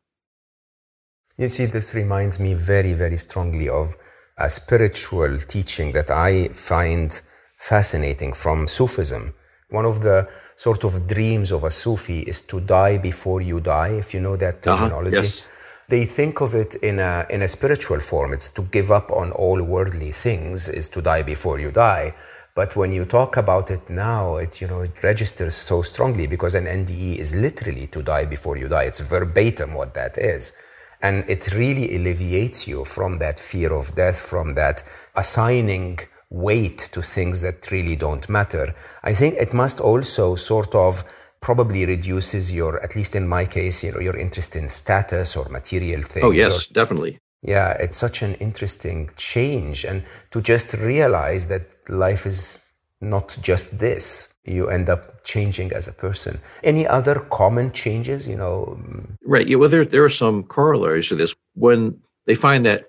You 1.38 1.48
see, 1.48 1.66
this 1.66 1.94
reminds 1.94 2.40
me 2.40 2.54
very, 2.54 2.94
very 2.94 3.16
strongly 3.16 3.68
of 3.68 3.96
a 4.36 4.50
spiritual 4.50 5.38
teaching 5.38 5.92
that 5.92 6.10
I 6.10 6.48
find 6.48 7.08
fascinating 7.56 8.32
from 8.32 8.66
Sufism. 8.66 9.34
One 9.70 9.84
of 9.84 10.00
the 10.02 10.28
sort 10.56 10.82
of 10.82 11.06
dreams 11.06 11.52
of 11.52 11.62
a 11.62 11.70
Sufi 11.70 12.20
is 12.20 12.40
to 12.42 12.60
die 12.60 12.98
before 12.98 13.40
you 13.40 13.60
die, 13.60 13.90
if 14.02 14.14
you 14.14 14.20
know 14.20 14.36
that 14.36 14.66
Uh-huh, 14.66 14.76
terminology. 14.76 15.16
yes. 15.16 15.48
They 15.88 16.04
think 16.04 16.40
of 16.40 16.54
it 16.54 16.74
in 16.76 16.98
a, 16.98 17.24
in 17.30 17.40
a 17.42 17.48
spiritual 17.48 18.00
form. 18.00 18.32
It's 18.32 18.50
to 18.50 18.62
give 18.62 18.90
up 18.90 19.10
on 19.12 19.30
all 19.32 19.62
worldly 19.62 20.10
things, 20.12 20.68
is 20.68 20.88
to 20.90 21.00
die 21.00 21.22
before 21.22 21.58
you 21.60 21.70
die. 21.70 22.14
But 22.54 22.74
when 22.76 22.92
you 22.92 23.04
talk 23.04 23.36
about 23.36 23.70
it 23.70 23.88
now, 23.88 24.36
it, 24.36 24.60
you 24.60 24.66
know, 24.66 24.80
it 24.80 25.02
registers 25.02 25.54
so 25.54 25.82
strongly 25.82 26.26
because 26.26 26.54
an 26.56 26.66
NDE 26.66 27.16
is 27.18 27.34
literally 27.34 27.86
to 27.88 28.02
die 28.02 28.24
before 28.26 28.56
you 28.58 28.68
die. 28.68 28.84
It's 28.90 29.00
verbatim 29.00 29.74
what 29.74 29.94
that 29.94 30.18
is. 30.18 30.52
And 31.00 31.24
it 31.28 31.52
really 31.54 31.94
alleviates 31.96 32.66
you 32.66 32.84
from 32.84 33.18
that 33.18 33.38
fear 33.38 33.72
of 33.72 33.94
death, 33.94 34.20
from 34.20 34.54
that 34.54 34.82
assigning 35.14 36.00
weight 36.30 36.78
to 36.92 37.00
things 37.02 37.40
that 37.42 37.70
really 37.70 37.96
don't 37.96 38.28
matter. 38.28 38.74
I 39.02 39.14
think 39.14 39.36
it 39.36 39.54
must 39.54 39.80
also 39.80 40.34
sort 40.34 40.74
of 40.74 41.04
probably 41.40 41.86
reduces 41.86 42.52
your, 42.52 42.82
at 42.82 42.96
least 42.96 43.14
in 43.14 43.28
my 43.28 43.44
case, 43.44 43.84
you 43.84 43.92
know, 43.92 44.00
your 44.00 44.16
interest 44.16 44.56
in 44.56 44.68
status 44.68 45.36
or 45.36 45.48
material 45.48 46.02
things. 46.02 46.24
Oh, 46.24 46.30
or- 46.30 46.34
yes, 46.34 46.66
definitely. 46.66 47.18
yeah, 47.42 47.70
it's 47.72 47.96
such 47.96 48.22
an 48.22 48.34
interesting 48.34 49.10
change. 49.16 49.84
And 49.84 50.02
to 50.32 50.40
just 50.40 50.74
realize 50.74 51.46
that 51.46 51.62
life 51.88 52.26
is 52.26 52.58
not 53.00 53.38
just 53.40 53.78
this, 53.78 54.27
you 54.44 54.68
end 54.68 54.88
up 54.88 55.24
changing 55.24 55.72
as 55.72 55.88
a 55.88 55.92
person. 55.92 56.38
Any 56.62 56.86
other 56.86 57.16
common 57.30 57.70
changes, 57.72 58.28
you 58.28 58.36
know? 58.36 58.78
Right. 59.24 59.46
Yeah. 59.46 59.56
Well, 59.56 59.68
there 59.68 59.84
there 59.84 60.04
are 60.04 60.08
some 60.08 60.42
corollaries 60.42 61.08
to 61.08 61.16
this. 61.16 61.34
When 61.54 62.00
they 62.26 62.34
find 62.34 62.64
that, 62.66 62.88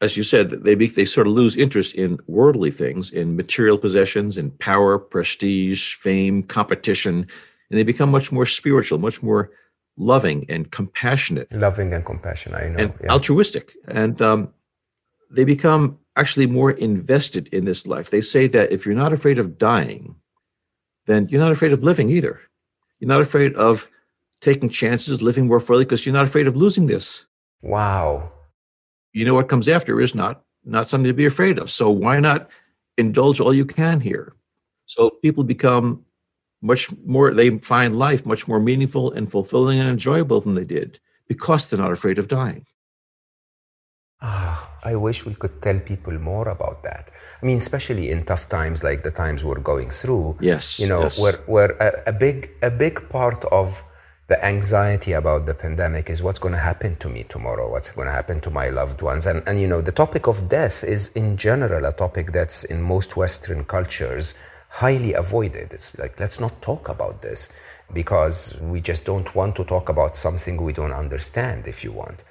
as 0.00 0.16
you 0.16 0.22
said, 0.22 0.50
they 0.50 0.74
they 0.74 1.04
sort 1.04 1.26
of 1.26 1.32
lose 1.32 1.56
interest 1.56 1.94
in 1.94 2.18
worldly 2.26 2.70
things, 2.70 3.10
in 3.10 3.36
material 3.36 3.78
possessions, 3.78 4.38
in 4.38 4.50
power, 4.52 4.98
prestige, 4.98 5.94
fame, 5.94 6.42
competition, 6.42 7.26
and 7.70 7.78
they 7.78 7.84
become 7.84 8.10
much 8.10 8.32
more 8.32 8.46
spiritual, 8.46 8.98
much 8.98 9.22
more 9.22 9.50
loving 9.98 10.44
and 10.50 10.70
compassionate 10.70 11.50
Loving 11.50 11.92
and 11.94 12.04
compassionate, 12.04 12.62
I 12.62 12.68
know. 12.68 12.78
and 12.78 12.94
yeah. 13.02 13.10
altruistic, 13.10 13.72
and 13.88 14.20
um, 14.20 14.52
they 15.30 15.44
become 15.44 15.98
actually 16.16 16.46
more 16.46 16.70
invested 16.70 17.48
in 17.48 17.64
this 17.64 17.86
life. 17.86 18.10
They 18.10 18.20
say 18.20 18.46
that 18.48 18.72
if 18.72 18.86
you're 18.86 18.94
not 18.94 19.12
afraid 19.12 19.38
of 19.38 19.58
dying, 19.58 20.16
then 21.06 21.28
you're 21.28 21.40
not 21.40 21.52
afraid 21.52 21.72
of 21.72 21.82
living 21.82 22.10
either. 22.10 22.40
You're 22.98 23.08
not 23.08 23.20
afraid 23.20 23.54
of 23.54 23.88
taking 24.40 24.68
chances, 24.68 25.22
living 25.22 25.46
more 25.46 25.60
freely, 25.60 25.84
because 25.84 26.04
you're 26.06 26.12
not 26.12 26.26
afraid 26.26 26.46
of 26.46 26.56
losing 26.56 26.86
this. 26.86 27.26
Wow. 27.62 28.32
you 29.12 29.24
know 29.24 29.34
what 29.34 29.48
comes 29.48 29.68
after 29.68 30.00
is 30.00 30.14
not 30.14 30.42
not 30.64 30.90
something 30.90 31.08
to 31.08 31.14
be 31.14 31.26
afraid 31.26 31.58
of. 31.58 31.70
So 31.70 31.90
why 31.90 32.20
not 32.20 32.50
indulge 32.98 33.40
all 33.40 33.54
you 33.54 33.64
can 33.64 34.00
here? 34.00 34.32
So 34.86 35.10
people 35.22 35.44
become 35.44 36.04
much 36.62 36.90
more 37.04 37.32
they 37.34 37.58
find 37.58 37.96
life 37.96 38.24
much 38.26 38.48
more 38.48 38.60
meaningful 38.60 39.12
and 39.12 39.30
fulfilling 39.30 39.78
and 39.78 39.88
enjoyable 39.88 40.40
than 40.40 40.54
they 40.54 40.64
did 40.64 40.98
because 41.28 41.68
they're 41.68 41.78
not 41.78 41.92
afraid 41.92 42.18
of 42.18 42.28
dying. 42.28 42.66
Ah, 44.22 44.70
I 44.84 44.96
wish 44.96 45.26
we 45.26 45.34
could 45.34 45.60
tell 45.60 45.78
people 45.78 46.18
more 46.18 46.48
about 46.48 46.82
that. 46.84 47.10
I 47.42 47.46
mean, 47.46 47.58
especially 47.58 48.10
in 48.10 48.24
tough 48.24 48.48
times 48.48 48.82
like 48.82 49.02
the 49.02 49.10
times 49.10 49.44
we're 49.44 49.60
going 49.60 49.90
through. 49.90 50.38
Yes, 50.40 50.80
you 50.80 50.88
know, 50.88 51.02
yes. 51.02 51.20
where 51.20 51.38
where 51.46 51.70
a, 51.78 52.10
a 52.10 52.12
big 52.12 52.50
a 52.62 52.70
big 52.70 53.08
part 53.10 53.44
of 53.46 53.82
the 54.28 54.44
anxiety 54.44 55.12
about 55.12 55.46
the 55.46 55.54
pandemic 55.54 56.10
is 56.10 56.22
what's 56.22 56.38
going 56.38 56.54
to 56.54 56.60
happen 56.60 56.96
to 56.96 57.08
me 57.08 57.22
tomorrow, 57.22 57.70
what's 57.70 57.90
going 57.90 58.06
to 58.06 58.12
happen 58.12 58.40
to 58.40 58.50
my 58.50 58.68
loved 58.68 59.00
ones. 59.00 59.24
And, 59.26 59.46
and, 59.46 59.60
you 59.60 59.68
know, 59.68 59.80
the 59.80 59.92
topic 59.92 60.26
of 60.26 60.48
death 60.48 60.82
is 60.82 61.14
in 61.14 61.36
general 61.36 61.84
a 61.84 61.92
topic 61.92 62.32
that's 62.32 62.64
in 62.64 62.82
most 62.82 63.16
Western 63.16 63.64
cultures 63.64 64.34
highly 64.68 65.12
avoided. 65.12 65.72
It's 65.72 65.96
like, 65.98 66.18
let's 66.18 66.40
not 66.40 66.60
talk 66.60 66.88
about 66.88 67.22
this 67.22 67.56
because 67.92 68.60
we 68.60 68.80
just 68.80 69.04
don't 69.04 69.32
want 69.34 69.54
to 69.56 69.64
talk 69.64 69.88
about 69.88 70.16
something 70.16 70.60
we 70.60 70.72
don't 70.72 70.92
understand, 70.92 71.68
if 71.68 71.84
you 71.84 71.92
want. 71.92 72.24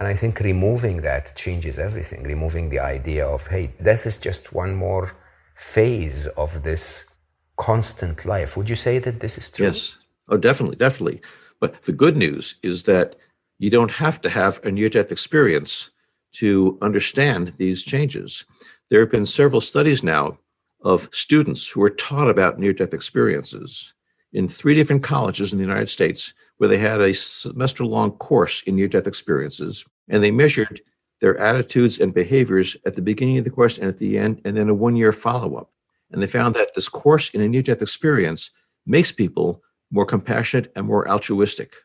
And 0.00 0.08
I 0.08 0.14
think 0.14 0.40
removing 0.40 1.02
that 1.02 1.36
changes 1.36 1.78
everything, 1.78 2.24
removing 2.24 2.70
the 2.70 2.80
idea 2.80 3.26
of, 3.26 3.48
hey, 3.48 3.74
death 3.82 4.06
is 4.06 4.16
just 4.16 4.54
one 4.54 4.74
more 4.74 5.12
phase 5.54 6.26
of 6.38 6.62
this 6.62 7.18
constant 7.58 8.24
life. 8.24 8.56
Would 8.56 8.70
you 8.70 8.76
say 8.76 8.98
that 8.98 9.20
this 9.20 9.36
is 9.36 9.50
true? 9.50 9.66
Yes. 9.66 9.98
Oh, 10.30 10.38
definitely, 10.38 10.76
definitely. 10.76 11.20
But 11.60 11.82
the 11.82 11.92
good 11.92 12.16
news 12.16 12.54
is 12.62 12.84
that 12.84 13.16
you 13.58 13.68
don't 13.68 13.90
have 13.90 14.22
to 14.22 14.30
have 14.30 14.58
a 14.64 14.72
near 14.72 14.88
death 14.88 15.12
experience 15.12 15.90
to 16.32 16.78
understand 16.80 17.48
these 17.58 17.84
changes. 17.84 18.46
There 18.88 19.00
have 19.00 19.10
been 19.10 19.26
several 19.26 19.60
studies 19.60 20.02
now 20.02 20.38
of 20.82 21.10
students 21.12 21.68
who 21.68 21.80
were 21.80 21.90
taught 21.90 22.30
about 22.30 22.58
near 22.58 22.72
death 22.72 22.94
experiences 22.94 23.92
in 24.32 24.48
three 24.48 24.74
different 24.74 25.02
colleges 25.02 25.52
in 25.52 25.58
the 25.58 25.64
United 25.64 25.90
States 25.90 26.32
where 26.60 26.68
they 26.68 26.76
had 26.76 27.00
a 27.00 27.14
semester 27.14 27.86
long 27.86 28.10
course 28.10 28.62
in 28.64 28.76
near 28.76 28.86
death 28.86 29.06
experiences 29.06 29.86
and 30.10 30.22
they 30.22 30.30
measured 30.30 30.82
their 31.22 31.38
attitudes 31.38 31.98
and 31.98 32.12
behaviors 32.12 32.76
at 32.84 32.96
the 32.96 33.00
beginning 33.00 33.38
of 33.38 33.44
the 33.44 33.50
course 33.50 33.78
and 33.78 33.88
at 33.88 33.96
the 33.96 34.18
end, 34.18 34.42
and 34.44 34.58
then 34.58 34.68
a 34.68 34.74
one 34.74 34.94
year 34.94 35.10
follow 35.10 35.56
up. 35.56 35.70
And 36.10 36.22
they 36.22 36.26
found 36.26 36.54
that 36.56 36.74
this 36.74 36.90
course 36.90 37.30
in 37.30 37.40
a 37.40 37.48
near 37.48 37.62
death 37.62 37.80
experience 37.80 38.50
makes 38.84 39.10
people 39.10 39.62
more 39.90 40.04
compassionate, 40.04 40.70
and 40.76 40.86
more 40.86 41.08
altruistic. 41.08 41.76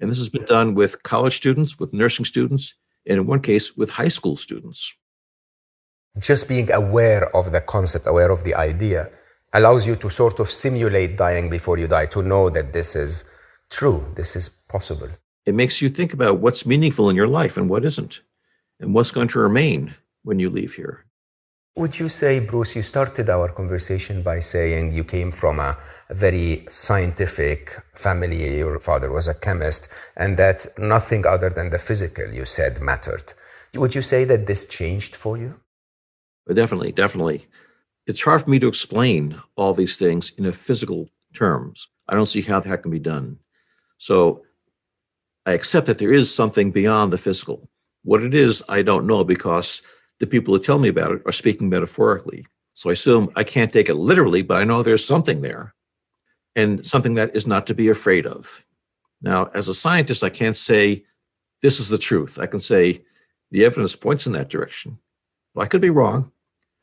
And 0.00 0.08
this 0.08 0.18
has 0.18 0.28
been 0.28 0.44
done 0.44 0.74
with 0.74 1.02
college 1.02 1.36
students, 1.36 1.78
with 1.78 1.92
nursing 1.92 2.24
students, 2.24 2.74
and 3.06 3.18
in 3.18 3.26
one 3.26 3.40
case, 3.40 3.76
with 3.76 3.90
high 3.90 4.08
school 4.08 4.36
students. 4.36 4.94
Just 6.18 6.48
being 6.48 6.70
aware 6.72 7.24
of 7.36 7.52
the 7.52 7.60
concept, 7.60 8.06
aware 8.06 8.30
of 8.30 8.44
the 8.44 8.54
idea, 8.54 9.10
allows 9.52 9.86
you 9.86 9.96
to 9.96 10.08
sort 10.08 10.38
of 10.40 10.48
simulate 10.48 11.16
dying 11.16 11.50
before 11.50 11.76
you 11.76 11.88
die, 11.88 12.06
to 12.06 12.22
know 12.22 12.48
that 12.48 12.72
this 12.72 12.96
is 12.96 13.34
true, 13.70 14.12
this 14.14 14.36
is 14.36 14.48
possible. 14.48 15.08
It 15.46 15.54
makes 15.54 15.80
you 15.80 15.88
think 15.88 16.12
about 16.12 16.38
what's 16.38 16.66
meaningful 16.66 17.08
in 17.08 17.16
your 17.16 17.28
life 17.28 17.56
and 17.56 17.68
what 17.68 17.84
isn't, 17.84 18.22
and 18.78 18.94
what's 18.94 19.12
going 19.12 19.28
to 19.28 19.38
remain 19.38 19.94
when 20.22 20.38
you 20.38 20.50
leave 20.50 20.74
here. 20.74 21.04
Would 21.76 21.98
you 21.98 22.08
say, 22.08 22.40
Bruce, 22.40 22.74
you 22.76 22.82
started 22.82 23.30
our 23.30 23.48
conversation 23.52 24.22
by 24.22 24.40
saying 24.40 24.92
you 24.92 25.04
came 25.04 25.30
from 25.30 25.60
a, 25.60 25.78
very 26.10 26.66
scientific 26.68 27.70
family, 27.94 28.58
your 28.58 28.80
father 28.80 29.10
was 29.10 29.28
a 29.28 29.34
chemist, 29.34 29.88
and 30.16 30.36
that 30.36 30.66
nothing 30.76 31.24
other 31.24 31.50
than 31.50 31.70
the 31.70 31.78
physical, 31.78 32.28
you 32.32 32.44
said, 32.44 32.80
mattered. 32.80 33.32
Would 33.76 33.94
you 33.94 34.02
say 34.02 34.24
that 34.24 34.46
this 34.46 34.66
changed 34.66 35.14
for 35.14 35.38
you? 35.38 35.60
Definitely, 36.52 36.92
definitely. 36.92 37.46
It's 38.06 38.22
hard 38.22 38.42
for 38.42 38.50
me 38.50 38.58
to 38.58 38.66
explain 38.66 39.40
all 39.54 39.72
these 39.72 39.96
things 39.96 40.30
in 40.30 40.44
a 40.46 40.52
physical 40.52 41.08
terms. 41.32 41.88
I 42.08 42.14
don't 42.14 42.26
see 42.26 42.42
how 42.42 42.58
that 42.58 42.82
can 42.82 42.90
be 42.90 42.98
done. 42.98 43.38
So 44.00 44.44
I 45.44 45.52
accept 45.52 45.86
that 45.86 45.98
there 45.98 46.12
is 46.12 46.34
something 46.34 46.70
beyond 46.70 47.12
the 47.12 47.18
physical. 47.18 47.68
What 48.02 48.22
it 48.22 48.34
is, 48.34 48.62
I 48.66 48.80
don't 48.80 49.06
know 49.06 49.24
because 49.24 49.82
the 50.20 50.26
people 50.26 50.54
who 50.54 50.62
tell 50.62 50.78
me 50.78 50.88
about 50.88 51.12
it 51.12 51.22
are 51.26 51.32
speaking 51.32 51.68
metaphorically. 51.68 52.46
So 52.72 52.88
I 52.88 52.94
assume 52.94 53.30
I 53.36 53.44
can't 53.44 53.72
take 53.72 53.90
it 53.90 53.96
literally, 53.96 54.40
but 54.40 54.56
I 54.56 54.64
know 54.64 54.82
there's 54.82 55.04
something 55.04 55.42
there 55.42 55.74
and 56.56 56.84
something 56.86 57.14
that 57.14 57.36
is 57.36 57.46
not 57.46 57.66
to 57.66 57.74
be 57.74 57.88
afraid 57.88 58.26
of. 58.26 58.64
Now, 59.20 59.50
as 59.52 59.68
a 59.68 59.74
scientist, 59.74 60.24
I 60.24 60.30
can't 60.30 60.56
say 60.56 61.04
this 61.60 61.78
is 61.78 61.90
the 61.90 61.98
truth. 61.98 62.38
I 62.38 62.46
can 62.46 62.60
say 62.60 63.04
the 63.50 63.66
evidence 63.66 63.94
points 63.96 64.26
in 64.26 64.32
that 64.32 64.48
direction. 64.48 64.98
Well, 65.54 65.64
I 65.64 65.68
could 65.68 65.82
be 65.82 65.90
wrong. 65.90 66.32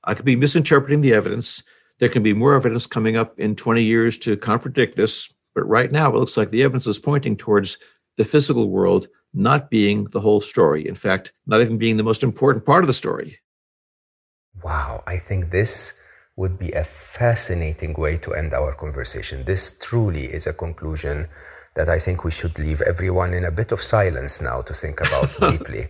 I 0.03 0.13
could 0.13 0.25
be 0.25 0.35
misinterpreting 0.35 1.01
the 1.01 1.13
evidence. 1.13 1.63
There 1.97 2.09
can 2.09 2.21
be 2.21 2.33
more 2.35 2.53
evidence 2.53 2.85
coming 2.85 3.17
up 3.17 3.39
in 3.39 3.55
20 3.55 3.81
years 3.81 4.19
to 4.19 4.37
contradict 4.37 4.95
this. 4.95 5.33
But 5.57 5.67
right 5.67 5.91
now, 5.91 6.09
it 6.09 6.19
looks 6.19 6.37
like 6.37 6.51
the 6.51 6.61
evidence 6.61 6.85
is 6.85 6.99
pointing 6.99 7.35
towards 7.35 7.79
the 8.15 8.23
physical 8.23 8.69
world 8.69 9.07
not 9.33 9.71
being 9.71 10.03
the 10.03 10.21
whole 10.21 10.39
story. 10.39 10.87
In 10.87 10.93
fact, 10.93 11.33
not 11.47 11.61
even 11.61 11.79
being 11.79 11.97
the 11.97 12.03
most 12.03 12.23
important 12.23 12.63
part 12.63 12.83
of 12.83 12.87
the 12.87 12.93
story. 12.93 13.39
Wow, 14.63 15.01
I 15.07 15.17
think 15.17 15.49
this 15.49 15.99
would 16.35 16.59
be 16.59 16.71
a 16.73 16.83
fascinating 16.83 17.95
way 17.97 18.17
to 18.17 18.35
end 18.35 18.53
our 18.53 18.71
conversation. 18.71 19.45
This 19.45 19.79
truly 19.79 20.25
is 20.25 20.45
a 20.45 20.53
conclusion 20.53 21.27
that 21.73 21.89
I 21.89 21.97
think 21.97 22.23
we 22.23 22.29
should 22.29 22.59
leave 22.59 22.81
everyone 22.81 23.33
in 23.33 23.43
a 23.43 23.57
bit 23.59 23.71
of 23.71 23.81
silence 23.81 24.39
now 24.39 24.61
to 24.61 24.75
think 24.75 25.01
about 25.01 25.39
deeply. 25.51 25.87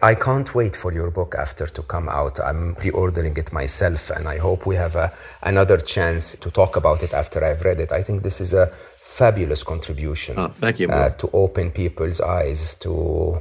I 0.00 0.14
can't 0.14 0.52
wait 0.52 0.74
for 0.74 0.90
your 0.92 1.10
book 1.10 1.36
after 1.38 1.66
to 1.66 1.82
come 1.82 2.08
out. 2.08 2.40
I'm 2.40 2.74
pre-ordering 2.74 3.36
it 3.36 3.52
myself 3.52 4.10
and 4.10 4.26
I 4.26 4.38
hope 4.38 4.66
we 4.66 4.74
have 4.74 4.96
a, 4.96 5.12
another 5.42 5.76
chance 5.76 6.34
to 6.36 6.50
talk 6.50 6.76
about 6.76 7.02
it 7.02 7.12
after 7.12 7.44
I've 7.44 7.60
read 7.60 7.78
it. 7.78 7.92
I 7.92 8.02
think 8.02 8.22
this 8.22 8.40
is 8.40 8.52
a 8.52 8.72
fabulous 9.18 9.62
contribution. 9.62 10.38
Oh, 10.38 10.48
thank 10.48 10.80
you. 10.80 10.88
Uh, 10.88 11.10
to 11.10 11.28
open 11.32 11.70
people's 11.70 12.20
eyes 12.20 12.74
to 12.76 13.40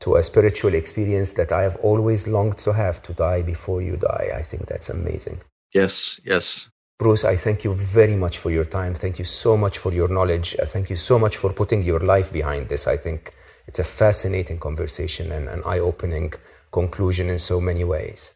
to 0.00 0.14
a 0.14 0.22
spiritual 0.22 0.74
experience 0.74 1.32
that 1.32 1.50
I 1.50 1.62
have 1.62 1.76
always 1.82 2.28
longed 2.28 2.58
to 2.58 2.72
have 2.72 3.02
to 3.02 3.12
die 3.12 3.42
before 3.42 3.82
you 3.82 3.96
die. 3.96 4.28
I 4.40 4.42
think 4.42 4.66
that's 4.66 4.88
amazing. 4.88 5.38
Yes, 5.74 6.20
yes. 6.24 6.70
Bruce, 6.98 7.24
I 7.24 7.36
thank 7.36 7.64
you 7.64 7.74
very 7.74 8.14
much 8.14 8.38
for 8.38 8.50
your 8.50 8.64
time. 8.64 8.94
Thank 8.94 9.18
you 9.18 9.24
so 9.24 9.56
much 9.56 9.78
for 9.78 9.92
your 9.92 10.08
knowledge. 10.08 10.56
Thank 10.74 10.90
you 10.90 10.96
so 10.96 11.18
much 11.18 11.36
for 11.36 11.52
putting 11.52 11.82
your 11.82 12.00
life 12.00 12.32
behind 12.32 12.68
this. 12.68 12.86
I 12.86 12.96
think 12.96 13.32
it's 13.68 13.80
a 13.80 13.84
fascinating 13.84 14.58
conversation 14.58 15.32
and 15.32 15.48
an 15.48 15.62
eye 15.66 15.80
opening 15.80 16.32
conclusion 16.70 17.28
in 17.28 17.38
so 17.38 17.60
many 17.60 17.84
ways. 17.84 18.34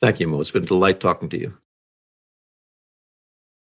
Thank 0.00 0.20
you, 0.20 0.28
Mo. 0.28 0.40
It's 0.40 0.50
been 0.50 0.64
a 0.64 0.66
delight 0.66 1.00
talking 1.00 1.28
to 1.28 1.38
you. 1.38 1.58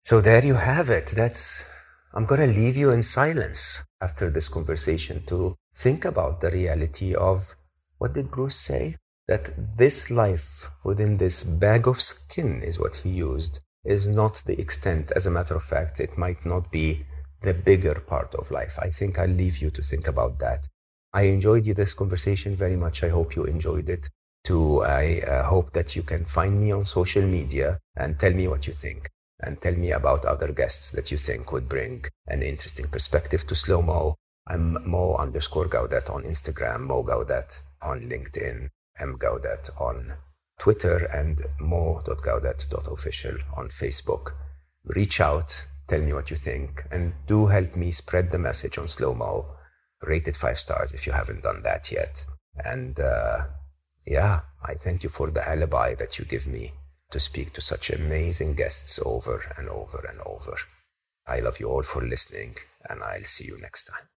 So 0.01 0.19
there 0.19 0.45
you 0.45 0.55
have 0.55 0.89
it. 0.89 1.07
That's 1.07 1.70
I'm 2.13 2.25
going 2.25 2.41
to 2.41 2.59
leave 2.59 2.75
you 2.75 2.91
in 2.91 3.01
silence 3.03 3.85
after 4.01 4.29
this 4.29 4.49
conversation 4.49 5.23
to 5.27 5.55
think 5.73 6.03
about 6.03 6.41
the 6.41 6.51
reality 6.51 7.15
of 7.15 7.55
what 7.99 8.13
did 8.13 8.31
Bruce 8.31 8.57
say? 8.57 8.97
That 9.29 9.77
this 9.77 10.11
life 10.11 10.71
within 10.83 11.17
this 11.17 11.43
bag 11.45 11.87
of 11.87 12.01
skin 12.01 12.63
is 12.63 12.77
what 12.77 12.97
he 12.97 13.09
used, 13.09 13.61
is 13.85 14.09
not 14.09 14.43
the 14.45 14.59
extent. 14.59 15.11
As 15.15 15.25
a 15.25 15.31
matter 15.31 15.55
of 15.55 15.63
fact, 15.63 16.01
it 16.01 16.17
might 16.17 16.45
not 16.45 16.69
be 16.69 17.05
the 17.43 17.53
bigger 17.53 17.95
part 17.95 18.35
of 18.35 18.51
life. 18.51 18.77
I 18.81 18.89
think 18.89 19.17
I'll 19.17 19.29
leave 19.29 19.59
you 19.59 19.69
to 19.69 19.81
think 19.81 20.05
about 20.05 20.39
that. 20.39 20.67
I 21.13 21.23
enjoyed 21.23 21.63
this 21.63 21.93
conversation 21.93 22.57
very 22.57 22.75
much. 22.75 23.03
I 23.05 23.09
hope 23.09 23.37
you 23.37 23.45
enjoyed 23.45 23.87
it 23.87 24.09
too. 24.43 24.83
I 24.83 25.21
uh, 25.21 25.43
hope 25.43 25.71
that 25.71 25.95
you 25.95 26.03
can 26.03 26.25
find 26.25 26.59
me 26.59 26.73
on 26.73 26.85
social 26.85 27.23
media 27.23 27.79
and 27.95 28.19
tell 28.19 28.33
me 28.33 28.49
what 28.49 28.67
you 28.67 28.73
think 28.73 29.09
and 29.43 29.61
tell 29.61 29.73
me 29.73 29.91
about 29.91 30.25
other 30.25 30.51
guests 30.51 30.91
that 30.91 31.11
you 31.11 31.17
think 31.17 31.51
would 31.51 31.67
bring 31.67 32.05
an 32.27 32.41
interesting 32.41 32.87
perspective 32.87 33.45
to 33.47 33.55
Slo 33.55 33.81
Mo. 33.81 34.15
I'm 34.47 34.77
Mo 34.89 35.15
underscore 35.15 35.67
Gawdat 35.67 36.13
on 36.13 36.23
Instagram, 36.23 36.81
Mo 36.81 37.03
Gawdat 37.03 37.63
on 37.81 38.01
LinkedIn, 38.01 38.69
M 38.99 39.17
Gawdat 39.17 39.69
on 39.79 40.13
Twitter, 40.59 41.05
and 41.05 41.41
mo.gawdat.official 41.59 43.37
on 43.55 43.69
Facebook. 43.69 44.33
Reach 44.85 45.19
out, 45.21 45.67
tell 45.87 46.01
me 46.01 46.13
what 46.13 46.29
you 46.29 46.37
think, 46.37 46.83
and 46.91 47.13
do 47.27 47.47
help 47.47 47.75
me 47.75 47.91
spread 47.91 48.31
the 48.31 48.39
message 48.39 48.77
on 48.77 48.87
Slo 48.87 49.13
Mo. 49.13 49.45
Rate 50.01 50.27
it 50.27 50.35
five 50.35 50.57
stars 50.57 50.93
if 50.93 51.05
you 51.05 51.13
haven't 51.13 51.43
done 51.43 51.61
that 51.63 51.91
yet. 51.91 52.25
And 52.65 52.99
uh, 52.99 53.45
yeah, 54.05 54.41
I 54.63 54.73
thank 54.73 55.03
you 55.03 55.09
for 55.09 55.29
the 55.29 55.47
alibi 55.47 55.95
that 55.95 56.17
you 56.19 56.25
give 56.25 56.47
me 56.47 56.73
to 57.11 57.19
speak 57.19 57.53
to 57.53 57.61
such 57.61 57.89
amazing 57.89 58.55
guests 58.55 58.99
over 59.05 59.53
and 59.57 59.69
over 59.69 60.05
and 60.09 60.19
over. 60.25 60.55
I 61.27 61.39
love 61.39 61.59
you 61.59 61.69
all 61.69 61.83
for 61.83 62.01
listening, 62.01 62.55
and 62.89 63.03
I'll 63.03 63.23
see 63.23 63.45
you 63.45 63.57
next 63.59 63.85
time. 63.85 64.07